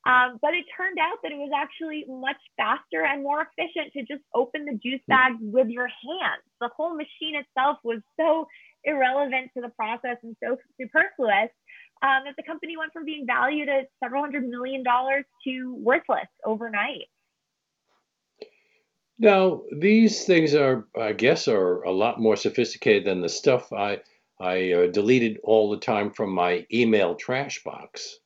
Um, 0.06 0.38
but 0.42 0.52
it 0.52 0.66
turned 0.76 0.98
out 0.98 1.18
that 1.22 1.32
it 1.32 1.38
was 1.38 1.50
actually 1.56 2.04
much 2.06 2.36
faster 2.58 3.04
and 3.04 3.22
more 3.22 3.40
efficient 3.40 3.92
to 3.94 4.00
just 4.00 4.22
open 4.34 4.66
the 4.66 4.78
juice 4.82 5.00
hmm. 5.06 5.12
bags 5.12 5.38
with 5.40 5.68
your 5.68 5.86
hands. 5.88 6.42
The 6.60 6.68
whole 6.76 6.94
machine 6.94 7.36
itself 7.36 7.78
was 7.82 8.00
so 8.20 8.46
irrelevant 8.84 9.50
to 9.56 9.62
the 9.62 9.70
process 9.70 10.18
and 10.22 10.36
so 10.44 10.58
superfluous 10.78 11.50
um, 12.02 12.24
that 12.26 12.34
the 12.36 12.42
company 12.42 12.76
went 12.76 12.92
from 12.92 13.06
being 13.06 13.26
valued 13.26 13.68
at 13.68 13.88
several 14.02 14.22
hundred 14.22 14.46
million 14.46 14.82
dollars 14.82 15.24
to 15.44 15.74
worthless 15.76 16.28
overnight. 16.44 17.08
Now, 19.18 19.62
these 19.72 20.24
things 20.24 20.54
are, 20.54 20.86
I 21.00 21.12
guess, 21.12 21.46
are 21.46 21.82
a 21.82 21.92
lot 21.92 22.20
more 22.20 22.36
sophisticated 22.36 23.04
than 23.06 23.22
the 23.22 23.28
stuff 23.28 23.72
I 23.72 24.00
I 24.40 24.72
uh, 24.72 24.86
deleted 24.88 25.38
all 25.44 25.70
the 25.70 25.78
time 25.78 26.10
from 26.10 26.30
my 26.30 26.66
email 26.72 27.14
trash 27.14 27.62
box. 27.62 28.18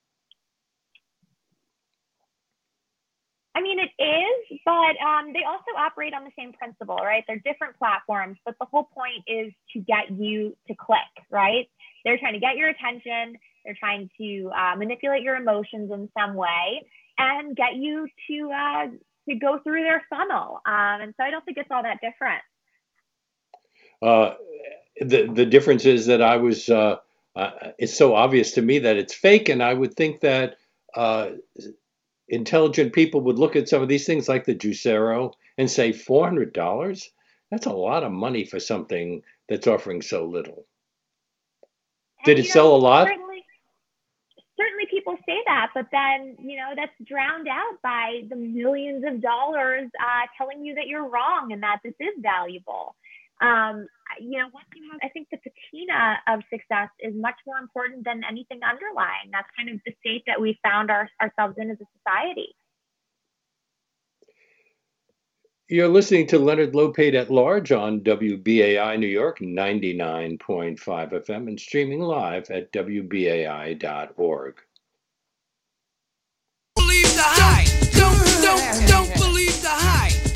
I 3.59 3.61
mean, 3.61 3.81
it 3.81 3.91
is, 4.01 4.61
but 4.65 4.95
um, 5.05 5.33
they 5.33 5.43
also 5.43 5.77
operate 5.77 6.15
on 6.15 6.23
the 6.23 6.31
same 6.39 6.53
principle, 6.53 6.95
right? 6.95 7.25
They're 7.27 7.43
different 7.45 7.77
platforms, 7.77 8.39
but 8.45 8.55
the 8.61 8.67
whole 8.67 8.85
point 8.85 9.25
is 9.27 9.53
to 9.73 9.81
get 9.81 10.17
you 10.17 10.57
to 10.69 10.75
click, 10.77 11.27
right? 11.29 11.69
They're 12.05 12.19
trying 12.19 12.35
to 12.35 12.39
get 12.39 12.57
your 12.57 12.69
attention. 12.69 13.37
They're 13.65 13.77
trying 13.79 14.11
to 14.19 14.51
uh, 14.57 14.77
manipulate 14.77 15.23
your 15.23 15.35
emotions 15.35 15.91
in 15.91 16.09
some 16.17 16.35
way 16.35 16.87
and 17.19 17.57
get 17.57 17.75
you 17.75 18.07
to 18.29 18.51
uh, 18.53 18.87
to 19.29 19.35
go 19.35 19.59
through 19.65 19.83
their 19.83 20.05
funnel. 20.09 20.61
Um, 20.65 21.01
and 21.03 21.15
so 21.17 21.25
I 21.25 21.31
don't 21.33 21.45
think 21.45 21.59
it's 21.59 21.71
all 21.73 21.83
that 21.83 21.99
different. 22.01 22.43
Uh, 24.01 24.35
the 25.01 25.33
the 25.35 25.47
difference 25.47 25.85
is 25.85 26.07
that 26.07 26.23
I 26.23 26.37
was. 26.37 26.69
Uh, 26.69 26.99
uh, 27.35 27.51
it's 27.77 27.97
so 27.97 28.15
obvious 28.15 28.53
to 28.53 28.63
me 28.63 28.79
that 28.81 28.97
it's 28.97 29.15
fake, 29.15 29.49
and 29.49 29.63
I 29.63 29.75
would 29.75 29.95
think 29.95 30.21
that 30.21 30.59
uh, 30.95 31.31
intelligent 32.29 32.93
people 32.93 33.21
would 33.23 33.39
look 33.39 33.57
at 33.57 33.69
some 33.69 33.83
of 33.83 33.89
these 33.89 34.07
things 34.07 34.29
like 34.29 34.45
the 34.45 34.55
Juicero 34.55 35.33
and 35.57 35.71
say 35.71 35.93
four 35.93 36.25
hundred 36.25 36.53
dollars. 36.53 37.11
That's 37.51 37.67
a 37.67 37.73
lot 37.73 38.05
of 38.05 38.13
money 38.13 38.45
for 38.45 38.61
something 38.61 39.23
that's 39.49 39.67
offering 39.67 40.03
so 40.03 40.27
little. 40.27 40.67
Did 42.25 42.39
it 42.39 42.43
know, 42.43 42.51
sell 42.51 42.77
a 42.77 42.77
lot? 42.77 43.07
Certainly, 43.09 43.45
certainly 44.59 44.87
people 44.91 45.17
say 45.27 45.39
that, 45.47 45.69
but 45.75 45.87
then 45.91 46.37
you 46.41 46.57
know 46.57 46.73
that's 46.77 46.93
drowned 47.07 47.49
out 47.49 47.81
by 47.83 48.23
the 48.29 48.37
millions 48.37 49.05
of 49.07 49.21
dollars 49.21 49.89
uh, 50.01 50.27
telling 50.37 50.65
you 50.65 50.75
that 50.75 50.87
you're 50.87 51.09
wrong 51.09 51.53
and 51.53 51.63
that 51.63 51.79
this 51.83 51.95
is 52.01 52.15
valuable. 52.21 52.95
Um, 53.41 53.87
you 54.21 54.39
know, 54.39 54.49
once 54.53 54.67
you 54.75 54.83
have, 54.91 55.01
I 55.03 55.09
think 55.11 55.29
the 55.31 55.39
patina 55.39 56.19
of 56.27 56.41
success 56.51 56.89
is 57.01 57.15
much 57.15 57.37
more 57.47 57.59
important 57.59 58.05
than 58.05 58.23
anything 58.29 58.61
underlying. 58.63 59.31
That's 59.33 59.49
kind 59.57 59.71
of 59.71 59.81
the 59.87 59.93
state 60.01 60.25
that 60.27 60.41
we 60.41 60.59
found 60.65 60.91
our, 60.91 61.09
ourselves 61.21 61.55
in 61.59 61.71
as 61.71 61.77
a 61.81 61.87
society. 61.99 62.55
You're 65.71 65.89
listening 65.89 66.27
to 66.29 66.39
Leonard 66.39 66.73
Lopate 66.73 67.15
at 67.15 67.31
Large 67.31 67.73
on 67.73 68.01
WBAI 68.01 68.99
New 68.99 69.07
York 69.07 69.41
99.5 69.41 70.79
FM 70.79 71.49
and 71.49 71.61
streaming 71.61 72.01
live 72.01 72.51
at 72.51 72.73
WBAI.org. 72.73 74.55
Believe 76.75 77.15
the 77.15 77.23
hype. 77.23 77.69
Don't, 77.93 78.19
don't, 78.43 78.89
don't 78.89 79.15
believe 79.21 79.61
the 79.61 79.69
hype. 79.69 80.28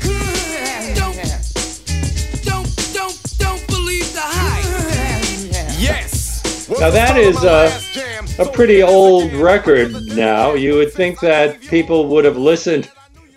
Now 6.79 6.89
that 6.89 7.17
is 7.17 7.43
a, 7.43 8.41
a 8.41 8.51
pretty 8.51 8.81
old 8.81 9.31
record 9.33 9.93
now. 10.07 10.53
You 10.53 10.75
would 10.75 10.91
think 10.91 11.19
that 11.19 11.61
people 11.61 12.07
would 12.09 12.25
have 12.25 12.37
listened 12.37 12.89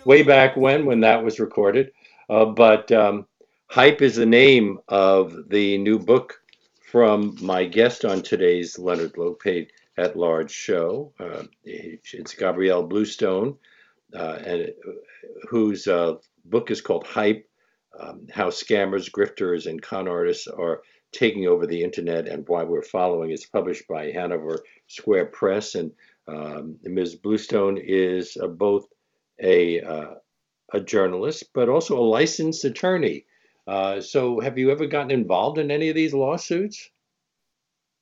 way 0.05 0.23
back 0.23 0.57
when 0.57 0.85
when 0.85 1.01
that 1.01 1.23
was 1.23 1.39
recorded. 1.39 1.91
Uh, 2.29 2.45
but 2.45 2.91
um, 2.91 3.27
Hype 3.67 4.01
is 4.01 4.15
the 4.15 4.25
name 4.25 4.79
of 4.87 5.49
the 5.49 5.77
new 5.77 5.99
book 5.99 6.41
from 6.91 7.37
my 7.41 7.65
guest 7.65 8.05
on 8.05 8.21
today's 8.21 8.79
Leonard 8.79 9.13
Lopate 9.13 9.69
at 9.97 10.17
Large 10.17 10.51
show. 10.51 11.13
Uh, 11.19 11.43
it's 11.63 12.33
Gabrielle 12.33 12.83
Bluestone, 12.83 13.57
uh, 14.15 14.39
and 14.45 14.71
whose 15.47 15.87
uh, 15.87 16.15
book 16.45 16.71
is 16.71 16.81
called 16.81 17.05
Hype: 17.05 17.47
um, 17.99 18.27
How 18.31 18.49
Scammers, 18.49 19.11
Grifters, 19.11 19.67
and 19.67 19.81
Con 19.81 20.07
Artists 20.07 20.47
Are 20.47 20.81
Taking 21.11 21.47
Over 21.47 21.65
the 21.65 21.83
Internet 21.83 22.27
and 22.27 22.47
Why 22.47 22.63
We're 22.63 22.81
Following. 22.81 23.31
It's 23.31 23.45
published 23.45 23.87
by 23.87 24.11
Hanover 24.11 24.63
Square 24.87 25.27
Press, 25.27 25.75
and 25.75 25.91
um, 26.27 26.77
Ms. 26.83 27.15
Bluestone 27.15 27.77
is 27.77 28.37
uh, 28.41 28.47
both 28.47 28.87
a 29.41 29.81
uh, 29.81 30.15
a 30.73 30.79
journalist, 30.81 31.45
but 31.53 31.69
also 31.69 31.97
a 31.97 32.01
licensed 32.01 32.65
attorney. 32.65 33.25
Uh, 33.65 34.01
so, 34.01 34.39
have 34.39 34.57
you 34.57 34.71
ever 34.71 34.85
gotten 34.85 35.11
involved 35.11 35.57
in 35.57 35.71
any 35.71 35.89
of 35.89 35.95
these 35.95 36.13
lawsuits? 36.13 36.89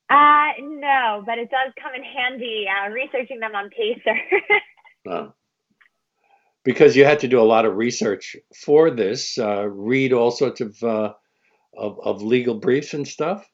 Uh, 0.10 0.52
no, 0.60 1.24
but 1.26 1.40
it 1.40 1.50
does 1.50 1.74
come 1.82 1.94
in 1.96 2.04
handy 2.04 2.66
uh, 2.70 2.90
researching 2.90 3.40
them 3.40 3.56
on 3.56 3.70
Pacer. 3.72 4.20
uh, 5.10 5.28
because 6.64 6.96
you 6.96 7.06
had 7.06 7.20
to 7.20 7.28
do 7.28 7.40
a 7.40 7.44
lot 7.44 7.66
of 7.66 7.76
research 7.76 8.36
for 8.56 8.92
this, 8.92 9.38
uh, 9.40 9.68
read 9.68 10.14
all 10.14 10.32
sorts 10.32 10.62
of, 10.62 10.84
uh, 10.84 11.14
of, 11.78 12.00
of 12.04 12.22
legal 12.22 12.56
briefs 12.56 12.94
and 12.94 13.08
stuff. 13.08 13.48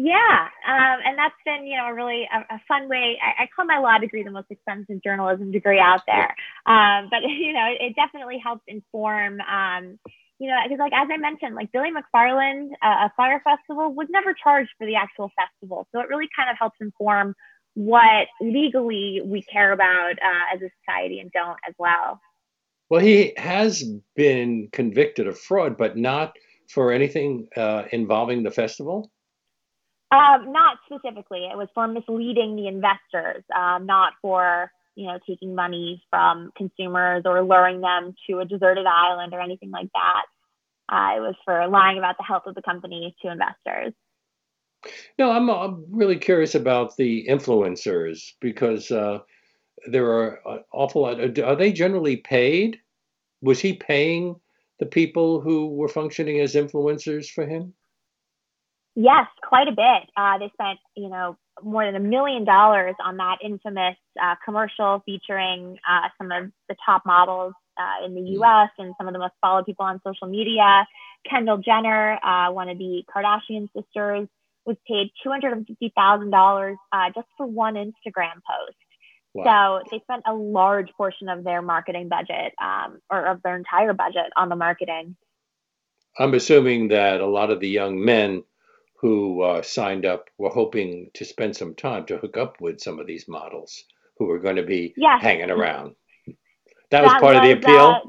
Yeah, 0.00 0.48
um, 0.64 1.00
and 1.04 1.18
that's 1.18 1.34
been 1.44 1.66
you 1.66 1.76
know 1.76 1.86
a 1.86 1.94
really 1.94 2.28
a, 2.32 2.54
a 2.54 2.60
fun 2.68 2.88
way. 2.88 3.18
I, 3.20 3.42
I, 3.42 3.48
call 3.54 3.64
my 3.64 3.78
law 3.78 3.98
degree 3.98 4.22
the 4.22 4.30
most 4.30 4.46
expensive 4.48 5.02
journalism 5.02 5.50
degree 5.50 5.80
out 5.80 6.02
there, 6.06 6.36
um, 6.66 7.08
but 7.10 7.22
you 7.28 7.52
know 7.52 7.66
it, 7.66 7.90
it 7.90 7.96
definitely 7.96 8.38
helps 8.38 8.62
inform. 8.68 9.40
Um, 9.40 9.98
you 10.38 10.48
know, 10.48 10.56
because 10.62 10.78
like 10.78 10.92
as 10.92 11.08
I 11.12 11.16
mentioned, 11.16 11.56
like 11.56 11.72
Billy 11.72 11.88
McFarland, 11.90 12.68
uh, 12.80 13.08
a 13.08 13.12
Fyre 13.16 13.42
Festival 13.42 13.92
was 13.92 14.06
never 14.08 14.34
charged 14.34 14.70
for 14.78 14.86
the 14.86 14.94
actual 14.94 15.32
festival, 15.36 15.88
so 15.90 16.00
it 16.00 16.08
really 16.08 16.28
kind 16.36 16.48
of 16.48 16.56
helps 16.56 16.76
inform 16.80 17.34
what 17.74 18.28
legally 18.40 19.20
we 19.24 19.42
care 19.42 19.72
about 19.72 20.12
uh, 20.12 20.54
as 20.54 20.62
a 20.62 20.70
society 20.80 21.18
and 21.18 21.32
don't 21.32 21.58
as 21.68 21.74
well. 21.76 22.20
Well, 22.88 23.00
he 23.00 23.32
has 23.36 23.84
been 24.14 24.68
convicted 24.72 25.26
of 25.26 25.38
fraud, 25.38 25.76
but 25.76 25.96
not 25.96 26.36
for 26.68 26.92
anything 26.92 27.48
uh, 27.56 27.84
involving 27.92 28.42
the 28.42 28.50
festival. 28.50 29.10
Um, 30.10 30.52
not 30.52 30.78
specifically. 30.86 31.48
It 31.50 31.56
was 31.56 31.68
for 31.74 31.86
misleading 31.86 32.56
the 32.56 32.66
investors, 32.66 33.44
um, 33.54 33.86
not 33.86 34.14
for 34.22 34.70
you 34.94 35.06
know 35.06 35.18
taking 35.28 35.54
money 35.54 36.02
from 36.10 36.50
consumers 36.56 37.22
or 37.24 37.42
luring 37.42 37.80
them 37.80 38.14
to 38.28 38.38
a 38.38 38.44
deserted 38.44 38.86
island 38.86 39.34
or 39.34 39.40
anything 39.40 39.70
like 39.70 39.88
that. 39.94 40.22
Uh, 40.90 41.16
it 41.18 41.20
was 41.20 41.34
for 41.44 41.68
lying 41.68 41.98
about 41.98 42.16
the 42.16 42.24
health 42.24 42.44
of 42.46 42.54
the 42.54 42.62
company 42.62 43.14
to 43.20 43.30
investors. 43.30 43.92
No, 45.18 45.30
I'm, 45.30 45.50
I'm 45.50 45.84
really 45.90 46.16
curious 46.16 46.54
about 46.54 46.96
the 46.96 47.26
influencers 47.28 48.32
because 48.40 48.90
uh, 48.90 49.18
there 49.86 50.06
are 50.06 50.40
an 50.46 50.64
awful 50.72 51.02
lot. 51.02 51.20
Are 51.20 51.56
they 51.56 51.72
generally 51.72 52.16
paid? 52.16 52.78
Was 53.42 53.60
he 53.60 53.74
paying 53.74 54.36
the 54.78 54.86
people 54.86 55.40
who 55.40 55.68
were 55.68 55.88
functioning 55.88 56.40
as 56.40 56.54
influencers 56.54 57.28
for 57.28 57.46
him? 57.46 57.74
Yes, 58.94 59.26
quite 59.42 59.68
a 59.68 59.72
bit. 59.72 60.10
Uh, 60.16 60.38
they 60.38 60.50
spent, 60.54 60.80
you 60.96 61.08
know, 61.08 61.36
more 61.62 61.84
than 61.84 61.94
a 61.94 62.00
million 62.00 62.44
dollars 62.44 62.94
on 63.04 63.16
that 63.18 63.36
infamous 63.44 63.96
uh, 64.20 64.34
commercial 64.44 65.02
featuring 65.06 65.76
uh, 65.88 66.08
some 66.18 66.32
of 66.32 66.50
the 66.68 66.76
top 66.84 67.02
models 67.06 67.54
uh, 67.78 68.04
in 68.04 68.14
the 68.14 68.20
mm. 68.20 68.32
U.S. 68.34 68.70
and 68.78 68.94
some 68.98 69.06
of 69.06 69.12
the 69.12 69.18
most 69.18 69.34
followed 69.40 69.66
people 69.66 69.84
on 69.84 70.00
social 70.04 70.26
media. 70.26 70.86
Kendall 71.28 71.58
Jenner, 71.58 72.18
uh, 72.24 72.50
one 72.50 72.68
of 72.68 72.78
the 72.78 73.02
Kardashian 73.14 73.68
sisters, 73.74 74.28
was 74.66 74.76
paid 74.86 75.10
two 75.22 75.30
hundred 75.30 75.52
and 75.52 75.66
fifty 75.66 75.92
thousand 75.96 76.30
dollars 76.30 76.76
uh, 76.92 77.10
just 77.14 77.28
for 77.36 77.46
one 77.46 77.74
Instagram 77.74 78.34
post. 78.34 78.76
Wow. 79.34 79.80
So 79.82 79.88
they 79.90 80.00
spent 80.00 80.22
a 80.26 80.34
large 80.34 80.90
portion 80.96 81.28
of 81.28 81.44
their 81.44 81.62
marketing 81.62 82.08
budget, 82.08 82.54
um, 82.60 82.98
or 83.10 83.26
of 83.26 83.42
their 83.42 83.56
entire 83.56 83.92
budget, 83.92 84.26
on 84.36 84.48
the 84.48 84.56
marketing. 84.56 85.16
I'm 86.18 86.34
assuming 86.34 86.88
that 86.88 87.20
a 87.20 87.26
lot 87.26 87.50
of 87.50 87.60
the 87.60 87.68
young 87.68 88.04
men 88.04 88.42
who 89.00 89.42
uh, 89.42 89.62
signed 89.62 90.04
up 90.04 90.24
were 90.38 90.50
hoping 90.50 91.10
to 91.14 91.24
spend 91.24 91.56
some 91.56 91.74
time 91.74 92.04
to 92.06 92.18
hook 92.18 92.36
up 92.36 92.60
with 92.60 92.80
some 92.80 92.98
of 92.98 93.06
these 93.06 93.28
models 93.28 93.84
who 94.18 94.26
were 94.26 94.40
going 94.40 94.56
to 94.56 94.64
be 94.64 94.92
yes. 94.96 95.22
hanging 95.22 95.50
around. 95.50 95.94
That, 96.26 96.34
that 96.90 97.02
was 97.04 97.12
part 97.12 97.34
was, 97.34 97.36
of 97.36 97.42
the 97.44 97.52
appeal. 97.52 97.86
Uh, 97.86 98.00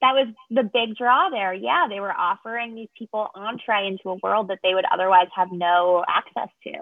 that 0.00 0.12
was 0.12 0.28
the 0.50 0.62
big 0.62 0.96
draw 0.96 1.28
there. 1.30 1.52
Yeah, 1.52 1.86
they 1.88 1.98
were 1.98 2.12
offering 2.12 2.76
these 2.76 2.88
people 2.96 3.28
entree 3.34 3.88
into 3.88 4.10
a 4.10 4.16
world 4.22 4.48
that 4.48 4.60
they 4.62 4.74
would 4.74 4.84
otherwise 4.92 5.26
have 5.34 5.48
no 5.50 6.04
access 6.06 6.48
to. 6.64 6.72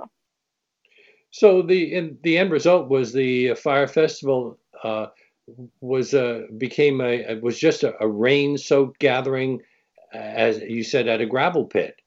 So 1.39 1.63
the 1.63 1.95
in, 1.95 2.19
the 2.23 2.39
end 2.39 2.51
result 2.51 2.89
was 2.89 3.13
the 3.13 3.55
Fyre 3.55 3.87
Festival 3.87 4.59
uh, 4.83 5.07
was 5.81 6.15
uh, 6.15 6.47
became 6.57 7.01
a 7.01 7.39
was 7.41 7.59
just 7.59 7.83
a, 7.83 7.95
a 8.03 8.09
rain 8.09 8.57
soaked 8.57 8.99
gathering, 8.99 9.61
as 10.13 10.61
you 10.61 10.83
said, 10.83 11.09
at 11.09 11.21
a 11.21 11.27
gravel 11.27 11.65
pit 11.65 12.01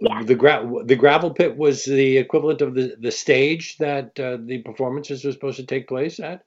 yeah. 0.00 0.22
the 0.22 0.34
gra- 0.34 0.84
the 0.84 0.96
gravel 0.96 1.32
pit 1.32 1.56
was 1.56 1.84
the 1.84 2.18
equivalent 2.18 2.60
of 2.60 2.74
the 2.74 2.96
the 2.98 3.10
stage 3.10 3.76
that 3.78 4.18
uh, 4.18 4.38
the 4.40 4.58
performances 4.58 5.24
were 5.24 5.32
supposed 5.32 5.56
to 5.56 5.66
take 5.66 5.88
place 5.88 6.20
at. 6.20 6.44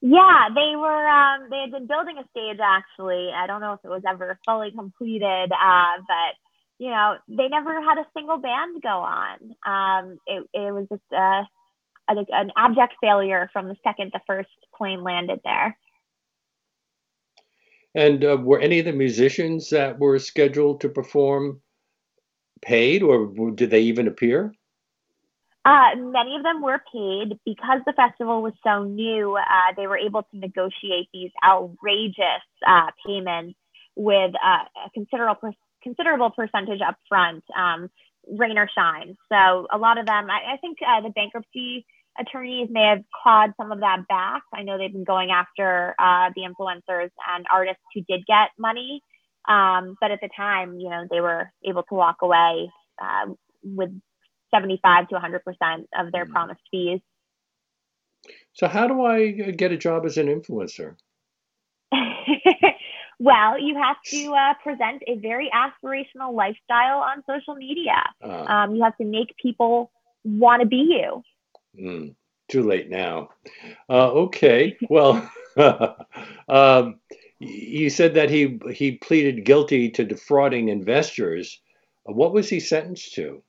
Yeah, 0.00 0.48
they 0.54 0.76
were. 0.76 1.08
Um, 1.08 1.48
they 1.50 1.60
had 1.60 1.72
been 1.72 1.86
building 1.86 2.16
a 2.18 2.24
stage 2.30 2.58
actually. 2.62 3.30
I 3.34 3.46
don't 3.46 3.60
know 3.60 3.74
if 3.74 3.80
it 3.84 3.88
was 3.88 4.02
ever 4.08 4.38
fully 4.44 4.70
completed, 4.70 5.52
uh, 5.52 5.94
but 6.06 6.34
you 6.80 6.88
know, 6.88 7.16
they 7.28 7.48
never 7.48 7.74
had 7.82 7.98
a 7.98 8.06
single 8.16 8.38
band 8.38 8.80
go 8.82 8.88
on. 8.88 9.36
Um, 9.66 10.18
it 10.26 10.48
it 10.54 10.72
was 10.72 10.86
just 10.90 11.02
a, 11.12 11.42
a, 12.08 12.24
an 12.30 12.50
abject 12.56 12.94
failure 13.02 13.50
from 13.52 13.68
the 13.68 13.76
second 13.84 14.12
the 14.14 14.20
first 14.26 14.48
plane 14.74 15.02
landed 15.02 15.40
there. 15.44 15.76
And 17.94 18.24
uh, 18.24 18.38
were 18.40 18.60
any 18.60 18.78
of 18.78 18.86
the 18.86 18.92
musicians 18.92 19.68
that 19.70 19.98
were 19.98 20.18
scheduled 20.18 20.80
to 20.80 20.88
perform 20.88 21.60
paid, 22.62 23.02
or 23.02 23.50
did 23.50 23.68
they 23.68 23.82
even 23.82 24.08
appear? 24.08 24.54
Uh, 25.66 25.96
many 25.96 26.34
of 26.36 26.42
them 26.42 26.62
were 26.62 26.80
paid 26.90 27.38
because 27.44 27.80
the 27.84 27.92
festival 27.92 28.40
was 28.40 28.54
so 28.64 28.84
new. 28.84 29.36
Uh, 29.36 29.74
they 29.76 29.86
were 29.86 29.98
able 29.98 30.22
to 30.22 30.38
negotiate 30.38 31.08
these 31.12 31.30
outrageous 31.44 32.46
uh, 32.66 32.86
payments 33.06 33.58
with 33.96 34.32
uh, 34.42 34.64
a 34.86 34.90
considerable 34.94 35.52
considerable 35.82 36.30
percentage 36.30 36.80
up 36.86 36.96
front, 37.08 37.44
um, 37.56 37.90
rain 38.28 38.58
or 38.58 38.68
shine. 38.74 39.16
So 39.30 39.66
a 39.72 39.78
lot 39.78 39.98
of 39.98 40.06
them, 40.06 40.28
I, 40.30 40.54
I 40.54 40.56
think, 40.60 40.78
uh, 40.86 41.00
the 41.00 41.10
bankruptcy 41.10 41.86
attorneys 42.18 42.68
may 42.70 42.86
have 42.88 43.04
clawed 43.22 43.52
some 43.56 43.72
of 43.72 43.80
that 43.80 44.06
back. 44.08 44.42
I 44.54 44.62
know 44.62 44.78
they've 44.78 44.92
been 44.92 45.04
going 45.04 45.30
after 45.30 45.94
uh, 45.98 46.30
the 46.34 46.42
influencers 46.42 47.10
and 47.34 47.46
artists 47.52 47.82
who 47.94 48.02
did 48.08 48.26
get 48.26 48.50
money, 48.58 49.02
um, 49.48 49.96
but 50.00 50.10
at 50.10 50.20
the 50.20 50.28
time, 50.36 50.78
you 50.78 50.90
know, 50.90 51.06
they 51.10 51.20
were 51.20 51.50
able 51.64 51.82
to 51.84 51.94
walk 51.94 52.16
away 52.22 52.70
with 53.62 53.90
75 54.54 55.08
to 55.08 55.14
100% 55.16 55.84
of 55.98 56.12
their 56.12 56.26
mm. 56.26 56.30
promised 56.30 56.60
fees. 56.70 57.00
So, 58.52 58.68
how 58.68 58.86
do 58.86 59.04
I 59.04 59.30
get 59.30 59.72
a 59.72 59.76
job 59.76 60.04
as 60.04 60.18
an 60.18 60.26
influencer? 60.26 60.96
well, 63.20 63.60
you 63.60 63.76
have 63.76 63.96
to 64.06 64.32
uh, 64.32 64.54
present 64.62 65.02
a 65.06 65.16
very 65.18 65.48
aspirational 65.54 66.34
lifestyle 66.34 66.98
on 66.98 67.22
social 67.28 67.54
media. 67.54 68.02
Uh, 68.22 68.44
um, 68.44 68.74
you 68.74 68.82
have 68.82 68.96
to 68.96 69.04
make 69.04 69.36
people 69.40 69.92
want 70.24 70.62
to 70.62 70.66
be 70.66 70.76
you. 70.76 71.22
Mm, 71.78 72.14
too 72.48 72.64
late 72.64 72.90
now. 72.90 73.28
Uh, 73.88 74.10
okay. 74.10 74.76
Well, 74.88 75.30
um, 76.48 76.98
you 77.38 77.90
said 77.90 78.14
that 78.14 78.30
he 78.30 78.58
he 78.72 78.92
pleaded 78.92 79.44
guilty 79.44 79.90
to 79.90 80.04
defrauding 80.04 80.68
investors. 80.68 81.60
What 82.04 82.32
was 82.32 82.48
he 82.48 82.58
sentenced 82.58 83.14
to? 83.14 83.42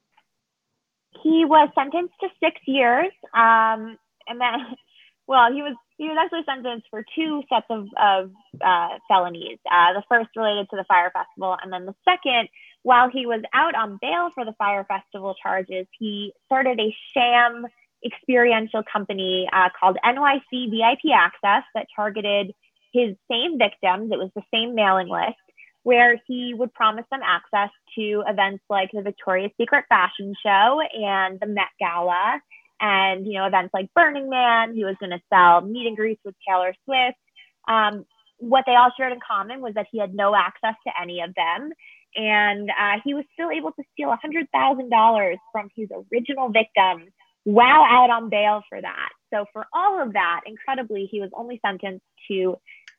he 1.23 1.45
was 1.45 1.69
sentenced 1.75 2.13
to 2.21 2.29
six 2.39 2.60
years. 2.65 3.12
Um, 3.34 3.97
and 4.27 4.39
then, 4.39 4.75
well, 5.27 5.51
he 5.53 5.62
was 5.62 5.75
he 6.01 6.07
was 6.07 6.17
actually 6.19 6.41
sentenced 6.49 6.87
for 6.89 7.05
two 7.13 7.43
sets 7.47 7.67
of, 7.69 7.85
of 7.95 8.31
uh, 8.59 8.97
felonies. 9.07 9.59
Uh, 9.69 9.93
the 9.93 10.01
first 10.09 10.29
related 10.35 10.67
to 10.71 10.75
the 10.75 10.83
Fyre 10.85 11.11
Festival, 11.13 11.55
and 11.61 11.71
then 11.71 11.85
the 11.85 11.93
second, 12.03 12.49
while 12.81 13.07
he 13.07 13.27
was 13.27 13.43
out 13.53 13.75
on 13.75 13.99
bail 14.01 14.31
for 14.33 14.43
the 14.43 14.55
Fyre 14.57 14.83
Festival 14.85 15.35
charges, 15.43 15.85
he 15.99 16.33
started 16.47 16.79
a 16.79 16.95
sham 17.13 17.67
experiential 18.03 18.81
company 18.91 19.47
uh, 19.53 19.69
called 19.79 19.99
NYC 20.03 20.71
VIP 20.71 21.13
Access 21.13 21.65
that 21.75 21.85
targeted 21.95 22.51
his 22.91 23.15
same 23.29 23.59
victims. 23.59 24.11
It 24.11 24.17
was 24.17 24.31
the 24.35 24.41
same 24.51 24.73
mailing 24.73 25.07
list 25.07 25.37
where 25.83 26.19
he 26.27 26.55
would 26.55 26.73
promise 26.73 27.05
them 27.11 27.21
access 27.23 27.69
to 27.93 28.23
events 28.27 28.63
like 28.71 28.89
the 28.91 29.03
Victoria's 29.03 29.51
Secret 29.55 29.85
Fashion 29.87 30.33
Show 30.43 30.81
and 30.81 31.39
the 31.39 31.45
Met 31.45 31.69
Gala, 31.79 32.41
and 32.81 33.25
you 33.25 33.33
know 33.33 33.45
events 33.45 33.73
like 33.73 33.93
Burning 33.95 34.29
Man. 34.29 34.73
He 34.73 34.83
was 34.83 34.95
going 34.99 35.11
to 35.11 35.21
sell 35.31 35.61
meet 35.61 35.87
and 35.87 35.95
greets 35.95 36.21
with 36.25 36.35
Taylor 36.47 36.73
Swift. 36.83 37.17
Um, 37.67 38.05
what 38.39 38.63
they 38.65 38.75
all 38.75 38.91
shared 38.97 39.13
in 39.13 39.19
common 39.25 39.61
was 39.61 39.75
that 39.75 39.85
he 39.91 39.99
had 39.99 40.15
no 40.15 40.35
access 40.35 40.73
to 40.87 40.93
any 40.99 41.21
of 41.21 41.33
them, 41.35 41.71
and 42.15 42.69
uh, 42.69 42.99
he 43.05 43.13
was 43.13 43.23
still 43.33 43.51
able 43.51 43.71
to 43.71 43.83
steal 43.93 44.09
$100,000 44.09 45.35
from 45.51 45.69
his 45.75 45.89
original 46.11 46.49
victims 46.49 47.11
while 47.43 47.83
out 47.83 48.09
on 48.09 48.29
bail 48.29 48.61
for 48.67 48.81
that. 48.81 49.09
So 49.33 49.45
for 49.53 49.65
all 49.73 50.01
of 50.01 50.13
that, 50.13 50.41
incredibly, 50.45 51.07
he 51.09 51.21
was 51.21 51.29
only 51.33 51.59
sentenced 51.65 52.05
to 52.29 52.57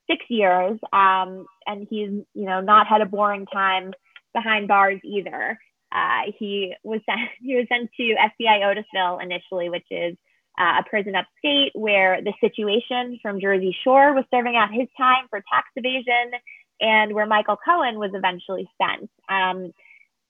six 0.09 0.25
years, 0.29 0.79
um, 0.93 1.47
and 1.67 1.87
he's 1.89 2.11
you 2.35 2.47
know 2.47 2.61
not 2.61 2.87
had 2.87 3.01
a 3.01 3.07
boring 3.07 3.47
time 3.47 3.93
behind 4.35 4.69
bars 4.69 5.01
either. 5.05 5.59
Uh, 5.93 6.33
he 6.39 6.75
was 6.83 7.01
sent 7.07 7.21
he 7.41 7.55
was 7.55 7.67
sent 7.69 7.91
to 7.97 8.03
FCI 8.03 8.61
Otisville 8.63 9.23
initially, 9.23 9.69
which 9.69 9.87
is 9.91 10.17
uh, 10.59 10.81
a 10.81 10.89
prison 10.89 11.15
upstate 11.15 11.73
where 11.75 12.21
the 12.23 12.33
situation 12.41 13.19
from 13.23 13.41
Jersey 13.41 13.77
Shore 13.85 14.15
was 14.15 14.25
serving 14.31 14.57
out 14.57 14.73
his 14.73 14.89
time 14.97 15.27
for 15.31 15.43
tax 15.53 15.69
evasion, 15.77 16.33
and 16.81 17.15
where 17.15 17.27
Michael 17.27 17.57
Cohen 17.57 17.99
was 17.99 18.11
eventually 18.15 18.69
sent. 18.81 19.11
Um, 19.29 19.73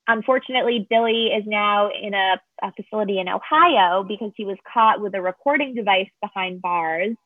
unfortunately, 0.06 0.86
Billy 0.88 1.26
is 1.26 1.44
now 1.46 1.90
in 1.90 2.14
a, 2.14 2.40
a 2.62 2.72
facility 2.72 3.18
in 3.18 3.28
Ohio 3.28 4.04
because 4.06 4.32
he 4.36 4.44
was 4.44 4.58
caught 4.72 5.00
with 5.00 5.14
a 5.14 5.22
recording 5.22 5.74
device 5.74 6.10
behind 6.20 6.62
bars 6.62 7.16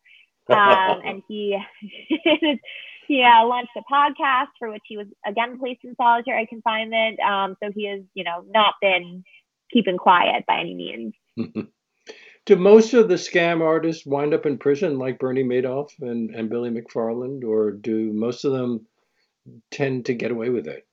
um, 0.49 1.01
and 1.05 1.23
he 1.27 1.59
he 3.07 3.23
uh, 3.23 3.47
launched 3.47 3.73
a 3.77 3.83
podcast 3.93 4.49
for 4.59 4.71
which 4.71 4.83
he 4.87 4.97
was 4.97 5.07
again 5.27 5.59
placed 5.59 5.85
in 5.85 5.95
solitary 5.97 6.47
confinement. 6.47 7.19
Um, 7.21 7.57
so 7.63 7.71
he 7.75 7.89
has, 7.89 8.01
you 8.15 8.25
know, 8.25 8.45
not 8.49 8.75
been 8.81 9.25
keeping 9.73 9.97
quiet 9.97 10.45
by 10.47 10.61
any 10.61 10.75
means. 10.75 11.15
do 12.47 12.57
most 12.57 12.95
of 12.95 13.09
the 13.09 13.15
scam 13.17 13.61
artists 13.61 14.07
wind 14.07 14.33
up 14.35 14.47
in 14.47 14.59
prison 14.59 14.99
like 14.99 15.19
Bernie 15.19 15.45
Madoff 15.45 15.91
and, 16.01 16.35
and 16.35 16.49
Billy 16.49 16.71
McFarland, 16.71 17.45
or 17.45 17.73
do 17.73 18.13
most 18.13 18.45
of 18.45 18.53
them 18.53 18.87
tend 19.71 20.07
to 20.07 20.15
get 20.15 20.31
away 20.31 20.51
with 20.51 20.67
it? 20.67 20.87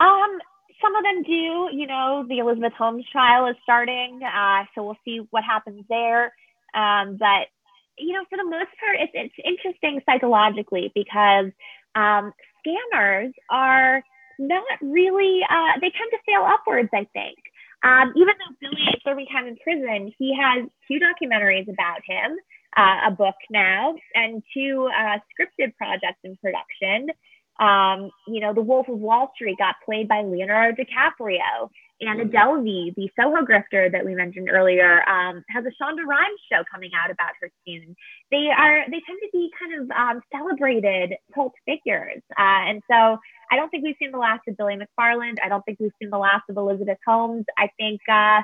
Um, 0.00 0.38
some 0.82 0.94
of 0.94 1.04
them 1.04 1.22
do. 1.22 1.68
You 1.72 1.86
know, 1.86 2.26
the 2.28 2.38
Elizabeth 2.38 2.72
Holmes 2.76 3.04
trial 3.10 3.46
is 3.46 3.56
starting, 3.62 4.20
uh, 4.22 4.64
so 4.74 4.84
we'll 4.84 4.98
see 5.04 5.20
what 5.30 5.44
happens 5.44 5.84
there. 5.88 6.32
Um, 6.74 7.16
but 7.18 7.48
you 7.98 8.12
know, 8.12 8.24
for 8.28 8.36
the 8.36 8.44
most 8.44 8.70
part, 8.80 8.96
it's, 9.00 9.12
it's 9.14 9.34
interesting 9.44 10.00
psychologically 10.06 10.92
because 10.94 11.52
um, 11.94 12.32
scammers 12.60 13.32
are 13.50 14.02
not 14.38 14.62
really, 14.82 15.40
uh, 15.48 15.72
they 15.80 15.90
tend 15.90 16.10
to 16.12 16.18
fail 16.26 16.44
upwards, 16.44 16.90
I 16.92 17.06
think. 17.12 17.38
Um, 17.82 18.12
even 18.16 18.34
though 18.38 18.56
Billy 18.60 18.82
is 18.88 19.00
serving 19.04 19.26
time 19.26 19.46
in 19.46 19.56
prison, 19.62 20.12
he 20.18 20.36
has 20.36 20.68
two 20.88 20.98
documentaries 20.98 21.68
about 21.68 22.00
him, 22.06 22.36
uh, 22.76 23.08
a 23.08 23.10
book 23.10 23.36
now, 23.50 23.94
and 24.14 24.42
two 24.52 24.88
uh, 24.92 25.18
scripted 25.32 25.74
projects 25.76 26.20
in 26.24 26.36
production. 26.36 27.08
Um, 27.58 28.10
you 28.26 28.40
know, 28.40 28.52
The 28.52 28.62
Wolf 28.62 28.88
of 28.88 28.98
Wall 28.98 29.32
Street 29.34 29.58
got 29.58 29.76
played 29.84 30.08
by 30.08 30.22
Leonardo 30.22 30.76
DiCaprio. 30.82 31.70
Anna 32.00 32.24
mm-hmm. 32.24 32.36
Delvey, 32.36 32.94
the 32.94 33.08
Soho 33.18 33.42
grifter 33.42 33.90
that 33.90 34.04
we 34.04 34.14
mentioned 34.14 34.50
earlier, 34.50 35.08
um, 35.08 35.42
has 35.48 35.64
a 35.64 35.70
Shonda 35.82 36.04
Rhimes 36.06 36.40
show 36.52 36.62
coming 36.70 36.90
out 36.94 37.10
about 37.10 37.32
her 37.40 37.50
soon. 37.66 37.96
They 38.30 38.48
are 38.56 38.84
they 38.86 39.00
tend 39.06 39.18
to 39.22 39.28
be 39.32 39.50
kind 39.58 39.82
of 39.82 39.90
um, 39.96 40.22
celebrated 40.30 41.14
cult 41.34 41.54
figures, 41.64 42.22
uh, 42.38 42.68
and 42.68 42.82
so 42.90 43.18
I 43.50 43.56
don't 43.56 43.70
think 43.70 43.84
we've 43.84 43.96
seen 43.98 44.12
the 44.12 44.18
last 44.18 44.42
of 44.46 44.58
Billy 44.58 44.76
McFarland. 44.76 45.36
I 45.42 45.48
don't 45.48 45.64
think 45.64 45.80
we've 45.80 45.92
seen 46.00 46.10
the 46.10 46.18
last 46.18 46.44
of 46.50 46.58
Elizabeth 46.58 46.98
Holmes. 47.06 47.46
I 47.56 47.70
think 47.78 48.00
uh, 48.12 48.42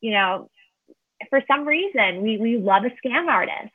you 0.00 0.12
know, 0.12 0.48
for 1.28 1.42
some 1.46 1.66
reason, 1.66 2.22
we 2.22 2.38
we 2.38 2.56
love 2.56 2.84
a 2.84 3.06
scam 3.06 3.26
artist. 3.28 3.72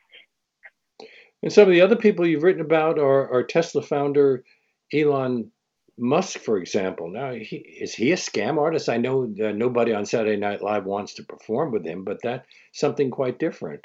And 1.42 1.52
some 1.52 1.68
of 1.68 1.72
the 1.72 1.80
other 1.80 1.96
people 1.96 2.26
you've 2.26 2.42
written 2.42 2.60
about 2.60 2.98
are, 2.98 3.32
are 3.32 3.42
Tesla 3.42 3.80
founder 3.80 4.44
Elon 4.92 5.50
Musk, 5.98 6.38
for 6.38 6.58
example, 6.58 7.10
now 7.10 7.32
he, 7.32 7.56
is 7.56 7.94
he 7.94 8.12
a 8.12 8.16
scam 8.16 8.58
artist? 8.58 8.88
I 8.88 8.96
know 8.96 9.24
nobody 9.24 9.92
on 9.92 10.06
Saturday 10.06 10.36
Night 10.36 10.62
Live 10.62 10.84
wants 10.84 11.14
to 11.14 11.24
perform 11.24 11.72
with 11.72 11.84
him, 11.84 12.04
but 12.04 12.18
that's 12.22 12.46
something 12.72 13.10
quite 13.10 13.38
different. 13.38 13.84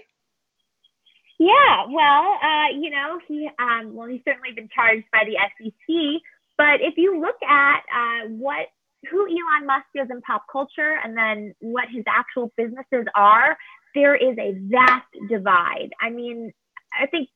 Yeah, 1.38 1.86
well, 1.90 2.38
uh, 2.42 2.68
you 2.80 2.90
know, 2.90 3.20
he 3.28 3.50
um, 3.60 3.94
well, 3.94 4.08
he's 4.08 4.22
certainly 4.26 4.54
been 4.56 4.70
charged 4.74 5.06
by 5.12 5.26
the 5.26 5.36
SEC. 5.58 6.22
But 6.58 6.80
if 6.80 6.94
you 6.96 7.20
look 7.20 7.36
at 7.48 7.80
uh, 7.94 8.30
what 8.30 8.68
who 9.12 9.28
Elon 9.28 9.68
Musk 9.68 9.86
is 9.96 10.08
in 10.10 10.22
pop 10.22 10.46
culture, 10.50 10.98
and 11.04 11.18
then 11.18 11.54
what 11.60 11.90
his 11.94 12.06
actual 12.08 12.54
businesses 12.56 13.06
are, 13.14 13.58
there 13.94 14.16
is 14.16 14.38
a 14.40 14.56
vast 14.70 15.08
divide. 15.30 15.90
I 16.02 16.10
mean, 16.10 16.54
I 17.00 17.08
think 17.08 17.30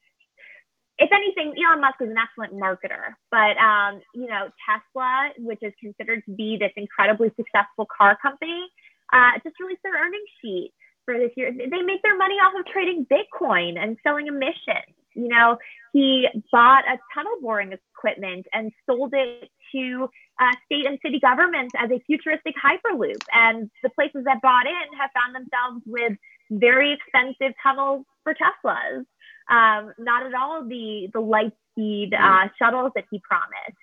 if 0.99 1.09
anything, 1.11 1.55
Elon 1.57 1.81
Musk 1.81 1.95
is 2.01 2.09
an 2.09 2.17
excellent 2.19 2.53
marketer, 2.53 3.15
but 3.31 3.55
um, 3.57 4.01
you 4.13 4.27
know, 4.27 4.49
Tesla, 4.67 5.31
which 5.37 5.59
is 5.61 5.73
considered 5.79 6.23
to 6.25 6.31
be 6.35 6.57
this 6.59 6.71
incredibly 6.75 7.31
successful 7.35 7.87
car 7.87 8.17
company, 8.21 8.67
uh, 9.13 9.39
just 9.43 9.55
released 9.59 9.81
their 9.83 9.95
earnings 9.95 10.29
sheet 10.41 10.73
for 11.05 11.17
this 11.17 11.31
year. 11.37 11.51
They 11.51 11.81
make 11.81 12.03
their 12.03 12.17
money 12.17 12.35
off 12.35 12.53
of 12.59 12.65
trading 12.67 13.07
Bitcoin 13.07 13.79
and 13.79 13.97
selling 14.03 14.27
emissions. 14.27 14.93
You 15.15 15.29
know, 15.29 15.57
he 15.93 16.27
bought 16.51 16.83
a 16.85 16.99
tunnel 17.13 17.37
boring 17.41 17.73
equipment 17.73 18.45
and 18.53 18.71
sold 18.85 19.13
it 19.13 19.49
to 19.73 20.09
uh, 20.39 20.51
state 20.65 20.85
and 20.85 20.99
city 21.03 21.19
governments 21.19 21.73
as 21.77 21.89
a 21.91 21.99
futuristic 22.05 22.55
hyperloop. 22.55 23.21
And 23.33 23.71
the 23.83 23.89
places 23.89 24.23
that 24.25 24.41
bought 24.41 24.67
in 24.67 24.97
have 24.99 25.09
found 25.15 25.33
themselves 25.33 25.81
with 25.85 26.17
very 26.51 26.93
expensive 26.93 27.55
tunnels 27.63 28.05
for 28.23 28.33
Teslas. 28.33 29.05
Um, 29.49 29.93
not 29.97 30.25
at 30.25 30.33
all 30.33 30.63
the 30.63 31.09
the 31.13 31.19
light 31.19 31.53
speed 31.71 32.13
uh, 32.13 32.47
shuttles 32.57 32.91
that 32.95 33.05
he 33.11 33.19
promised. 33.19 33.77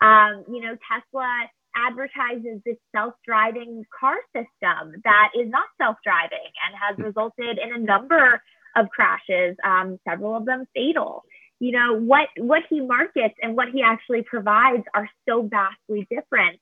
Um, 0.00 0.44
you 0.52 0.62
know, 0.62 0.76
Tesla 0.90 1.48
advertises 1.76 2.60
this 2.66 2.76
self-driving 2.94 3.84
car 3.98 4.16
system 4.34 5.00
that 5.04 5.30
is 5.34 5.48
not 5.48 5.64
self-driving 5.80 6.52
and 6.66 6.76
has 6.76 6.96
hmm. 6.96 7.04
resulted 7.04 7.58
in 7.58 7.74
a 7.74 7.78
number 7.78 8.42
of 8.76 8.88
crashes, 8.88 9.56
um, 9.64 9.98
several 10.08 10.36
of 10.36 10.44
them 10.44 10.66
fatal. 10.74 11.22
You 11.60 11.72
know 11.72 12.00
what 12.00 12.28
what 12.38 12.62
he 12.68 12.80
markets 12.80 13.34
and 13.40 13.54
what 13.54 13.68
he 13.72 13.82
actually 13.82 14.22
provides 14.22 14.82
are 14.94 15.08
so 15.28 15.42
vastly 15.42 16.08
different. 16.10 16.58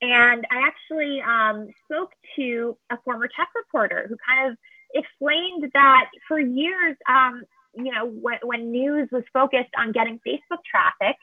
And 0.00 0.46
I 0.50 0.68
actually 0.68 1.20
um, 1.22 1.68
spoke 1.84 2.10
to 2.36 2.76
a 2.90 2.96
former 3.04 3.26
tech 3.26 3.48
reporter 3.56 4.06
who 4.08 4.16
kind 4.28 4.52
of 4.52 4.58
explained 4.94 5.70
that 5.72 6.06
for 6.28 6.38
years, 6.38 6.96
um, 7.08 7.42
you 7.76 7.92
know, 7.92 8.06
when, 8.06 8.38
when 8.42 8.72
news 8.72 9.08
was 9.12 9.24
focused 9.32 9.70
on 9.78 9.92
getting 9.92 10.20
Facebook 10.26 10.60
traffic, 10.68 11.16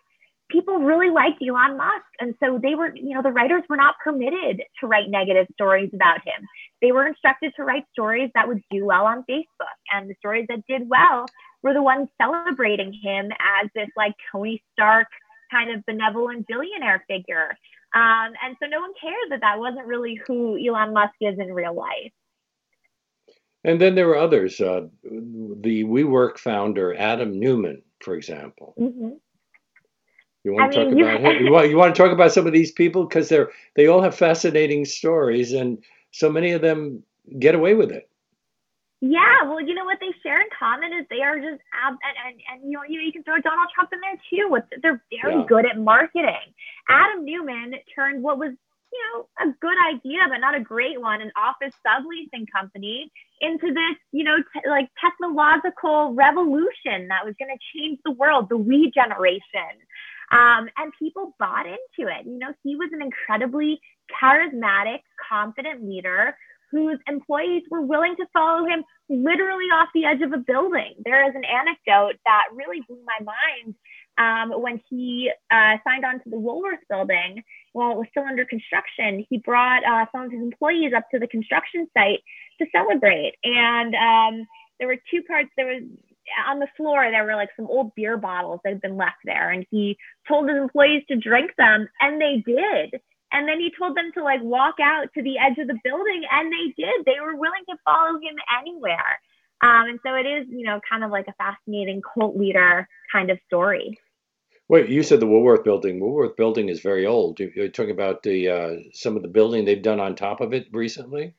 people 0.49 0.79
really 0.79 1.09
liked 1.09 1.41
Elon 1.41 1.77
Musk. 1.77 2.05
And 2.19 2.35
so 2.43 2.59
they 2.61 2.75
were, 2.75 2.93
you 2.95 3.15
know, 3.15 3.21
the 3.21 3.31
writers 3.31 3.63
were 3.69 3.77
not 3.77 3.95
permitted 4.03 4.61
to 4.79 4.87
write 4.87 5.09
negative 5.09 5.47
stories 5.53 5.89
about 5.93 6.17
him. 6.25 6.45
They 6.81 6.91
were 6.91 7.07
instructed 7.07 7.53
to 7.55 7.63
write 7.63 7.85
stories 7.93 8.29
that 8.35 8.47
would 8.47 8.61
do 8.69 8.85
well 8.85 9.05
on 9.05 9.23
Facebook. 9.29 9.77
And 9.91 10.09
the 10.09 10.15
stories 10.19 10.45
that 10.49 10.65
did 10.67 10.89
well 10.89 11.25
were 11.63 11.73
the 11.73 11.81
ones 11.81 12.09
celebrating 12.21 12.93
him 12.93 13.31
as 13.31 13.69
this 13.75 13.89
like 13.95 14.13
Tony 14.31 14.61
Stark 14.73 15.07
kind 15.51 15.71
of 15.71 15.85
benevolent 15.85 16.47
billionaire 16.47 17.03
figure. 17.07 17.55
Um, 17.93 18.31
and 18.43 18.55
so 18.61 18.67
no 18.67 18.79
one 18.79 18.93
cared 19.01 19.31
that 19.31 19.41
that 19.41 19.59
wasn't 19.59 19.85
really 19.85 20.19
who 20.27 20.57
Elon 20.57 20.93
Musk 20.93 21.13
is 21.19 21.37
in 21.39 21.53
real 21.53 21.73
life. 21.73 22.11
And 23.63 23.79
then 23.79 23.95
there 23.95 24.07
were 24.07 24.17
others. 24.17 24.59
Uh, 24.59 24.87
the 25.03 25.83
WeWork 25.83 26.37
founder, 26.39 26.95
Adam 26.95 27.39
Neumann, 27.39 27.83
for 27.99 28.15
example. 28.15 28.73
Mm-hmm. 28.79 29.09
You 30.43 30.53
want 30.53 30.73
to 30.73 30.85
mean, 30.85 31.05
talk 31.05 31.19
about 31.19 31.35
him? 31.35 31.45
You 31.45 31.51
want, 31.51 31.69
you 31.69 31.77
want 31.77 31.95
to 31.95 32.01
talk 32.01 32.11
about 32.11 32.31
some 32.31 32.47
of 32.47 32.53
these 32.53 32.71
people 32.71 33.05
because 33.05 33.29
they're 33.29 33.51
they 33.75 33.85
all 33.87 34.01
have 34.01 34.15
fascinating 34.15 34.85
stories, 34.85 35.53
and 35.53 35.77
so 36.09 36.31
many 36.31 36.51
of 36.51 36.61
them 36.61 37.03
get 37.37 37.53
away 37.53 37.75
with 37.75 37.91
it. 37.91 38.09
Yeah, 39.01 39.43
well, 39.45 39.59
you 39.59 39.73
know 39.73 39.85
what 39.85 39.97
they 39.99 40.13
share 40.21 40.39
in 40.41 40.47
common 40.57 40.93
is 40.93 41.05
they 41.09 41.21
are 41.21 41.37
just 41.37 41.61
ab- 41.73 41.97
and, 42.01 42.15
and, 42.25 42.41
and 42.51 42.71
you 42.71 42.77
know 42.77 42.83
you, 42.87 43.01
you 43.01 43.11
can 43.11 43.23
throw 43.23 43.39
Donald 43.39 43.69
Trump 43.73 43.91
in 43.93 43.99
there 44.01 44.19
too. 44.29 44.57
They're 44.81 45.01
very 45.21 45.41
yeah. 45.41 45.45
good 45.47 45.65
at 45.65 45.77
marketing. 45.77 46.53
Adam 46.89 47.23
Neumann 47.25 47.73
turned 47.95 48.23
what 48.23 48.39
was 48.39 48.53
you 48.91 48.99
know, 49.13 49.27
a 49.39 49.53
good 49.61 49.77
idea, 49.89 50.19
but 50.29 50.39
not 50.39 50.55
a 50.55 50.59
great 50.59 50.99
one, 50.99 51.21
an 51.21 51.31
office 51.37 51.73
subleasing 51.85 52.45
company 52.53 53.11
into 53.39 53.67
this, 53.67 53.97
you 54.11 54.23
know, 54.23 54.37
like 54.67 54.89
technological 54.99 56.13
revolution 56.13 57.07
that 57.07 57.25
was 57.25 57.33
going 57.39 57.55
to 57.55 57.79
change 57.79 57.99
the 58.03 58.11
world, 58.11 58.47
the 58.49 58.57
we 58.57 58.91
generation. 58.93 59.73
Um, 60.31 60.69
and 60.77 60.93
people 60.97 61.35
bought 61.39 61.65
into 61.65 62.09
it. 62.09 62.25
You 62.25 62.39
know, 62.39 62.53
he 62.63 62.75
was 62.75 62.89
an 62.93 63.01
incredibly 63.01 63.79
charismatic, 64.21 64.99
confident 65.29 65.83
leader 65.83 66.35
whose 66.71 66.99
employees 67.07 67.63
were 67.69 67.81
willing 67.81 68.15
to 68.15 68.25
follow 68.31 68.65
him 68.65 68.83
literally 69.09 69.65
off 69.65 69.89
the 69.93 70.05
edge 70.05 70.21
of 70.21 70.31
a 70.31 70.37
building. 70.37 70.95
There 71.03 71.27
is 71.27 71.35
an 71.35 71.43
anecdote 71.43 72.15
that 72.25 72.43
really 72.53 72.81
blew 72.87 73.03
my 73.05 73.25
mind 73.25 73.75
um, 74.17 74.61
when 74.61 74.81
he 74.89 75.31
uh, 75.51 75.77
signed 75.85 76.05
on 76.05 76.15
to 76.23 76.29
the 76.29 76.39
Woolworth 76.39 76.79
building 76.89 77.43
while 77.73 77.91
it 77.91 77.97
was 77.97 78.07
still 78.09 78.23
under 78.23 78.45
construction. 78.45 79.25
He 79.29 79.37
brought 79.37 79.83
uh, 79.83 80.05
some 80.11 80.25
of 80.25 80.31
his 80.31 80.41
employees 80.41 80.93
up 80.95 81.05
to 81.11 81.19
the 81.19 81.27
construction 81.27 81.87
site 81.97 82.19
to 82.59 82.67
celebrate. 82.71 83.33
And 83.43 83.95
um, 83.95 84.47
there 84.79 84.87
were 84.87 84.97
two 85.09 85.23
parts. 85.23 85.49
There 85.55 85.67
was 85.67 85.83
on 86.47 86.59
the 86.59 86.67
floor, 86.77 87.09
there 87.09 87.25
were 87.25 87.35
like 87.35 87.49
some 87.55 87.67
old 87.67 87.93
beer 87.95 88.17
bottles 88.17 88.59
that 88.63 88.73
had 88.73 88.81
been 88.81 88.97
left 88.97 89.17
there. 89.25 89.49
And 89.49 89.65
he 89.71 89.97
told 90.27 90.49
his 90.49 90.57
employees 90.57 91.03
to 91.09 91.17
drink 91.17 91.51
them, 91.57 91.87
and 91.99 92.21
they 92.21 92.43
did. 92.45 93.01
And 93.33 93.47
then 93.47 93.59
he 93.59 93.71
told 93.77 93.95
them 93.95 94.11
to 94.15 94.23
like 94.23 94.41
walk 94.41 94.75
out 94.81 95.07
to 95.15 95.23
the 95.23 95.37
edge 95.37 95.57
of 95.57 95.67
the 95.67 95.79
building, 95.83 96.23
and 96.31 96.51
they 96.51 96.73
did. 96.77 97.05
They 97.05 97.19
were 97.21 97.35
willing 97.35 97.63
to 97.69 97.77
follow 97.85 98.15
him 98.15 98.35
anywhere. 98.59 99.19
Um, 99.63 99.89
and 99.89 99.99
so 100.05 100.15
it 100.15 100.25
is, 100.25 100.47
you 100.49 100.65
know, 100.65 100.79
kind 100.89 101.03
of 101.03 101.11
like 101.11 101.27
a 101.27 101.33
fascinating 101.33 102.01
cult 102.01 102.35
leader 102.35 102.87
kind 103.11 103.29
of 103.29 103.39
story. 103.45 103.99
Wait, 104.71 104.87
you 104.87 105.03
said 105.03 105.19
the 105.19 105.27
Woolworth 105.27 105.65
building. 105.65 105.99
Woolworth 105.99 106.37
building 106.37 106.69
is 106.69 106.79
very 106.79 107.05
old. 107.05 107.37
You're 107.41 107.67
talking 107.67 107.91
about 107.91 108.23
the 108.23 108.47
uh, 108.47 108.75
some 108.93 109.17
of 109.17 109.21
the 109.21 109.27
building 109.27 109.65
they've 109.65 109.81
done 109.81 109.99
on 109.99 110.15
top 110.15 110.39
of 110.39 110.53
it 110.53 110.67
recently. 110.71 111.33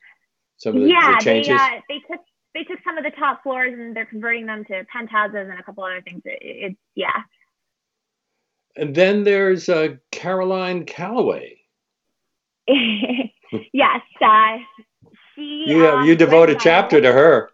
Some 0.57 0.75
of 0.75 0.83
the, 0.83 0.89
yeah, 0.89 1.15
the 1.17 1.23
changes. 1.25 1.47
They, 1.47 1.55
uh, 1.55 1.81
they 1.89 1.99
took 2.07 2.21
they 2.53 2.63
took 2.63 2.77
some 2.83 2.99
of 2.99 3.03
the 3.03 3.09
top 3.09 3.41
floors 3.41 3.73
and 3.73 3.95
they're 3.95 4.05
converting 4.05 4.45
them 4.45 4.63
to 4.65 4.85
penthouses 4.85 5.49
and 5.49 5.59
a 5.59 5.63
couple 5.63 5.83
other 5.83 6.03
things. 6.03 6.21
It, 6.25 6.37
it 6.41 6.77
yeah. 6.93 7.23
And 8.75 8.93
then 8.93 9.23
there's 9.23 9.67
uh, 9.67 9.95
Caroline 10.11 10.85
Calloway. 10.85 11.57
yes, 12.67 14.01
uh, 14.23 14.57
she. 15.33 15.63
You 15.69 15.87
um, 15.87 16.05
you 16.05 16.15
devote 16.15 16.51
a 16.51 16.55
chapter 16.55 17.01
to 17.01 17.11
her. 17.11 17.49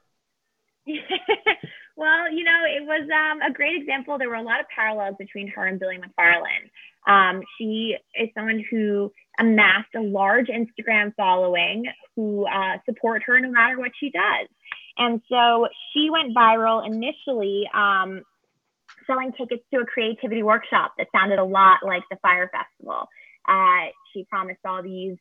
Well, 2.00 2.32
you 2.32 2.45
know, 2.45 2.64
it 2.66 2.86
was 2.86 3.10
um, 3.12 3.41
a 3.41 3.52
great 3.52 3.76
example. 3.76 4.18
There 4.18 4.30
were 4.30 4.36
a 4.36 4.41
lot 4.41 4.62
of 4.62 4.68
parallels 4.74 5.16
between 5.20 5.50
her 5.50 5.68
and 5.68 5.78
Billy 5.78 5.97
McFarland. 5.97 6.72
Um, 7.06 7.41
she 7.58 7.97
is 8.16 8.30
someone 8.34 8.64
who 8.72 9.12
amassed 9.38 9.93
a 9.93 10.00
large 10.00 10.47
Instagram 10.47 11.14
following 11.18 11.88
who 12.16 12.47
uh, 12.47 12.78
support 12.86 13.24
her 13.26 13.38
no 13.41 13.52
matter 13.52 13.78
what 13.78 13.91
she 14.00 14.12
does. 14.12 14.47
And 14.97 15.22
so 15.28 15.68
she 15.91 16.10
went 16.10 16.34
viral 16.34 16.88
initially 16.88 17.70
um, 17.74 18.22
selling 19.06 19.34
tickets 19.34 19.64
to 19.74 19.82
a 19.82 19.86
creativity 19.86 20.41
workshop 20.41 20.93
that 20.97 21.08
sounded 21.14 21.38
a 21.38 21.43
lot 21.43 21.80
like 21.84 22.04
the 22.10 22.18
Fyre 22.22 22.50
Festival. 22.50 23.10
Uh, 23.45 23.91
she 24.14 24.24
promised 24.30 24.62
all 24.64 24.82
these, 24.82 25.18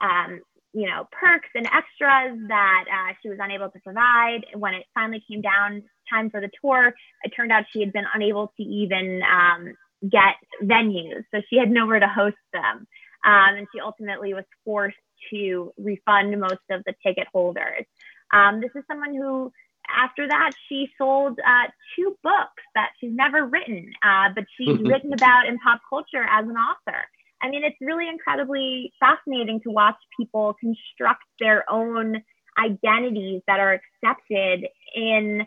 um, 0.00 0.40
you 0.72 0.88
know, 0.88 1.06
perks 1.12 1.50
and 1.54 1.66
extras 1.66 2.38
that 2.48 2.84
uh, 2.90 3.12
she 3.22 3.28
was 3.28 3.36
unable 3.38 3.68
to 3.68 3.78
provide. 3.80 4.46
When 4.54 4.72
it 4.72 4.86
finally 4.94 5.22
came 5.28 5.42
down 5.42 5.82
time 6.12 6.30
for 6.30 6.40
the 6.40 6.50
tour, 6.60 6.92
it 7.22 7.32
turned 7.36 7.52
out 7.52 7.64
she 7.72 7.80
had 7.80 7.92
been 7.92 8.04
unable 8.14 8.52
to 8.56 8.62
even 8.62 9.22
um, 9.22 9.74
get 10.10 10.36
venues, 10.62 11.24
so 11.32 11.40
she 11.48 11.58
had 11.58 11.70
nowhere 11.70 12.00
to 12.00 12.08
host 12.08 12.36
them. 12.52 12.86
Um, 13.24 13.56
and 13.56 13.66
she 13.72 13.80
ultimately 13.80 14.34
was 14.34 14.44
forced 14.64 14.96
to 15.30 15.72
refund 15.78 16.38
most 16.40 16.62
of 16.70 16.82
the 16.84 16.94
ticket 17.06 17.28
holders. 17.32 17.86
Um, 18.32 18.60
this 18.60 18.70
is 18.74 18.82
someone 18.88 19.14
who, 19.14 19.52
after 19.88 20.26
that, 20.26 20.50
she 20.68 20.88
sold 20.98 21.38
uh, 21.38 21.68
two 21.94 22.16
books 22.22 22.62
that 22.74 22.90
she's 22.98 23.12
never 23.14 23.46
written, 23.46 23.92
uh, 24.02 24.30
but 24.34 24.44
she's 24.56 24.80
written 24.84 25.12
about 25.12 25.46
in 25.46 25.58
pop 25.58 25.80
culture 25.88 26.24
as 26.28 26.44
an 26.44 26.56
author. 26.56 27.02
I 27.40 27.50
mean, 27.50 27.64
it's 27.64 27.76
really 27.80 28.08
incredibly 28.08 28.92
fascinating 29.00 29.60
to 29.64 29.70
watch 29.70 29.96
people 30.18 30.54
construct 30.60 31.24
their 31.40 31.64
own 31.70 32.22
identities 32.58 33.42
that 33.46 33.58
are 33.58 33.80
accepted 33.80 34.68
in 34.94 35.42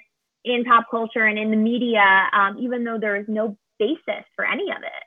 in 0.46 0.64
pop 0.64 0.86
culture 0.90 1.26
and 1.26 1.38
in 1.38 1.52
the 1.52 1.58
media, 1.58 2.30
um, 2.34 2.58
even 2.60 2.84
though 2.84 2.98
there 3.00 3.16
is 3.16 3.26
no 3.28 3.58
basis 3.80 4.24
for 4.36 4.46
any 4.46 4.70
of 4.72 4.84
it. 4.84 5.04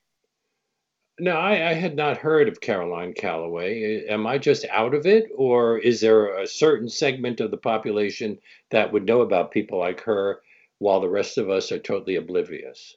No, 1.20 1.32
I, 1.32 1.70
I, 1.70 1.72
had 1.72 1.96
not 1.96 2.16
heard 2.16 2.48
of 2.48 2.60
Caroline 2.60 3.12
Calloway. 3.12 4.06
Am 4.08 4.24
I 4.24 4.38
just 4.38 4.64
out 4.70 4.94
of 4.94 5.04
it, 5.04 5.30
or 5.34 5.78
is 5.78 6.00
there 6.00 6.38
a 6.38 6.46
certain 6.46 6.88
segment 6.88 7.40
of 7.40 7.50
the 7.50 7.56
population 7.56 8.38
that 8.70 8.92
would 8.92 9.04
know 9.04 9.22
about 9.22 9.50
people 9.50 9.80
like 9.80 10.00
her, 10.02 10.40
while 10.78 11.00
the 11.00 11.08
rest 11.08 11.36
of 11.36 11.50
us 11.50 11.72
are 11.72 11.78
totally 11.78 12.14
oblivious? 12.14 12.94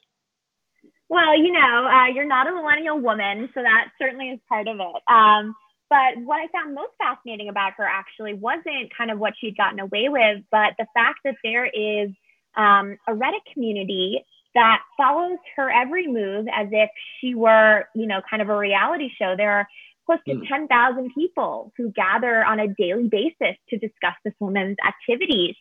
Well, 1.08 1.36
you 1.36 1.52
know, 1.52 1.88
uh, 1.92 2.06
you're 2.14 2.24
not 2.24 2.46
a 2.46 2.54
millennial 2.54 3.00
woman, 3.00 3.48
so 3.54 3.62
that 3.62 3.88
certainly 4.00 4.28
is 4.28 4.40
part 4.48 4.68
of 4.68 4.76
it. 4.76 5.12
Um, 5.12 5.56
but 5.90 6.16
what 6.24 6.36
I 6.36 6.46
found 6.52 6.74
most 6.74 6.92
fascinating 6.98 7.50
about 7.50 7.72
her 7.76 7.84
actually 7.84 8.34
wasn't 8.34 8.96
kind 8.96 9.10
of 9.10 9.18
what 9.18 9.34
she'd 9.38 9.56
gotten 9.58 9.78
away 9.78 10.08
with, 10.08 10.42
but 10.50 10.72
the 10.78 10.86
fact 10.94 11.18
that 11.24 11.34
there 11.44 11.66
is 11.66 12.08
um, 12.56 12.96
a 13.08 13.12
Reddit 13.12 13.44
community 13.52 14.24
that 14.54 14.80
follows 14.96 15.38
her 15.56 15.70
every 15.70 16.06
move 16.06 16.46
as 16.52 16.68
if 16.70 16.90
she 17.20 17.34
were, 17.34 17.84
you 17.94 18.06
know, 18.06 18.20
kind 18.28 18.42
of 18.42 18.48
a 18.48 18.56
reality 18.56 19.08
show. 19.18 19.34
There 19.36 19.50
are 19.50 19.68
close 20.06 20.18
to 20.26 20.34
mm. 20.34 20.48
10,000 20.48 21.10
people 21.14 21.72
who 21.76 21.90
gather 21.92 22.44
on 22.44 22.60
a 22.60 22.68
daily 22.68 23.08
basis 23.08 23.56
to 23.70 23.78
discuss 23.78 24.14
this 24.24 24.34
woman's 24.40 24.76
activities. 24.86 25.54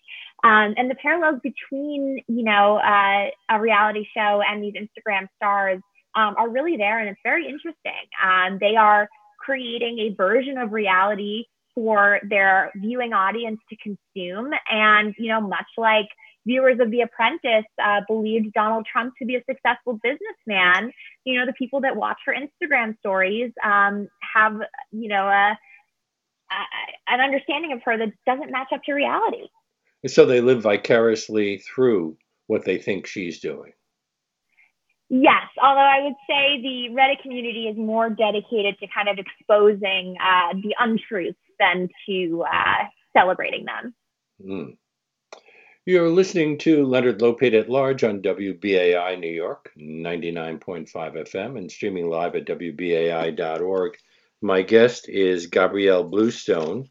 Um, 0.43 0.73
and 0.77 0.89
the 0.89 0.95
parallels 0.95 1.39
between, 1.43 2.23
you 2.27 2.43
know, 2.43 2.77
uh, 2.77 3.29
a 3.49 3.61
reality 3.61 4.05
show 4.15 4.41
and 4.45 4.63
these 4.63 4.73
Instagram 4.73 5.27
stars 5.37 5.79
um, 6.15 6.35
are 6.37 6.49
really 6.49 6.77
there, 6.77 6.99
and 6.99 7.09
it's 7.09 7.19
very 7.23 7.45
interesting. 7.45 7.75
Um, 8.21 8.57
they 8.59 8.75
are 8.75 9.07
creating 9.39 9.99
a 9.99 10.15
version 10.15 10.57
of 10.57 10.73
reality 10.73 11.45
for 11.73 12.19
their 12.29 12.71
viewing 12.75 13.13
audience 13.13 13.59
to 13.69 13.77
consume, 13.77 14.51
and 14.69 15.13
you 15.17 15.29
know, 15.29 15.39
much 15.39 15.67
like 15.77 16.07
viewers 16.45 16.79
of 16.79 16.91
The 16.91 17.01
Apprentice 17.01 17.65
uh, 17.83 18.01
believed 18.07 18.53
Donald 18.53 18.85
Trump 18.91 19.13
to 19.19 19.25
be 19.25 19.35
a 19.35 19.43
successful 19.49 19.99
businessman, 20.01 20.91
you 21.25 21.39
know, 21.39 21.45
the 21.45 21.53
people 21.53 21.81
that 21.81 21.95
watch 21.95 22.17
her 22.25 22.35
Instagram 22.35 22.97
stories 22.99 23.51
um, 23.63 24.07
have, 24.33 24.53
you 24.91 25.09
know, 25.09 25.27
a, 25.27 25.57
a, 26.51 27.13
an 27.13 27.19
understanding 27.19 27.73
of 27.73 27.81
her 27.85 27.97
that 27.97 28.11
doesn't 28.25 28.51
match 28.51 28.69
up 28.73 28.81
to 28.85 28.93
reality. 28.93 29.47
So 30.07 30.25
they 30.25 30.41
live 30.41 30.63
vicariously 30.63 31.59
through 31.59 32.17
what 32.47 32.65
they 32.65 32.77
think 32.77 33.05
she's 33.05 33.39
doing. 33.39 33.73
Yes, 35.13 35.43
although 35.61 35.81
I 35.81 36.03
would 36.03 36.15
say 36.27 36.61
the 36.61 36.95
Reddit 36.95 37.21
community 37.21 37.67
is 37.67 37.77
more 37.77 38.09
dedicated 38.09 38.79
to 38.79 38.87
kind 38.95 39.09
of 39.09 39.17
exposing 39.19 40.15
uh, 40.23 40.53
the 40.53 40.73
untruths 40.79 41.37
than 41.59 41.89
to 42.07 42.45
uh, 42.51 42.85
celebrating 43.15 43.65
them. 43.65 43.93
Mm. 44.41 44.77
You're 45.91 46.07
listening 46.07 46.57
to 46.59 46.85
Leonard 46.85 47.19
Lopate 47.19 47.59
at 47.59 47.69
Large 47.69 48.05
on 48.05 48.21
WBAI 48.21 49.19
New 49.19 49.29
York, 49.29 49.73
99.5 49.77 50.87
FM, 50.89 51.57
and 51.57 51.69
streaming 51.69 52.09
live 52.09 52.33
at 52.33 52.45
WBAI.org. 52.45 53.97
My 54.41 54.61
guest 54.61 55.09
is 55.09 55.47
Gabrielle 55.47 56.05
Bluestone, 56.05 56.89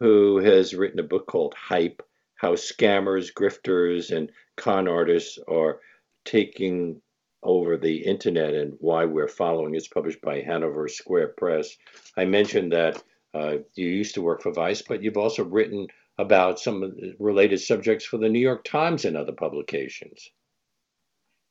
who 0.00 0.38
has 0.38 0.74
written 0.74 0.98
a 0.98 1.04
book 1.04 1.28
called 1.28 1.54
Hype 1.54 2.02
How 2.34 2.54
Scammers, 2.54 3.32
Grifters, 3.32 4.10
and 4.10 4.32
Con 4.56 4.88
Artists 4.88 5.38
Are 5.46 5.78
Taking 6.24 7.00
Over 7.44 7.76
the 7.76 7.98
Internet 7.98 8.52
and 8.52 8.74
Why 8.80 9.04
We're 9.04 9.28
Following. 9.28 9.76
It's 9.76 9.86
published 9.86 10.22
by 10.22 10.40
Hanover 10.40 10.88
Square 10.88 11.34
Press. 11.36 11.76
I 12.16 12.24
mentioned 12.24 12.72
that 12.72 13.00
uh, 13.32 13.58
you 13.74 13.86
used 13.86 14.16
to 14.16 14.22
work 14.22 14.42
for 14.42 14.50
Vice, 14.50 14.82
but 14.82 15.04
you've 15.04 15.16
also 15.16 15.44
written 15.44 15.86
about 16.18 16.58
some 16.58 16.82
of 16.82 16.96
the 16.96 17.14
related 17.18 17.60
subjects 17.60 18.04
for 18.04 18.18
the 18.18 18.28
New 18.28 18.40
York 18.40 18.64
Times 18.64 19.04
and 19.04 19.16
other 19.16 19.32
publications. 19.32 20.30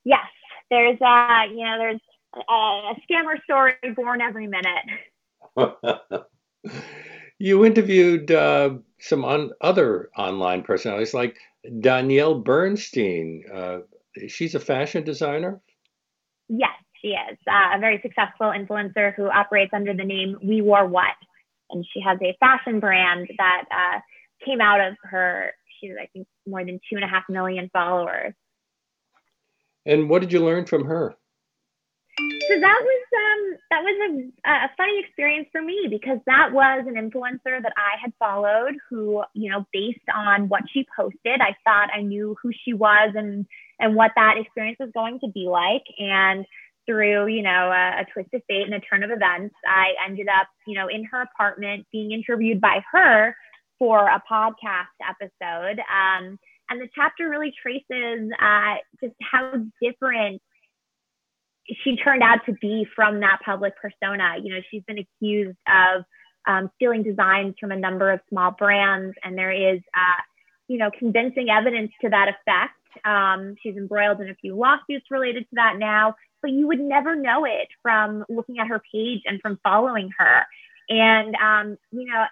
Yes, 0.03 0.25
there's 0.69 0.99
uh, 1.01 1.43
you 1.49 1.63
know, 1.65 1.77
there's 1.77 2.01
a, 2.35 2.53
a 2.53 2.95
scammer 3.09 3.41
story 3.43 3.75
born 3.95 4.21
every 4.21 4.47
minute. 4.47 4.85
you 7.39 7.65
interviewed 7.65 8.31
uh, 8.31 8.71
some 8.99 9.25
on, 9.25 9.51
other 9.61 10.09
online 10.17 10.63
personalities 10.63 11.13
like 11.13 11.37
Danielle 11.79 12.39
Bernstein. 12.39 13.43
Uh, 13.53 13.79
she's 14.27 14.55
a 14.55 14.59
fashion 14.59 15.03
designer. 15.03 15.61
Yes, 16.49 16.71
she 17.01 17.09
is 17.09 17.37
uh, 17.49 17.75
a 17.75 17.79
very 17.79 17.99
successful 18.01 18.47
influencer 18.47 19.13
who 19.15 19.29
operates 19.29 19.73
under 19.73 19.93
the 19.93 20.05
name 20.05 20.37
We 20.43 20.61
Wore 20.61 20.87
What, 20.87 21.15
and 21.69 21.85
she 21.93 22.01
has 22.01 22.17
a 22.21 22.35
fashion 22.39 22.79
brand 22.79 23.27
that 23.37 23.63
uh, 23.71 23.99
came 24.45 24.61
out 24.61 24.79
of 24.79 24.95
her. 25.03 25.51
She's 25.79 25.91
I 26.01 26.07
think 26.13 26.27
more 26.45 26.63
than 26.63 26.79
two 26.89 26.95
and 26.95 27.03
a 27.03 27.07
half 27.07 27.23
million 27.29 27.69
followers. 27.71 28.33
And 29.85 30.09
what 30.09 30.21
did 30.21 30.33
you 30.33 30.43
learn 30.43 30.65
from 30.65 30.85
her? 30.85 31.15
So 32.19 32.59
that 32.59 32.81
was 32.81 33.03
um, 33.17 33.57
that 33.69 33.83
was 33.83 34.29
a, 34.45 34.49
a 34.49 34.71
funny 34.77 34.99
experience 34.99 35.47
for 35.51 35.61
me 35.61 35.87
because 35.89 36.19
that 36.25 36.51
was 36.51 36.85
an 36.87 36.95
influencer 36.95 37.61
that 37.61 37.73
I 37.77 37.99
had 38.01 38.13
followed 38.17 38.75
who, 38.89 39.23
you 39.33 39.51
know, 39.51 39.65
based 39.71 39.99
on 40.13 40.49
what 40.49 40.63
she 40.71 40.87
posted, 40.95 41.41
I 41.41 41.55
thought 41.63 41.89
I 41.93 42.01
knew 42.01 42.35
who 42.41 42.51
she 42.63 42.73
was 42.73 43.13
and 43.15 43.45
and 43.79 43.95
what 43.95 44.11
that 44.15 44.35
experience 44.37 44.77
was 44.79 44.89
going 44.93 45.19
to 45.19 45.27
be 45.27 45.47
like. 45.47 45.83
And 45.99 46.45
through, 46.87 47.27
you 47.27 47.43
know, 47.43 47.71
a, 47.71 48.01
a 48.01 48.05
twist 48.13 48.29
of 48.33 48.41
fate 48.47 48.63
and 48.63 48.73
a 48.73 48.79
turn 48.79 49.03
of 49.03 49.11
events, 49.11 49.53
I 49.67 49.93
ended 50.07 50.27
up, 50.27 50.47
you 50.65 50.75
know, 50.75 50.87
in 50.87 51.03
her 51.05 51.21
apartment 51.21 51.85
being 51.91 52.11
interviewed 52.11 52.61
by 52.61 52.79
her 52.93 53.35
for 53.79 54.07
a 54.07 54.21
podcast 54.29 54.95
episode. 55.07 55.79
Um, 55.79 56.39
and 56.69 56.81
the 56.81 56.89
chapter 56.95 57.29
really 57.29 57.53
traces 57.61 58.29
uh, 58.41 58.75
just 59.01 59.15
how 59.31 59.53
different 59.81 60.41
she 61.83 61.97
turned 61.97 62.23
out 62.23 62.39
to 62.45 62.53
be 62.53 62.85
from 62.95 63.19
that 63.21 63.39
public 63.43 63.73
persona. 63.75 64.35
You 64.41 64.53
know, 64.53 64.61
she's 64.71 64.83
been 64.87 64.99
accused 64.99 65.57
of 65.67 66.03
um, 66.47 66.69
stealing 66.75 67.03
designs 67.03 67.55
from 67.59 67.71
a 67.71 67.75
number 67.77 68.11
of 68.11 68.21
small 68.29 68.51
brands, 68.51 69.15
and 69.23 69.37
there 69.37 69.51
is, 69.51 69.79
uh, 69.95 70.21
you 70.67 70.77
know, 70.77 70.89
convincing 70.97 71.49
evidence 71.49 71.91
to 72.01 72.09
that 72.09 72.29
effect. 72.29 72.73
Um, 73.05 73.55
she's 73.61 73.75
embroiled 73.75 74.21
in 74.21 74.29
a 74.29 74.35
few 74.35 74.55
lawsuits 74.55 75.05
related 75.11 75.43
to 75.43 75.55
that 75.55 75.75
now, 75.77 76.15
but 76.41 76.51
you 76.51 76.67
would 76.67 76.79
never 76.79 77.15
know 77.15 77.45
it 77.45 77.67
from 77.81 78.23
looking 78.29 78.59
at 78.59 78.67
her 78.67 78.81
page 78.93 79.21
and 79.25 79.41
from 79.41 79.59
following 79.61 80.09
her. 80.17 80.45
And, 80.89 81.35
um, 81.35 81.77
you 81.91 82.05
know, 82.05 82.23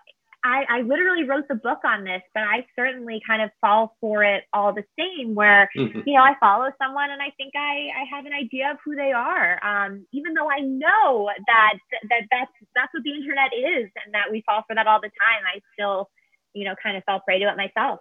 I, 0.45 0.63
I 0.69 0.81
literally 0.81 1.23
wrote 1.23 1.47
the 1.49 1.55
book 1.55 1.79
on 1.83 2.03
this, 2.03 2.21
but 2.35 2.43
I 2.43 2.67
certainly 2.75 3.19
kind 3.25 3.41
of 3.41 3.49
fall 3.59 3.97
for 3.99 4.23
it 4.23 4.43
all 4.53 4.73
the 4.73 4.83
same. 4.97 5.33
Where 5.33 5.67
mm-hmm. 5.75 6.01
you 6.05 6.13
know 6.13 6.21
I 6.21 6.35
follow 6.39 6.69
someone 6.79 7.09
and 7.09 7.19
I 7.19 7.31
think 7.35 7.53
I, 7.55 7.89
I 7.97 8.15
have 8.15 8.27
an 8.27 8.33
idea 8.33 8.69
of 8.69 8.77
who 8.85 8.95
they 8.95 9.11
are, 9.11 9.59
um, 9.65 10.05
even 10.13 10.35
though 10.35 10.49
I 10.49 10.59
know 10.59 11.29
that 11.47 11.73
that 12.09 12.21
that's 12.29 12.51
that's 12.75 12.93
what 12.93 13.03
the 13.03 13.11
internet 13.11 13.51
is, 13.57 13.89
and 14.05 14.13
that 14.13 14.31
we 14.31 14.43
fall 14.45 14.63
for 14.67 14.75
that 14.75 14.85
all 14.85 15.01
the 15.01 15.09
time. 15.09 15.41
I 15.51 15.59
still, 15.73 16.09
you 16.53 16.65
know, 16.65 16.75
kind 16.81 16.95
of 16.95 17.03
fell 17.05 17.21
prey 17.21 17.39
to 17.39 17.49
it 17.49 17.57
myself. 17.57 17.99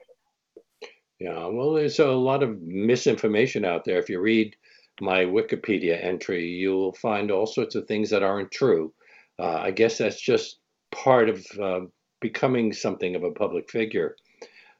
Yeah, 1.18 1.46
well, 1.46 1.72
there's 1.72 1.98
a 1.98 2.08
lot 2.08 2.42
of 2.42 2.60
misinformation 2.60 3.64
out 3.64 3.86
there. 3.86 3.98
If 3.98 4.10
you 4.10 4.20
read 4.20 4.54
my 5.00 5.24
Wikipedia 5.24 6.02
entry, 6.04 6.46
you'll 6.46 6.92
find 6.92 7.30
all 7.30 7.46
sorts 7.46 7.74
of 7.74 7.86
things 7.86 8.10
that 8.10 8.22
aren't 8.22 8.50
true. 8.50 8.92
Uh, 9.38 9.56
I 9.56 9.70
guess 9.70 9.96
that's 9.96 10.20
just 10.20 10.58
part 10.92 11.28
of 11.28 11.46
uh, 11.60 11.80
becoming 12.24 12.72
something 12.72 13.16
of 13.16 13.22
a 13.22 13.30
public 13.30 13.70
figure. 13.70 14.16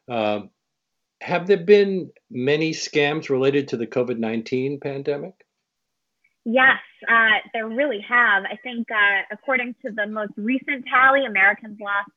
Uh, 0.08 0.40
have 1.20 1.46
there 1.46 1.58
been 1.58 2.10
many 2.30 2.70
scams 2.72 3.28
related 3.28 3.68
to 3.68 3.76
the 3.76 3.86
COVID 3.86 4.16
19 4.18 4.80
pandemic? 4.80 5.34
Yes, 6.46 6.80
uh, 7.06 7.36
there 7.52 7.68
really 7.68 8.00
have. 8.08 8.44
I 8.44 8.56
think, 8.62 8.90
uh, 8.90 9.22
according 9.30 9.74
to 9.84 9.92
the 9.92 10.06
most 10.06 10.32
recent 10.38 10.86
tally, 10.90 11.26
Americans 11.26 11.78
lost 11.78 12.10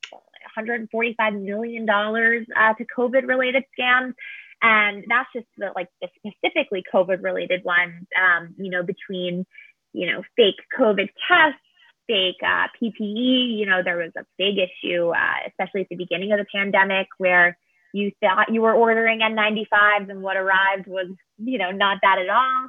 $145 0.57 1.43
million 1.43 1.89
uh, 1.89 2.73
to 2.75 2.85
COVID 2.97 3.27
related 3.27 3.63
scams. 3.77 4.13
And 4.61 5.03
that's 5.09 5.29
just 5.35 5.47
the, 5.57 5.71
like 5.75 5.89
the 6.01 6.07
specifically 6.15 6.83
COVID 6.93 7.21
related 7.21 7.65
ones, 7.65 8.07
um, 8.17 8.55
you 8.57 8.71
know, 8.71 8.81
between, 8.81 9.45
you 9.91 10.07
know, 10.09 10.23
fake 10.37 10.61
COVID 10.79 11.09
tests 11.27 11.66
fake 12.07 12.41
uh, 12.43 12.67
PPE. 12.81 13.57
You 13.57 13.65
know, 13.65 13.81
there 13.83 13.97
was 13.97 14.11
a 14.17 14.25
big 14.37 14.55
issue, 14.57 15.09
uh, 15.09 15.47
especially 15.47 15.81
at 15.81 15.89
the 15.89 15.95
beginning 15.95 16.31
of 16.31 16.39
the 16.39 16.45
pandemic, 16.53 17.07
where 17.17 17.57
you 17.93 18.11
thought 18.21 18.53
you 18.53 18.61
were 18.61 18.73
ordering 18.73 19.19
N95s 19.19 20.09
and 20.09 20.21
what 20.21 20.37
arrived 20.37 20.87
was, 20.87 21.07
you 21.37 21.57
know, 21.57 21.71
not 21.71 21.99
that 22.01 22.17
at 22.19 22.29
all. 22.29 22.67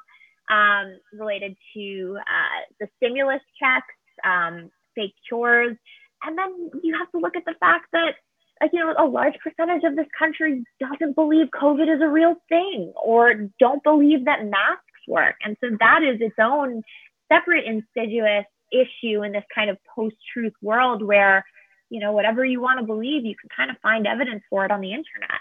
Um, 0.51 0.99
related 1.12 1.57
to 1.74 2.16
uh, 2.18 2.61
the 2.80 2.89
stimulus 2.97 3.43
checks, 3.61 3.95
um, 4.24 4.70
fake 4.95 5.12
chores. 5.28 5.76
And 6.24 6.39
then 6.39 6.70
you 6.82 6.97
have 6.99 7.11
to 7.12 7.18
look 7.18 7.36
at 7.36 7.45
the 7.45 7.55
fact 7.61 7.86
that, 7.93 8.14
like, 8.61 8.70
you 8.72 8.80
know, 8.80 8.95
a 8.99 9.05
large 9.05 9.34
percentage 9.45 9.84
of 9.84 9.95
this 9.95 10.07
country 10.18 10.64
doesn't 10.80 11.14
believe 11.14 11.49
COVID 11.49 11.95
is 11.95 12.01
a 12.01 12.09
real 12.09 12.36
thing 12.49 12.95
or 13.03 13.34
don't 13.61 13.82
believe 13.84 14.24
that 14.24 14.47
masks 14.47 14.84
work. 15.07 15.36
And 15.45 15.57
so 15.61 15.68
that 15.78 16.01
is 16.03 16.20
its 16.20 16.36
own 16.41 16.82
separate 17.30 17.66
insidious 17.66 18.47
issue 18.72 19.22
in 19.22 19.32
this 19.32 19.44
kind 19.54 19.70
of 19.70 19.78
post-truth 19.94 20.54
world 20.62 21.02
where 21.02 21.44
you 21.90 22.00
know 22.00 22.12
whatever 22.12 22.44
you 22.44 22.60
want 22.60 22.80
to 22.80 22.86
believe 22.86 23.24
you 23.24 23.34
can 23.34 23.48
kind 23.54 23.70
of 23.70 23.76
find 23.78 24.06
evidence 24.06 24.42
for 24.50 24.64
it 24.64 24.70
on 24.70 24.80
the 24.80 24.92
internet. 24.92 25.40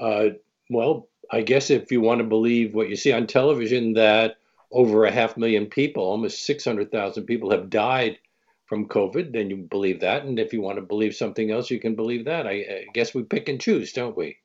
Uh, 0.00 0.34
well 0.70 1.08
i 1.30 1.42
guess 1.42 1.68
if 1.68 1.92
you 1.92 2.00
want 2.00 2.20
to 2.20 2.24
believe 2.24 2.74
what 2.74 2.88
you 2.88 2.96
see 2.96 3.12
on 3.12 3.26
television 3.26 3.92
that 3.92 4.36
over 4.72 5.04
a 5.04 5.10
half 5.10 5.36
million 5.36 5.66
people 5.66 6.04
almost 6.04 6.46
600000 6.46 7.24
people 7.24 7.50
have 7.50 7.68
died 7.68 8.16
from 8.66 8.88
covid 8.88 9.32
then 9.32 9.50
you 9.50 9.56
believe 9.56 10.00
that. 10.00 10.24
And 10.24 10.38
if 10.38 10.52
you 10.52 10.62
want 10.62 10.76
to 10.76 10.82
believe 10.82 11.14
something 11.14 11.50
else 11.50 11.70
you 11.70 11.80
can 11.80 11.96
believe 11.96 12.24
that. 12.26 12.46
I, 12.46 12.50
I 12.50 12.84
guess 12.94 13.12
we 13.12 13.24
pick 13.24 13.48
and 13.48 13.60
choose 13.60 13.92
don't 13.92 14.16
we? 14.16 14.38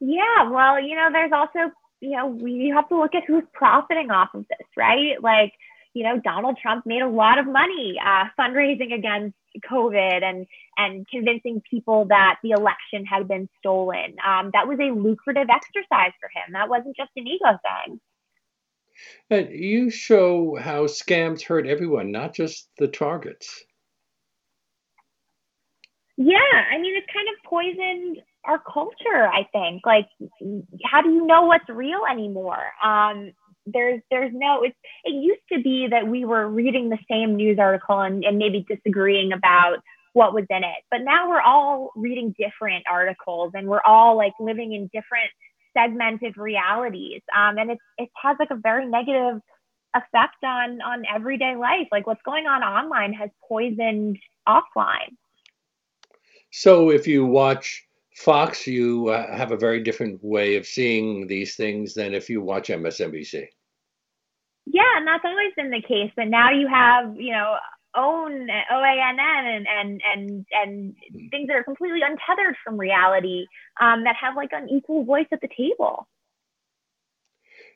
Yeah 0.00 0.48
well 0.50 0.80
you 0.80 0.96
know 0.96 1.10
there's 1.12 1.32
also 1.32 1.70
you 2.00 2.16
know 2.16 2.26
we 2.26 2.72
have 2.74 2.88
to 2.88 2.98
look 2.98 3.14
at 3.14 3.24
who's 3.26 3.44
profiting 3.52 4.10
off 4.10 4.30
of 4.34 4.46
this 4.48 4.66
right? 4.76 5.22
Like 5.22 5.52
you 5.94 6.04
know, 6.04 6.18
Donald 6.18 6.58
Trump 6.60 6.86
made 6.86 7.02
a 7.02 7.08
lot 7.08 7.38
of 7.38 7.46
money 7.46 7.96
uh, 8.04 8.24
fundraising 8.38 8.94
against 8.94 9.36
COVID 9.70 10.22
and 10.22 10.46
and 10.78 11.06
convincing 11.08 11.62
people 11.68 12.06
that 12.06 12.36
the 12.42 12.50
election 12.50 13.04
had 13.04 13.28
been 13.28 13.48
stolen. 13.58 14.16
Um, 14.26 14.50
that 14.54 14.66
was 14.66 14.78
a 14.80 14.94
lucrative 14.94 15.48
exercise 15.50 16.12
for 16.20 16.28
him. 16.28 16.52
That 16.52 16.68
wasn't 16.68 16.96
just 16.96 17.10
an 17.16 17.26
ego 17.26 17.58
thing. 17.62 18.00
And 19.30 19.50
you 19.50 19.90
show 19.90 20.56
how 20.60 20.84
scams 20.84 21.42
hurt 21.42 21.66
everyone, 21.66 22.12
not 22.12 22.34
just 22.34 22.68
the 22.78 22.88
targets. 22.88 23.64
Yeah, 26.16 26.36
I 26.70 26.78
mean, 26.78 26.94
it's 26.96 27.06
kind 27.12 27.28
of 27.28 27.42
poisoned 27.44 28.22
our 28.44 28.58
culture. 28.60 29.26
I 29.26 29.46
think. 29.52 29.84
Like, 29.84 30.08
how 30.84 31.02
do 31.02 31.10
you 31.10 31.26
know 31.26 31.42
what's 31.42 31.68
real 31.68 32.02
anymore? 32.10 32.72
Um, 32.82 33.32
there's 33.66 34.00
there's 34.10 34.32
no 34.34 34.62
it's 34.62 34.76
it 35.04 35.12
used 35.12 35.42
to 35.52 35.62
be 35.62 35.88
that 35.90 36.06
we 36.06 36.24
were 36.24 36.48
reading 36.48 36.88
the 36.88 36.98
same 37.10 37.36
news 37.36 37.58
article 37.58 38.00
and, 38.00 38.24
and 38.24 38.38
maybe 38.38 38.64
disagreeing 38.68 39.32
about 39.32 39.78
what 40.12 40.34
was 40.34 40.44
in 40.50 40.64
it. 40.64 40.84
But 40.90 41.00
now 41.02 41.28
we're 41.28 41.40
all 41.40 41.90
reading 41.96 42.34
different 42.38 42.84
articles 42.90 43.52
and 43.54 43.66
we're 43.66 43.82
all 43.86 44.16
like 44.16 44.34
living 44.38 44.72
in 44.72 44.90
different 44.92 45.30
segmented 45.76 46.36
realities. 46.36 47.22
Um, 47.34 47.56
and 47.58 47.70
it, 47.70 47.78
it 47.98 48.10
has 48.22 48.36
like 48.38 48.50
a 48.50 48.56
very 48.56 48.86
negative 48.86 49.40
effect 49.94 50.42
on 50.44 50.80
on 50.82 51.04
everyday 51.12 51.56
life. 51.56 51.88
Like 51.90 52.06
what's 52.06 52.22
going 52.24 52.46
on 52.46 52.62
online 52.62 53.12
has 53.14 53.30
poisoned 53.48 54.18
offline. 54.48 55.16
So 56.50 56.90
if 56.90 57.06
you 57.06 57.24
watch 57.24 57.86
Fox, 58.14 58.66
you 58.66 59.08
uh, 59.08 59.34
have 59.34 59.52
a 59.52 59.56
very 59.56 59.82
different 59.82 60.22
way 60.22 60.56
of 60.56 60.66
seeing 60.66 61.26
these 61.26 61.56
things 61.56 61.94
than 61.94 62.14
if 62.14 62.28
you 62.28 62.42
watch 62.42 62.68
MSNBC. 62.68 63.46
Yeah, 64.66 64.82
and 64.96 65.06
that's 65.06 65.24
always 65.24 65.52
been 65.56 65.70
the 65.70 65.82
case. 65.82 66.12
But 66.14 66.28
now 66.28 66.50
you 66.50 66.68
have, 66.68 67.16
you 67.16 67.32
know, 67.32 67.56
own 67.94 68.48
OANN 68.70 69.18
and 69.18 69.66
and 69.68 70.02
and 70.04 70.46
and 70.52 70.94
things 71.30 71.48
that 71.48 71.56
are 71.56 71.64
completely 71.64 72.00
untethered 72.02 72.56
from 72.64 72.78
reality 72.78 73.46
um, 73.80 74.04
that 74.04 74.16
have 74.20 74.36
like 74.36 74.50
an 74.52 74.68
equal 74.70 75.04
voice 75.04 75.26
at 75.32 75.40
the 75.40 75.48
table. 75.48 76.06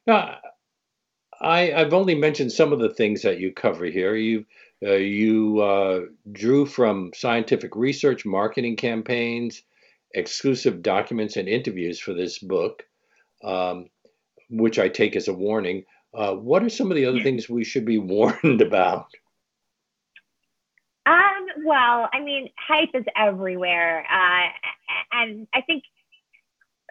Now, 0.07 0.37
I, 1.41 1.73
I've 1.73 1.93
only 1.93 2.15
mentioned 2.15 2.53
some 2.53 2.73
of 2.73 2.79
the 2.79 2.95
things 2.95 3.23
that 3.23 3.41
you 3.41 3.53
cover 3.53 3.87
here. 3.87 4.15
You 4.15 4.45
uh, 4.83 4.93
you 4.93 5.61
uh, 5.61 6.01
drew 6.33 6.67
from 6.67 7.11
scientific 7.15 7.75
research, 7.75 8.25
marketing 8.25 8.77
campaigns, 8.77 9.63
exclusive 10.15 10.83
documents, 10.83 11.37
and 11.37 11.49
interviews 11.49 12.01
for 12.01 12.15
this 12.15 12.39
book, 12.39 12.85
um, 13.45 13.89
which 14.51 14.79
I 14.79 14.89
take 14.89 15.17
as 15.17 15.29
a 15.29 15.35
warning. 15.35 15.85
Uh, 16.15 16.35
what 16.35 16.63
are 16.63 16.69
some 16.69 16.91
of 16.91 16.97
the 16.97 17.07
other 17.07 17.23
things 17.23 17.49
we 17.49 17.65
should 17.65 17.85
be 17.85 17.99
warned 18.15 18.61
about? 18.61 19.09
Um, 21.05 21.47
well, 21.65 22.09
I 22.13 22.21
mean, 22.21 22.51
hype 22.59 22.91
is 22.95 23.05
everywhere, 23.17 24.05
uh, 24.11 24.49
and 25.13 25.47
I 25.55 25.61
think 25.61 25.85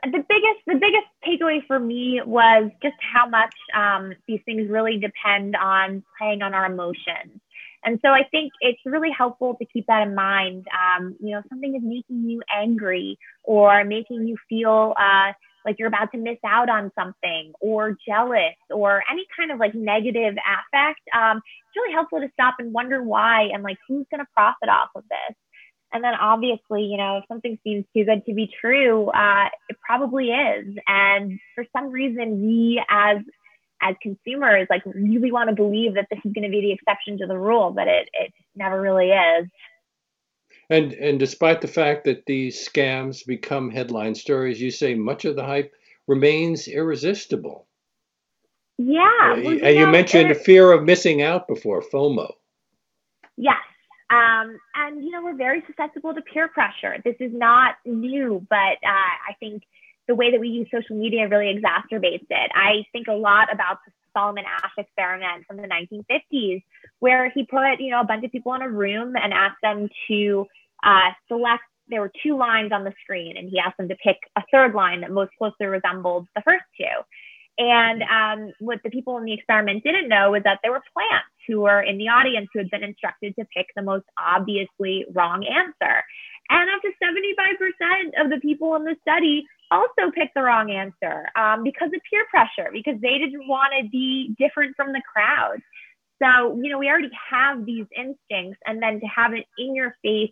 the 0.03 0.23
biggest 0.29 0.59
the 0.67 0.75
biggest 0.75 1.07
takeaway 1.25 1.65
for 1.65 1.79
me 1.79 2.21
was 2.25 2.69
just 2.81 2.95
how 3.01 3.27
much 3.27 3.53
um, 3.73 4.13
these 4.27 4.41
things 4.45 4.69
really 4.69 4.97
depend 4.97 5.55
on 5.55 6.03
playing 6.17 6.41
on 6.41 6.53
our 6.53 6.65
emotions. 6.65 7.41
And 7.85 7.99
so 8.03 8.09
I 8.09 8.23
think 8.31 8.51
it's 8.61 8.79
really 8.85 9.11
helpful 9.15 9.55
to 9.55 9.65
keep 9.71 9.85
that 9.87 10.07
in 10.07 10.15
mind. 10.15 10.65
Um, 10.73 11.15
you 11.21 11.31
know, 11.31 11.41
something 11.49 11.75
is 11.75 11.83
making 11.83 12.27
you 12.27 12.41
angry 12.53 13.17
or 13.43 13.83
making 13.83 14.27
you 14.27 14.37
feel 14.49 14.95
uh, 14.99 15.33
like 15.65 15.77
you're 15.77 15.87
about 15.87 16.11
to 16.11 16.17
miss 16.17 16.37
out 16.45 16.69
on 16.69 16.91
something 16.97 17.53
or 17.61 17.95
jealous 18.07 18.55
or 18.69 19.03
any 19.11 19.25
kind 19.37 19.51
of 19.51 19.59
like 19.59 19.75
negative 19.75 20.33
affect. 20.33 21.01
Um, 21.15 21.37
it's 21.37 21.75
really 21.75 21.93
helpful 21.93 22.19
to 22.21 22.29
stop 22.33 22.55
and 22.59 22.73
wonder 22.73 23.03
why 23.03 23.49
and 23.53 23.63
like 23.63 23.77
who's 23.87 24.05
going 24.09 24.19
to 24.19 24.27
profit 24.33 24.69
off 24.69 24.89
of 24.95 25.03
this. 25.03 25.35
And 25.93 26.03
then 26.03 26.13
obviously, 26.13 26.83
you 26.83 26.97
know, 26.97 27.17
if 27.17 27.23
something 27.27 27.57
seems 27.63 27.85
too 27.95 28.03
good 28.03 28.25
to 28.25 28.33
be 28.33 28.49
true, 28.59 29.07
uh, 29.09 29.45
it 29.69 29.77
probably 29.85 30.29
is. 30.29 30.75
And 30.87 31.39
for 31.53 31.65
some 31.75 31.89
reason, 31.89 32.41
we 32.41 32.83
as 32.89 33.17
as 33.85 33.95
consumers 34.01 34.67
like 34.69 34.81
really 34.85 35.31
want 35.31 35.49
to 35.49 35.55
believe 35.55 35.93
that 35.93 36.07
this 36.09 36.19
is 36.25 36.33
going 36.33 36.43
to 36.43 36.49
be 36.49 36.61
the 36.61 36.71
exception 36.71 37.17
to 37.19 37.27
the 37.27 37.37
rule, 37.37 37.71
but 37.71 37.87
it 37.87 38.09
it 38.13 38.33
never 38.55 38.81
really 38.81 39.09
is. 39.09 39.47
And 40.69 40.93
and 40.93 41.19
despite 41.19 41.61
the 41.61 41.67
fact 41.67 42.05
that 42.05 42.25
these 42.25 42.67
scams 42.67 43.25
become 43.25 43.69
headline 43.69 44.15
stories, 44.15 44.59
you 44.59 44.71
say 44.71 44.95
much 44.95 45.25
of 45.25 45.35
the 45.35 45.43
hype 45.43 45.73
remains 46.07 46.67
irresistible. 46.67 47.67
Yeah. 48.77 49.01
Uh, 49.01 49.35
well, 49.35 49.43
you 49.43 49.49
and 49.51 49.61
know, 49.61 49.69
you 49.69 49.87
mentioned 49.87 50.31
the 50.31 50.35
fear 50.35 50.71
of 50.71 50.83
missing 50.83 51.21
out 51.21 51.47
before 51.47 51.81
FOMO. 51.81 52.31
Yes. 53.37 53.55
Um, 54.09 54.59
and, 54.75 55.03
you 55.03 55.11
know, 55.11 55.23
we're 55.23 55.35
very 55.35 55.63
susceptible 55.65 56.13
to 56.13 56.21
peer 56.21 56.47
pressure. 56.47 56.95
This 57.03 57.15
is 57.19 57.31
not 57.33 57.75
new, 57.85 58.45
but 58.49 58.55
uh, 58.55 59.13
I 59.29 59.33
think 59.39 59.63
the 60.07 60.15
way 60.15 60.31
that 60.31 60.39
we 60.39 60.49
use 60.49 60.67
social 60.71 60.95
media 60.95 61.27
really 61.27 61.53
exacerbates 61.53 62.25
it. 62.29 62.51
I 62.53 62.85
think 62.91 63.07
a 63.07 63.13
lot 63.13 63.51
about 63.51 63.79
the 63.85 63.91
Solomon 64.13 64.45
Asch 64.45 64.71
experiment 64.77 65.45
from 65.47 65.57
the 65.57 65.67
1950s, 65.67 66.63
where 66.99 67.29
he 67.29 67.45
put, 67.45 67.79
you 67.79 67.91
know, 67.91 68.01
a 68.01 68.05
bunch 68.05 68.23
of 68.23 68.31
people 68.31 68.53
in 68.53 68.61
a 68.61 68.69
room 68.69 69.15
and 69.15 69.33
asked 69.33 69.61
them 69.61 69.89
to 70.07 70.45
uh, 70.83 71.11
select. 71.27 71.63
There 71.87 72.01
were 72.01 72.11
two 72.23 72.35
lines 72.37 72.71
on 72.71 72.83
the 72.83 72.93
screen, 73.03 73.37
and 73.37 73.47
he 73.49 73.59
asked 73.59 73.77
them 73.77 73.89
to 73.89 73.95
pick 73.95 74.17
a 74.35 74.41
third 74.51 74.73
line 74.73 75.01
that 75.01 75.11
most 75.11 75.31
closely 75.37 75.67
resembled 75.67 76.27
the 76.35 76.41
first 76.41 76.65
two. 76.77 77.03
And 77.57 78.03
um, 78.03 78.53
what 78.59 78.79
the 78.83 78.89
people 78.89 79.17
in 79.17 79.23
the 79.23 79.33
experiment 79.33 79.83
didn't 79.83 80.09
know 80.09 80.31
was 80.31 80.43
that 80.43 80.59
there 80.61 80.71
were 80.71 80.83
plants 80.93 81.29
who 81.47 81.61
were 81.61 81.81
in 81.81 81.97
the 81.97 82.09
audience 82.09 82.49
who 82.51 82.59
had 82.59 82.69
been 82.69 82.83
instructed 82.83 83.35
to 83.37 83.45
pick 83.55 83.67
the 83.75 83.81
most 83.81 84.05
obviously 84.19 85.05
wrong 85.13 85.45
answer. 85.45 86.03
And 86.49 86.69
up 86.69 86.81
to 86.81 86.91
75% 87.01 88.23
of 88.23 88.29
the 88.29 88.39
people 88.41 88.75
in 88.75 88.83
the 88.83 88.95
study 89.01 89.45
also 89.71 90.11
picked 90.13 90.33
the 90.35 90.41
wrong 90.41 90.71
answer 90.71 91.27
um, 91.35 91.63
because 91.63 91.89
of 91.93 92.01
peer 92.09 92.25
pressure, 92.29 92.69
because 92.71 92.99
they 93.01 93.17
didn't 93.17 93.47
want 93.47 93.73
to 93.79 93.89
be 93.89 94.35
different 94.37 94.75
from 94.75 94.93
the 94.93 95.01
crowd. 95.11 95.57
So, 96.21 96.59
you 96.61 96.71
know, 96.71 96.77
we 96.77 96.87
already 96.87 97.11
have 97.29 97.65
these 97.65 97.85
instincts, 97.95 98.59
and 98.65 98.81
then 98.81 98.99
to 98.99 99.05
have 99.07 99.33
it 99.33 99.45
in 99.57 99.75
your 99.75 99.95
face 100.01 100.31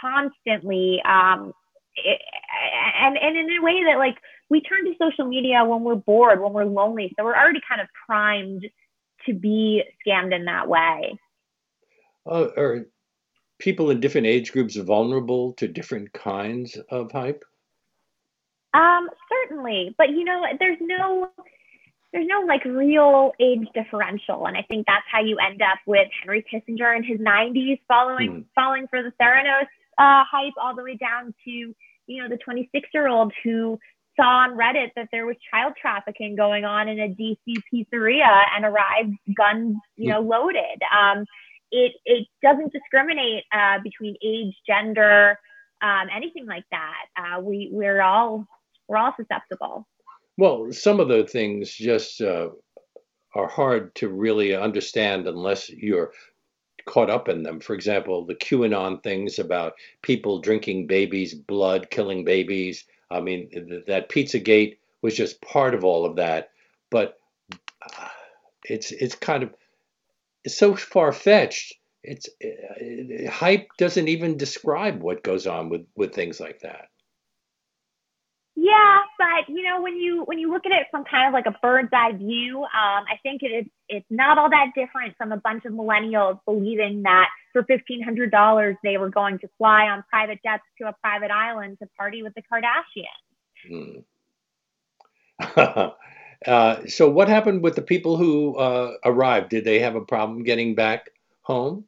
constantly 0.00 1.00
um, 1.04 1.52
it, 1.96 2.20
and 3.00 3.16
and 3.16 3.36
in 3.36 3.58
a 3.58 3.62
way 3.62 3.84
that 3.84 3.98
like 3.98 4.18
we 4.50 4.60
turn 4.60 4.84
to 4.84 4.92
social 5.00 5.26
media 5.26 5.64
when 5.64 5.82
we're 5.82 5.94
bored, 5.94 6.42
when 6.42 6.52
we're 6.52 6.64
lonely. 6.64 7.12
So 7.16 7.24
we're 7.24 7.36
already 7.36 7.60
kind 7.68 7.80
of 7.80 7.88
primed 8.06 8.66
to 9.26 9.32
be 9.32 9.82
scammed 10.06 10.34
in 10.34 10.44
that 10.44 10.68
way. 10.68 11.18
Uh, 12.26 12.48
are 12.56 12.86
people 13.58 13.90
in 13.90 14.00
different 14.00 14.26
age 14.26 14.52
groups 14.52 14.76
vulnerable 14.76 15.52
to 15.54 15.68
different 15.68 16.12
kinds 16.12 16.76
of 16.90 17.10
hype? 17.12 17.44
Um, 18.74 19.08
certainly, 19.30 19.94
but 19.96 20.10
you 20.10 20.24
know, 20.24 20.42
there's 20.58 20.78
no 20.80 21.30
there's 22.12 22.26
no 22.26 22.40
like 22.40 22.64
real 22.64 23.32
age 23.40 23.66
differential, 23.74 24.46
and 24.46 24.56
I 24.56 24.62
think 24.62 24.86
that's 24.86 25.06
how 25.10 25.20
you 25.20 25.38
end 25.38 25.62
up 25.62 25.78
with 25.86 26.08
Henry 26.20 26.44
Kissinger 26.52 26.96
in 26.96 27.04
his 27.04 27.18
90s, 27.18 27.80
following 27.88 28.30
mm. 28.30 28.44
falling 28.54 28.86
for 28.88 29.02
the 29.02 29.12
Theranos 29.20 29.66
uh, 29.98 30.24
hype 30.30 30.54
all 30.60 30.74
the 30.74 30.82
way 30.82 30.96
down 30.96 31.34
to 31.44 31.50
you 31.50 32.22
know 32.22 32.28
the 32.28 32.38
26 32.44 32.88
year 32.92 33.08
old 33.08 33.32
who 33.42 33.78
saw 34.16 34.44
on 34.44 34.56
Reddit 34.56 34.90
that 34.96 35.08
there 35.10 35.26
was 35.26 35.36
child 35.52 35.74
trafficking 35.80 36.36
going 36.36 36.64
on 36.64 36.88
in 36.88 37.00
a 37.00 37.08
DC 37.08 37.38
pizzeria 37.72 38.44
and 38.56 38.64
arrived 38.64 39.14
guns 39.36 39.76
you 39.96 40.10
know 40.10 40.20
loaded. 40.20 40.82
Um, 40.92 41.24
it 41.70 41.92
it 42.04 42.26
doesn't 42.42 42.72
discriminate 42.72 43.44
uh, 43.52 43.78
between 43.82 44.16
age, 44.24 44.54
gender, 44.66 45.38
um, 45.82 46.08
anything 46.14 46.46
like 46.46 46.64
that. 46.70 47.06
Uh, 47.16 47.40
we 47.40 47.68
we're 47.72 48.02
all 48.02 48.46
we're 48.88 48.98
all 48.98 49.14
susceptible. 49.16 49.86
Well, 50.36 50.72
some 50.72 51.00
of 51.00 51.08
the 51.08 51.24
things 51.24 51.72
just 51.72 52.20
uh, 52.20 52.48
are 53.34 53.48
hard 53.48 53.94
to 53.96 54.08
really 54.08 54.54
understand 54.54 55.26
unless 55.26 55.70
you're 55.70 56.12
caught 56.86 57.10
up 57.10 57.28
in 57.28 57.42
them. 57.42 57.60
For 57.60 57.74
example, 57.74 58.26
the 58.26 58.34
QAnon 58.34 59.02
things 59.02 59.38
about 59.38 59.74
people 60.02 60.40
drinking 60.40 60.86
babies' 60.86 61.34
blood, 61.34 61.90
killing 61.90 62.24
babies. 62.24 62.84
I 63.10 63.20
mean, 63.20 63.50
th- 63.50 63.86
that 63.86 64.08
Pizzagate 64.08 64.78
was 65.02 65.16
just 65.16 65.40
part 65.40 65.74
of 65.74 65.84
all 65.84 66.04
of 66.04 66.16
that. 66.16 66.50
But 66.90 67.18
uh, 67.52 68.08
it's 68.64 68.92
it's 68.92 69.14
kind 69.14 69.42
of 69.42 69.54
it's 70.44 70.56
so 70.56 70.74
far 70.74 71.12
fetched. 71.12 71.74
It's 72.02 72.28
uh, 72.44 73.30
hype 73.30 73.68
doesn't 73.78 74.08
even 74.08 74.36
describe 74.36 75.00
what 75.00 75.22
goes 75.22 75.46
on 75.46 75.70
with 75.70 75.86
with 75.96 76.14
things 76.14 76.40
like 76.40 76.60
that. 76.60 76.88
Yeah, 78.64 79.00
but 79.18 79.54
you 79.54 79.62
know 79.62 79.82
when 79.82 79.96
you 79.96 80.22
when 80.24 80.38
you 80.38 80.50
look 80.50 80.64
at 80.64 80.72
it 80.72 80.86
from 80.90 81.04
kind 81.04 81.28
of 81.28 81.34
like 81.34 81.44
a 81.44 81.54
bird's 81.60 81.90
eye 81.92 82.12
view, 82.16 82.62
um, 82.62 83.04
I 83.12 83.18
think 83.22 83.42
it 83.42 83.48
is 83.48 83.66
it's 83.90 84.06
not 84.08 84.38
all 84.38 84.48
that 84.48 84.68
different 84.74 85.14
from 85.18 85.32
a 85.32 85.36
bunch 85.36 85.66
of 85.66 85.74
millennials 85.74 86.38
believing 86.46 87.02
that 87.02 87.28
for 87.52 87.62
fifteen 87.64 88.02
hundred 88.02 88.30
dollars 88.30 88.76
they 88.82 88.96
were 88.96 89.10
going 89.10 89.38
to 89.40 89.48
fly 89.58 89.88
on 89.88 90.02
private 90.08 90.38
jets 90.42 90.62
to 90.80 90.88
a 90.88 90.94
private 91.02 91.30
island 91.30 91.76
to 91.82 91.88
party 91.98 92.22
with 92.22 92.32
the 92.32 92.42
Kardashians. 92.50 94.00
Hmm. 95.38 95.90
uh, 96.46 96.86
so 96.86 97.10
what 97.10 97.28
happened 97.28 97.62
with 97.62 97.76
the 97.76 97.82
people 97.82 98.16
who 98.16 98.56
uh, 98.56 98.92
arrived? 99.04 99.50
Did 99.50 99.66
they 99.66 99.80
have 99.80 99.94
a 99.94 100.00
problem 100.00 100.42
getting 100.42 100.74
back 100.74 101.10
home? 101.42 101.84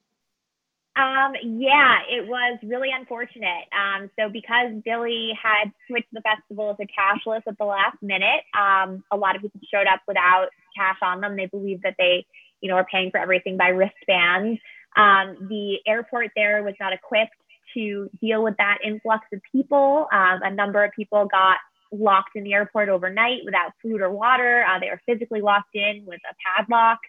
Um, 0.97 1.35
yeah, 1.43 1.99
it 2.09 2.27
was 2.27 2.59
really 2.63 2.89
unfortunate. 2.91 3.69
Um, 3.71 4.11
so 4.19 4.31
because 4.31 4.73
Billy 4.83 5.33
had 5.41 5.71
switched 5.87 6.09
the 6.11 6.23
festival 6.23 6.75
to 6.75 6.87
cashless 6.87 7.43
at 7.47 7.59
the 7.59 7.67
last 7.67 7.99
minute, 8.01 8.41
um, 8.59 9.05
a 9.13 9.17
lot 9.17 9.37
of 9.37 9.43
people 9.43 9.61
showed 9.71 9.87
up 9.87 10.01
without 10.09 10.49
cash 10.75 10.97
on 11.03 11.21
them. 11.21 11.37
They 11.37 11.47
believed 11.47 11.83
that 11.83 11.97
they, 11.99 12.25
you 12.63 12.71
know, 12.71 12.77
are 12.77 12.87
paying 12.91 13.11
for 13.11 13.21
everything 13.21 13.59
by 13.59 13.69
wristbands. 13.69 14.59
Um, 14.97 15.49
the 15.51 15.77
airport 15.87 16.31
there 16.35 16.63
was 16.63 16.75
not 16.81 16.95
equipped 16.95 17.37
to 17.75 18.09
deal 18.23 18.43
with 18.43 18.57
that 18.57 18.79
influx 18.83 19.27
of 19.35 19.41
people. 19.53 20.09
Um, 20.11 20.41
a 20.43 20.55
number 20.55 20.83
of 20.83 20.93
people 20.97 21.29
got 21.31 21.59
locked 21.93 22.31
in 22.37 22.45
the 22.45 22.55
airport 22.55 22.89
overnight 22.89 23.41
without 23.45 23.73
food 23.83 24.01
or 24.01 24.11
water. 24.11 24.65
Uh, 24.67 24.81
they 24.81 24.89
were 24.89 25.01
physically 25.05 25.43
locked 25.43 25.75
in 25.75 26.05
with 26.07 26.21
a 26.25 26.35
padlock. 26.43 27.01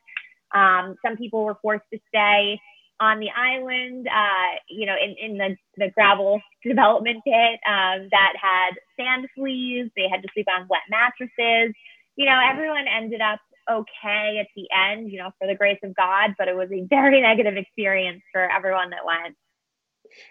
Um, 0.53 0.95
some 1.05 1.15
people 1.15 1.45
were 1.45 1.57
forced 1.61 1.85
to 1.93 1.99
stay 2.09 2.59
on 2.99 3.19
the 3.19 3.29
island, 3.35 4.07
uh, 4.07 4.57
you 4.69 4.85
know, 4.85 4.95
in, 5.01 5.15
in 5.19 5.37
the, 5.37 5.55
the 5.77 5.91
gravel 5.91 6.41
development 6.63 7.23
pit 7.23 7.59
um, 7.67 8.07
that 8.11 8.33
had 8.41 8.71
sand 8.97 9.27
fleas. 9.35 9.89
They 9.95 10.07
had 10.09 10.21
to 10.21 10.29
sleep 10.33 10.47
on 10.49 10.67
wet 10.69 10.81
mattresses. 10.89 11.73
You 12.15 12.25
know, 12.25 12.39
everyone 12.51 12.85
ended 12.87 13.21
up 13.21 13.39
okay 13.69 14.39
at 14.39 14.47
the 14.55 14.67
end, 14.73 15.11
you 15.11 15.19
know, 15.19 15.31
for 15.37 15.47
the 15.47 15.55
grace 15.55 15.79
of 15.83 15.95
God, 15.95 16.35
but 16.37 16.47
it 16.47 16.55
was 16.55 16.69
a 16.71 16.85
very 16.89 17.21
negative 17.29 17.57
experience 17.57 18.21
for 18.31 18.49
everyone 18.49 18.89
that 18.91 19.05
went. 19.05 19.35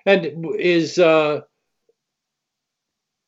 And 0.05 0.57
is 0.59 0.99
uh, 0.99 1.43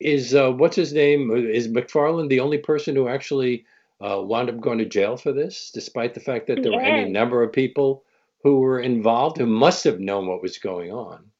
is 0.01 0.35
uh, 0.35 0.51
what's 0.51 0.77
his 0.77 0.93
name? 0.93 1.31
Is 1.31 1.69
McFarland 1.69 2.29
the 2.29 2.41
only 2.41 2.59
person 2.59 2.97
who 2.97 3.07
actually 3.07 3.67
uh, 4.01 4.21
wound 4.23 4.49
up 4.49 4.61
going 4.61 4.79
to 4.79 4.87
jail 4.87 5.17
for 5.17 5.33
this, 5.33 5.71
despite 5.73 6.15
the 6.15 6.21
fact 6.21 6.47
that 6.47 6.63
there 6.63 6.73
were 6.73 6.81
any 6.81 7.11
number 7.11 7.43
of 7.43 7.53
people 7.53 8.05
who 8.43 8.61
were 8.61 8.81
involved 8.81 9.39
who 9.39 9.47
must 9.47 9.85
have 9.85 10.01
known 10.01 10.27
what 10.27 10.43
was 10.43 10.59
going 10.59 10.93
on? 10.93 11.31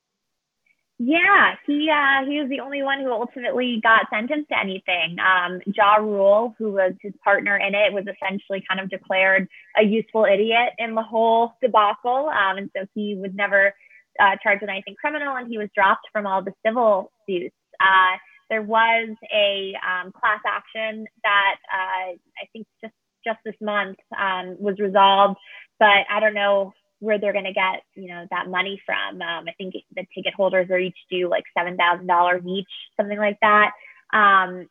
Yeah, 1.01 1.55
he 1.65 1.89
uh, 1.89 2.27
he 2.29 2.41
was 2.41 2.49
the 2.49 2.59
only 2.59 2.83
one 2.83 2.99
who 3.01 3.13
ultimately 3.13 3.79
got 3.81 4.07
sentenced 4.11 4.49
to 4.49 4.59
anything. 4.59 5.17
Um, 5.21 5.61
Ja 5.67 5.95
Rule, 5.95 6.57
who 6.59 6.73
was 6.73 6.93
his 7.01 7.13
partner 7.23 7.57
in 7.57 7.73
it, 7.77 7.93
was 7.93 8.05
essentially 8.09 8.65
kind 8.69 8.81
of 8.81 8.91
declared 8.91 9.47
a 9.77 9.85
useful 9.85 10.25
idiot 10.25 10.73
in 10.77 10.97
the 10.97 11.03
whole 11.03 11.53
debacle, 11.63 12.31
um, 12.31 12.59
and 12.59 12.71
so 12.77 12.85
he 12.97 13.15
was 13.15 13.31
never 13.33 13.73
uh, 14.19 14.35
charged 14.43 14.63
with 14.63 14.71
anything 14.71 14.97
criminal, 15.01 15.37
and 15.37 15.47
he 15.49 15.57
was 15.57 15.69
dropped 15.73 16.09
from 16.13 16.27
all 16.27 16.43
the 16.43 16.53
civil 16.67 17.13
suits. 17.29 17.55
Uh, 17.79 18.19
there 18.51 18.63
was 18.63 19.11
a 19.33 19.75
um, 19.87 20.11
class 20.11 20.41
action 20.45 21.07
that 21.23 21.57
uh, 21.73 22.11
I 22.11 22.47
think 22.53 22.67
just 22.83 22.95
just 23.25 23.39
this 23.45 23.55
month 23.61 23.99
um, 24.19 24.57
was 24.59 24.81
resolved, 24.81 25.39
but 25.79 26.07
I 26.11 26.19
don't 26.19 26.35
know 26.35 26.73
where 27.01 27.19
they're 27.19 27.33
going 27.33 27.45
to 27.45 27.53
get 27.53 27.83
you 27.95 28.09
know 28.09 28.27
that 28.31 28.49
money 28.49 28.81
from. 28.85 29.21
Um, 29.23 29.45
I 29.49 29.53
think 29.57 29.75
the 29.95 30.05
ticket 30.15 30.35
holders 30.35 30.71
are 30.71 30.79
each 30.79 30.99
due 31.11 31.29
like 31.29 31.45
seven 31.57 31.77
thousand 31.77 32.07
dollars 32.07 32.43
each, 32.47 32.67
something 32.97 33.19
like 33.19 33.39
that. 33.43 33.71
Um, 34.13 34.67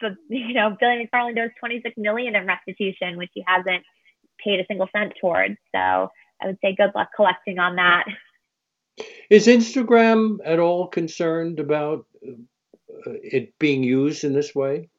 but 0.00 0.12
you 0.28 0.54
know, 0.54 0.76
Billy 0.78 1.08
McFarland 1.12 1.38
owes 1.42 1.50
twenty 1.58 1.80
six 1.82 1.94
million 1.96 2.36
in 2.36 2.46
restitution, 2.46 3.16
which 3.16 3.30
he 3.34 3.44
hasn't 3.46 3.84
paid 4.42 4.60
a 4.60 4.66
single 4.66 4.88
cent 4.94 5.12
towards. 5.20 5.56
So 5.74 6.10
I 6.42 6.46
would 6.46 6.58
say 6.62 6.74
good 6.74 6.92
luck 6.94 7.08
collecting 7.14 7.58
on 7.58 7.76
that. 7.76 8.04
Is 9.30 9.46
Instagram 9.46 10.38
at 10.44 10.58
all 10.58 10.88
concerned 10.88 11.60
about 11.60 12.06
uh, 12.26 13.12
it 13.22 13.58
being 13.58 13.82
used 13.82 14.24
in 14.24 14.34
this 14.34 14.54
way? 14.54 14.90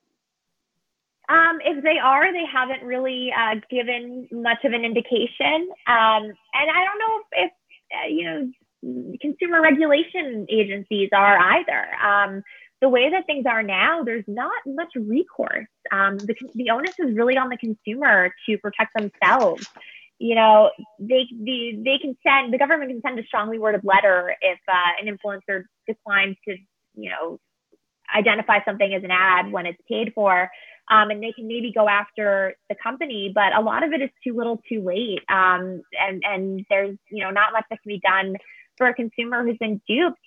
Um, 1.29 1.59
if 1.63 1.83
they 1.83 1.97
are, 1.97 2.33
they 2.33 2.45
haven't 2.51 2.83
really 2.85 3.31
uh, 3.31 3.55
given 3.69 4.27
much 4.31 4.63
of 4.65 4.73
an 4.73 4.83
indication. 4.83 5.69
Um, 5.87 6.23
and 6.23 6.67
I 6.69 6.85
don't 6.85 6.99
know 6.99 7.21
if, 7.31 7.51
uh, 7.93 8.07
you 8.09 8.25
know, 8.25 8.51
consumer 9.21 9.61
regulation 9.61 10.47
agencies 10.49 11.09
are 11.13 11.37
either. 11.37 11.87
Um, 12.03 12.43
the 12.81 12.89
way 12.89 13.11
that 13.11 13.27
things 13.27 13.45
are 13.45 13.61
now, 13.61 14.03
there's 14.03 14.25
not 14.27 14.51
much 14.65 14.89
recourse. 14.95 15.67
Um, 15.91 16.17
the, 16.17 16.35
the 16.55 16.71
onus 16.71 16.95
is 16.97 17.15
really 17.15 17.37
on 17.37 17.49
the 17.49 17.57
consumer 17.57 18.33
to 18.47 18.57
protect 18.57 18.95
themselves. 18.95 19.67
You 20.17 20.35
know, 20.35 20.71
they, 20.99 21.27
they, 21.31 21.79
they 21.83 21.97
can 21.99 22.17
send, 22.25 22.51
the 22.51 22.57
government 22.57 22.89
can 22.89 23.01
send 23.01 23.19
a 23.19 23.23
strongly 23.23 23.59
worded 23.59 23.81
letter 23.83 24.35
if 24.41 24.59
uh, 24.67 24.73
an 24.99 25.15
influencer 25.15 25.63
declines 25.87 26.37
to, 26.47 26.57
you 26.95 27.09
know, 27.11 27.39
identify 28.15 28.63
something 28.65 28.93
as 28.93 29.03
an 29.03 29.11
ad 29.11 29.51
when 29.51 29.65
it's 29.65 29.81
paid 29.87 30.13
for 30.13 30.49
um, 30.91 31.09
and 31.09 31.23
they 31.23 31.31
can 31.31 31.47
maybe 31.47 31.71
go 31.73 31.87
after 31.87 32.55
the 32.69 32.75
company, 32.75 33.31
but 33.33 33.55
a 33.55 33.61
lot 33.61 33.83
of 33.83 33.93
it 33.93 34.01
is 34.01 34.09
too 34.23 34.35
little, 34.35 34.61
too 34.67 34.81
late. 34.81 35.19
Um, 35.29 35.81
and 35.97 36.21
and 36.23 36.65
there's 36.69 36.97
you 37.09 37.23
know 37.23 37.31
not 37.31 37.53
much 37.53 37.65
that 37.69 37.81
can 37.81 37.89
be 37.89 38.01
done 38.03 38.35
for 38.77 38.87
a 38.87 38.93
consumer 38.93 39.43
who's 39.43 39.57
been 39.57 39.81
duped. 39.87 40.19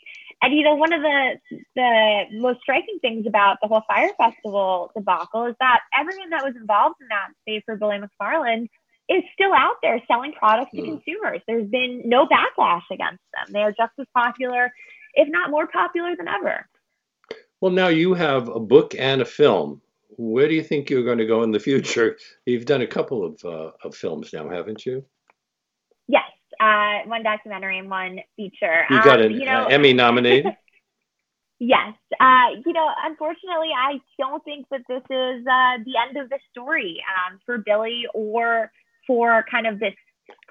And 0.42 0.54
you 0.54 0.62
know 0.62 0.74
one 0.74 0.92
of 0.94 1.02
the 1.02 1.38
the 1.76 2.24
most 2.32 2.60
striking 2.62 2.98
things 3.00 3.26
about 3.26 3.58
the 3.60 3.68
whole 3.68 3.82
Fyre 3.86 4.12
Festival 4.18 4.90
debacle 4.96 5.46
is 5.46 5.54
that 5.60 5.80
everyone 5.98 6.30
that 6.30 6.44
was 6.44 6.54
involved 6.56 6.96
in 7.00 7.08
that, 7.08 7.28
save 7.46 7.62
for 7.66 7.76
Billy 7.76 7.98
McFarland, 7.98 8.68
is 9.10 9.22
still 9.34 9.52
out 9.52 9.76
there 9.82 10.00
selling 10.08 10.32
products 10.32 10.70
to 10.74 10.80
mm. 10.80 10.86
consumers. 10.86 11.40
There's 11.46 11.68
been 11.68 12.02
no 12.06 12.26
backlash 12.26 12.84
against 12.90 13.22
them. 13.34 13.52
They 13.52 13.60
are 13.60 13.72
just 13.72 13.92
as 14.00 14.06
popular, 14.14 14.72
if 15.14 15.28
not 15.28 15.50
more 15.50 15.66
popular 15.66 16.16
than 16.16 16.28
ever. 16.28 16.66
Well, 17.64 17.72
now 17.72 17.88
you 17.88 18.12
have 18.12 18.48
a 18.48 18.60
book 18.60 18.94
and 18.98 19.22
a 19.22 19.24
film 19.24 19.80
where 20.18 20.48
do 20.48 20.54
you 20.54 20.62
think 20.62 20.90
you're 20.90 21.02
going 21.02 21.16
to 21.16 21.24
go 21.24 21.44
in 21.44 21.50
the 21.50 21.58
future? 21.58 22.18
You've 22.44 22.66
done 22.66 22.82
a 22.82 22.86
couple 22.86 23.24
of, 23.24 23.42
uh, 23.42 23.70
of 23.82 23.96
films 23.96 24.34
now, 24.34 24.50
haven't 24.50 24.84
you? 24.84 25.02
Yes, 26.06 26.30
uh, 26.60 26.98
one 27.06 27.22
documentary 27.22 27.78
and 27.78 27.88
one 27.88 28.18
feature. 28.36 28.84
You 28.90 29.02
got 29.02 29.18
um, 29.18 29.28
an 29.28 29.32
you 29.32 29.46
know, 29.46 29.64
Emmy 29.64 29.94
nominated. 29.94 30.54
yes, 31.58 31.94
uh, 32.20 32.48
you 32.66 32.74
know, 32.74 32.86
unfortunately, 33.02 33.70
I 33.74 33.98
don't 34.18 34.44
think 34.44 34.66
that 34.70 34.82
this 34.86 35.02
is 35.08 35.46
uh, 35.46 35.78
the 35.86 35.94
end 36.06 36.18
of 36.18 36.28
the 36.28 36.38
story 36.50 37.02
um, 37.16 37.40
for 37.46 37.56
Billy 37.64 38.02
or 38.12 38.70
for 39.06 39.42
kind 39.50 39.66
of 39.66 39.80
this 39.80 39.94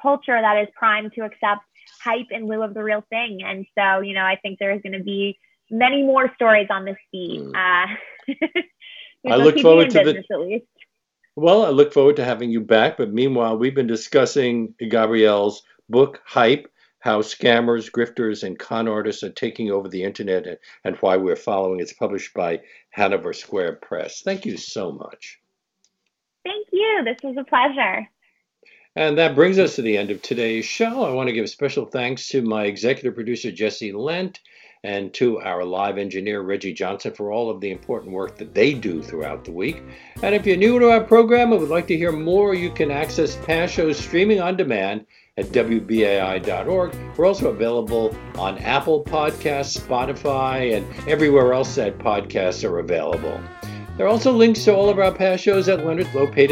culture 0.02 0.42
that 0.42 0.64
is 0.64 0.68
primed 0.76 1.12
to 1.14 1.22
accept 1.22 1.62
hype 2.04 2.32
in 2.32 2.48
lieu 2.48 2.64
of 2.64 2.74
the 2.74 2.84
real 2.84 3.04
thing. 3.12 3.42
And 3.46 3.68
so, 3.78 4.00
you 4.00 4.16
know, 4.16 4.26
I 4.26 4.40
think 4.42 4.58
there's 4.58 4.82
going 4.82 4.98
to 4.98 5.04
be 5.04 5.38
many 5.74 6.04
more 6.04 6.34
stories 6.36 6.68
on 6.70 6.86
this 6.86 6.98
feed. 7.12 7.42
Mm. 7.42 7.56
Uh, 7.56 8.34
I 9.32 9.36
look 9.36 9.60
forward 9.60 9.90
to 9.92 10.04
the. 10.04 10.62
Well, 11.36 11.66
I 11.66 11.70
look 11.70 11.94
forward 11.94 12.18
to 12.18 12.26
having 12.26 12.52
you 12.52 12.62
back. 12.62 12.98
But 12.98 13.12
meanwhile, 13.12 13.58
we've 13.58 13.74
been 13.74 13.88
discussing 13.88 14.76
Gabrielle's 14.80 15.64
book, 15.90 16.22
Hype 16.26 16.72
How 17.00 17.22
Scammers, 17.22 17.90
Grifters, 17.92 18.44
and 18.44 18.60
Con 18.60 18.88
Artists 18.88 19.24
Are 19.24 19.32
Taking 19.32 19.72
Over 19.72 19.90
the 19.90 20.04
Internet 20.04 20.46
and, 20.46 20.58
and 20.84 20.96
Why 20.98 21.18
We're 21.18 21.36
Following. 21.36 21.80
It's 21.80 21.94
published 21.94 22.34
by 22.34 22.62
Hanover 22.92 23.34
Square 23.34 23.78
Press. 23.78 24.22
Thank 24.22 24.46
you 24.46 24.58
so 24.58 24.92
much. 24.92 25.40
Thank 26.46 26.68
you. 26.72 27.02
This 27.04 27.18
was 27.24 27.36
a 27.38 27.44
pleasure. 27.44 28.08
And 28.96 29.18
that 29.18 29.34
brings 29.34 29.58
us 29.58 29.76
to 29.76 29.82
the 29.82 29.98
end 29.98 30.12
of 30.12 30.22
today's 30.22 30.66
show. 30.66 31.04
I 31.04 31.14
want 31.14 31.28
to 31.28 31.34
give 31.34 31.50
special 31.50 31.86
thanks 31.86 32.28
to 32.28 32.44
my 32.44 32.66
executive 32.66 33.16
producer, 33.16 33.52
Jesse 33.52 33.92
Lent 33.92 34.40
and 34.84 35.14
to 35.14 35.40
our 35.40 35.64
live 35.64 35.98
engineer, 35.98 36.42
Reggie 36.42 36.74
Johnson, 36.74 37.14
for 37.14 37.32
all 37.32 37.50
of 37.50 37.62
the 37.62 37.72
important 37.72 38.12
work 38.12 38.38
that 38.38 38.54
they 38.54 38.74
do 38.74 39.02
throughout 39.02 39.46
the 39.46 39.52
week. 39.52 39.82
And 40.22 40.36
if 40.36 40.46
you're 40.46 40.58
new 40.58 40.80
to 40.80 40.92
our 40.92 41.02
program 41.02 41.52
and 41.52 41.62
would 41.62 41.70
like 41.70 41.88
to 41.88 41.98
hear 41.98 42.12
more, 42.12 42.54
you 42.54 42.70
can 42.70 42.92
access 42.92 43.38
past 43.46 43.74
shows 43.74 43.98
streaming 43.98 44.42
on 44.42 44.58
demand 44.58 45.06
at 45.38 45.46
WBAI.org. 45.48 46.96
We're 47.18 47.26
also 47.26 47.50
available 47.50 48.16
on 48.36 48.58
Apple 48.60 49.04
Podcasts, 49.04 49.80
Spotify, 49.80 50.76
and 50.76 51.10
everywhere 51.10 51.54
else 51.54 51.76
that 51.76 51.98
podcasts 51.98 52.70
are 52.70 52.80
available. 52.80 53.40
There 53.96 54.08
are 54.08 54.10
also 54.10 54.32
links 54.32 54.64
to 54.66 54.76
all 54.76 54.90
of 54.90 54.98
our 54.98 55.12
past 55.12 55.44
shows 55.44 55.70
at 55.70 55.80
leonardlopate 55.80 56.50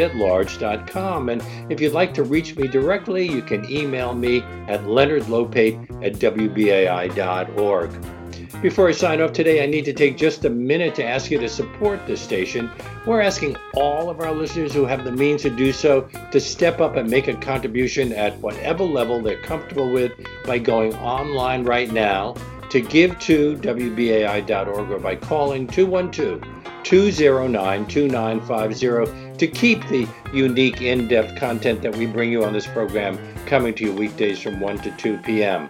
And 1.28 1.72
if 1.72 1.80
you'd 1.80 1.92
like 1.92 2.14
to 2.14 2.22
reach 2.22 2.56
me 2.56 2.68
directly, 2.68 3.28
you 3.28 3.42
can 3.42 3.68
email 3.70 4.14
me 4.14 4.42
at 4.68 4.84
leonardlopate 4.84 6.06
at 6.06 6.14
WBAI.org. 6.14 8.21
Before 8.62 8.88
I 8.88 8.92
sign 8.92 9.20
off 9.20 9.32
today, 9.32 9.64
I 9.64 9.66
need 9.66 9.84
to 9.86 9.92
take 9.92 10.16
just 10.16 10.44
a 10.44 10.50
minute 10.50 10.94
to 10.94 11.04
ask 11.04 11.32
you 11.32 11.38
to 11.40 11.48
support 11.48 12.06
this 12.06 12.20
station. 12.20 12.70
We're 13.04 13.20
asking 13.20 13.56
all 13.74 14.08
of 14.08 14.20
our 14.20 14.32
listeners 14.32 14.72
who 14.72 14.84
have 14.84 15.02
the 15.02 15.10
means 15.10 15.42
to 15.42 15.50
do 15.50 15.72
so 15.72 16.02
to 16.30 16.38
step 16.38 16.80
up 16.80 16.94
and 16.94 17.10
make 17.10 17.26
a 17.26 17.34
contribution 17.34 18.12
at 18.12 18.38
whatever 18.38 18.84
level 18.84 19.20
they're 19.20 19.42
comfortable 19.42 19.90
with 19.90 20.12
by 20.46 20.58
going 20.58 20.94
online 20.94 21.64
right 21.64 21.90
now 21.90 22.36
to 22.70 22.80
give 22.80 23.18
to 23.18 23.56
WBAI.org 23.56 24.90
or 24.90 24.98
by 25.00 25.16
calling 25.16 25.66
212 25.66 26.44
209 26.84 27.86
2950 27.86 29.38
to 29.38 29.46
keep 29.48 29.84
the 29.88 30.08
unique 30.32 30.80
in 30.82 31.08
depth 31.08 31.36
content 31.36 31.82
that 31.82 31.96
we 31.96 32.06
bring 32.06 32.30
you 32.30 32.44
on 32.44 32.52
this 32.52 32.68
program 32.68 33.18
coming 33.46 33.74
to 33.74 33.86
you 33.86 33.92
weekdays 33.92 34.40
from 34.40 34.60
1 34.60 34.78
to 34.78 34.90
2 34.92 35.18
p.m. 35.18 35.68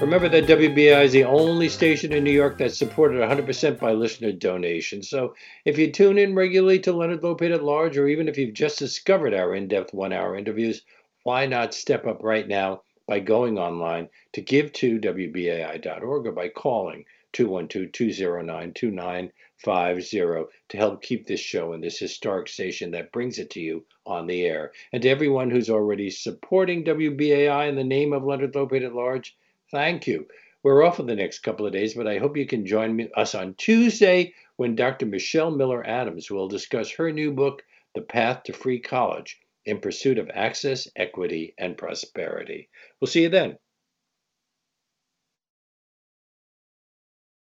Remember 0.00 0.28
that 0.28 0.46
WBAI 0.46 1.06
is 1.06 1.12
the 1.12 1.24
only 1.24 1.68
station 1.68 2.12
in 2.12 2.22
New 2.22 2.30
York 2.30 2.56
that's 2.56 2.78
supported 2.78 3.20
100% 3.20 3.80
by 3.80 3.90
listener 3.90 4.30
donations. 4.30 5.10
So 5.10 5.34
if 5.64 5.76
you 5.76 5.90
tune 5.90 6.18
in 6.18 6.36
regularly 6.36 6.78
to 6.80 6.92
Leonard 6.92 7.22
Lopate 7.22 7.52
at 7.52 7.64
Large, 7.64 7.98
or 7.98 8.06
even 8.06 8.28
if 8.28 8.38
you've 8.38 8.54
just 8.54 8.78
discovered 8.78 9.34
our 9.34 9.56
in 9.56 9.66
depth 9.66 9.92
one 9.92 10.12
hour 10.12 10.36
interviews, 10.36 10.82
why 11.24 11.46
not 11.46 11.74
step 11.74 12.06
up 12.06 12.22
right 12.22 12.46
now 12.46 12.82
by 13.08 13.18
going 13.18 13.58
online 13.58 14.08
to 14.34 14.40
give 14.40 14.72
to 14.74 15.00
WBAI.org 15.00 16.26
or 16.26 16.32
by 16.32 16.48
calling 16.48 17.04
212 17.32 17.90
209 17.90 18.72
2950 18.74 20.52
to 20.68 20.76
help 20.76 21.02
keep 21.02 21.26
this 21.26 21.40
show 21.40 21.72
and 21.72 21.82
this 21.82 21.98
historic 21.98 22.46
station 22.46 22.92
that 22.92 23.10
brings 23.10 23.40
it 23.40 23.50
to 23.50 23.60
you 23.60 23.84
on 24.06 24.28
the 24.28 24.44
air. 24.44 24.70
And 24.92 25.02
to 25.02 25.08
everyone 25.08 25.50
who's 25.50 25.68
already 25.68 26.10
supporting 26.10 26.84
WBAI 26.84 27.68
in 27.68 27.74
the 27.74 27.82
name 27.82 28.12
of 28.12 28.22
Leonard 28.22 28.52
Lopate 28.52 28.84
at 28.84 28.94
Large, 28.94 29.36
Thank 29.70 30.06
you. 30.06 30.26
We're 30.62 30.82
off 30.82 30.96
for 30.96 31.02
the 31.02 31.14
next 31.14 31.40
couple 31.40 31.66
of 31.66 31.72
days, 31.72 31.94
but 31.94 32.06
I 32.06 32.18
hope 32.18 32.36
you 32.36 32.46
can 32.46 32.66
join 32.66 32.96
me, 32.96 33.10
us 33.14 33.34
on 33.34 33.54
Tuesday 33.54 34.34
when 34.56 34.74
Dr. 34.74 35.06
Michelle 35.06 35.50
Miller 35.50 35.86
Adams 35.86 36.30
will 36.30 36.48
discuss 36.48 36.90
her 36.92 37.12
new 37.12 37.32
book, 37.32 37.62
The 37.94 38.00
Path 38.00 38.44
to 38.44 38.52
Free 38.52 38.80
College 38.80 39.40
in 39.66 39.80
Pursuit 39.80 40.18
of 40.18 40.30
Access, 40.32 40.88
Equity, 40.96 41.54
and 41.58 41.76
Prosperity. 41.76 42.68
We'll 43.00 43.08
see 43.08 43.22
you 43.22 43.28
then. 43.28 43.58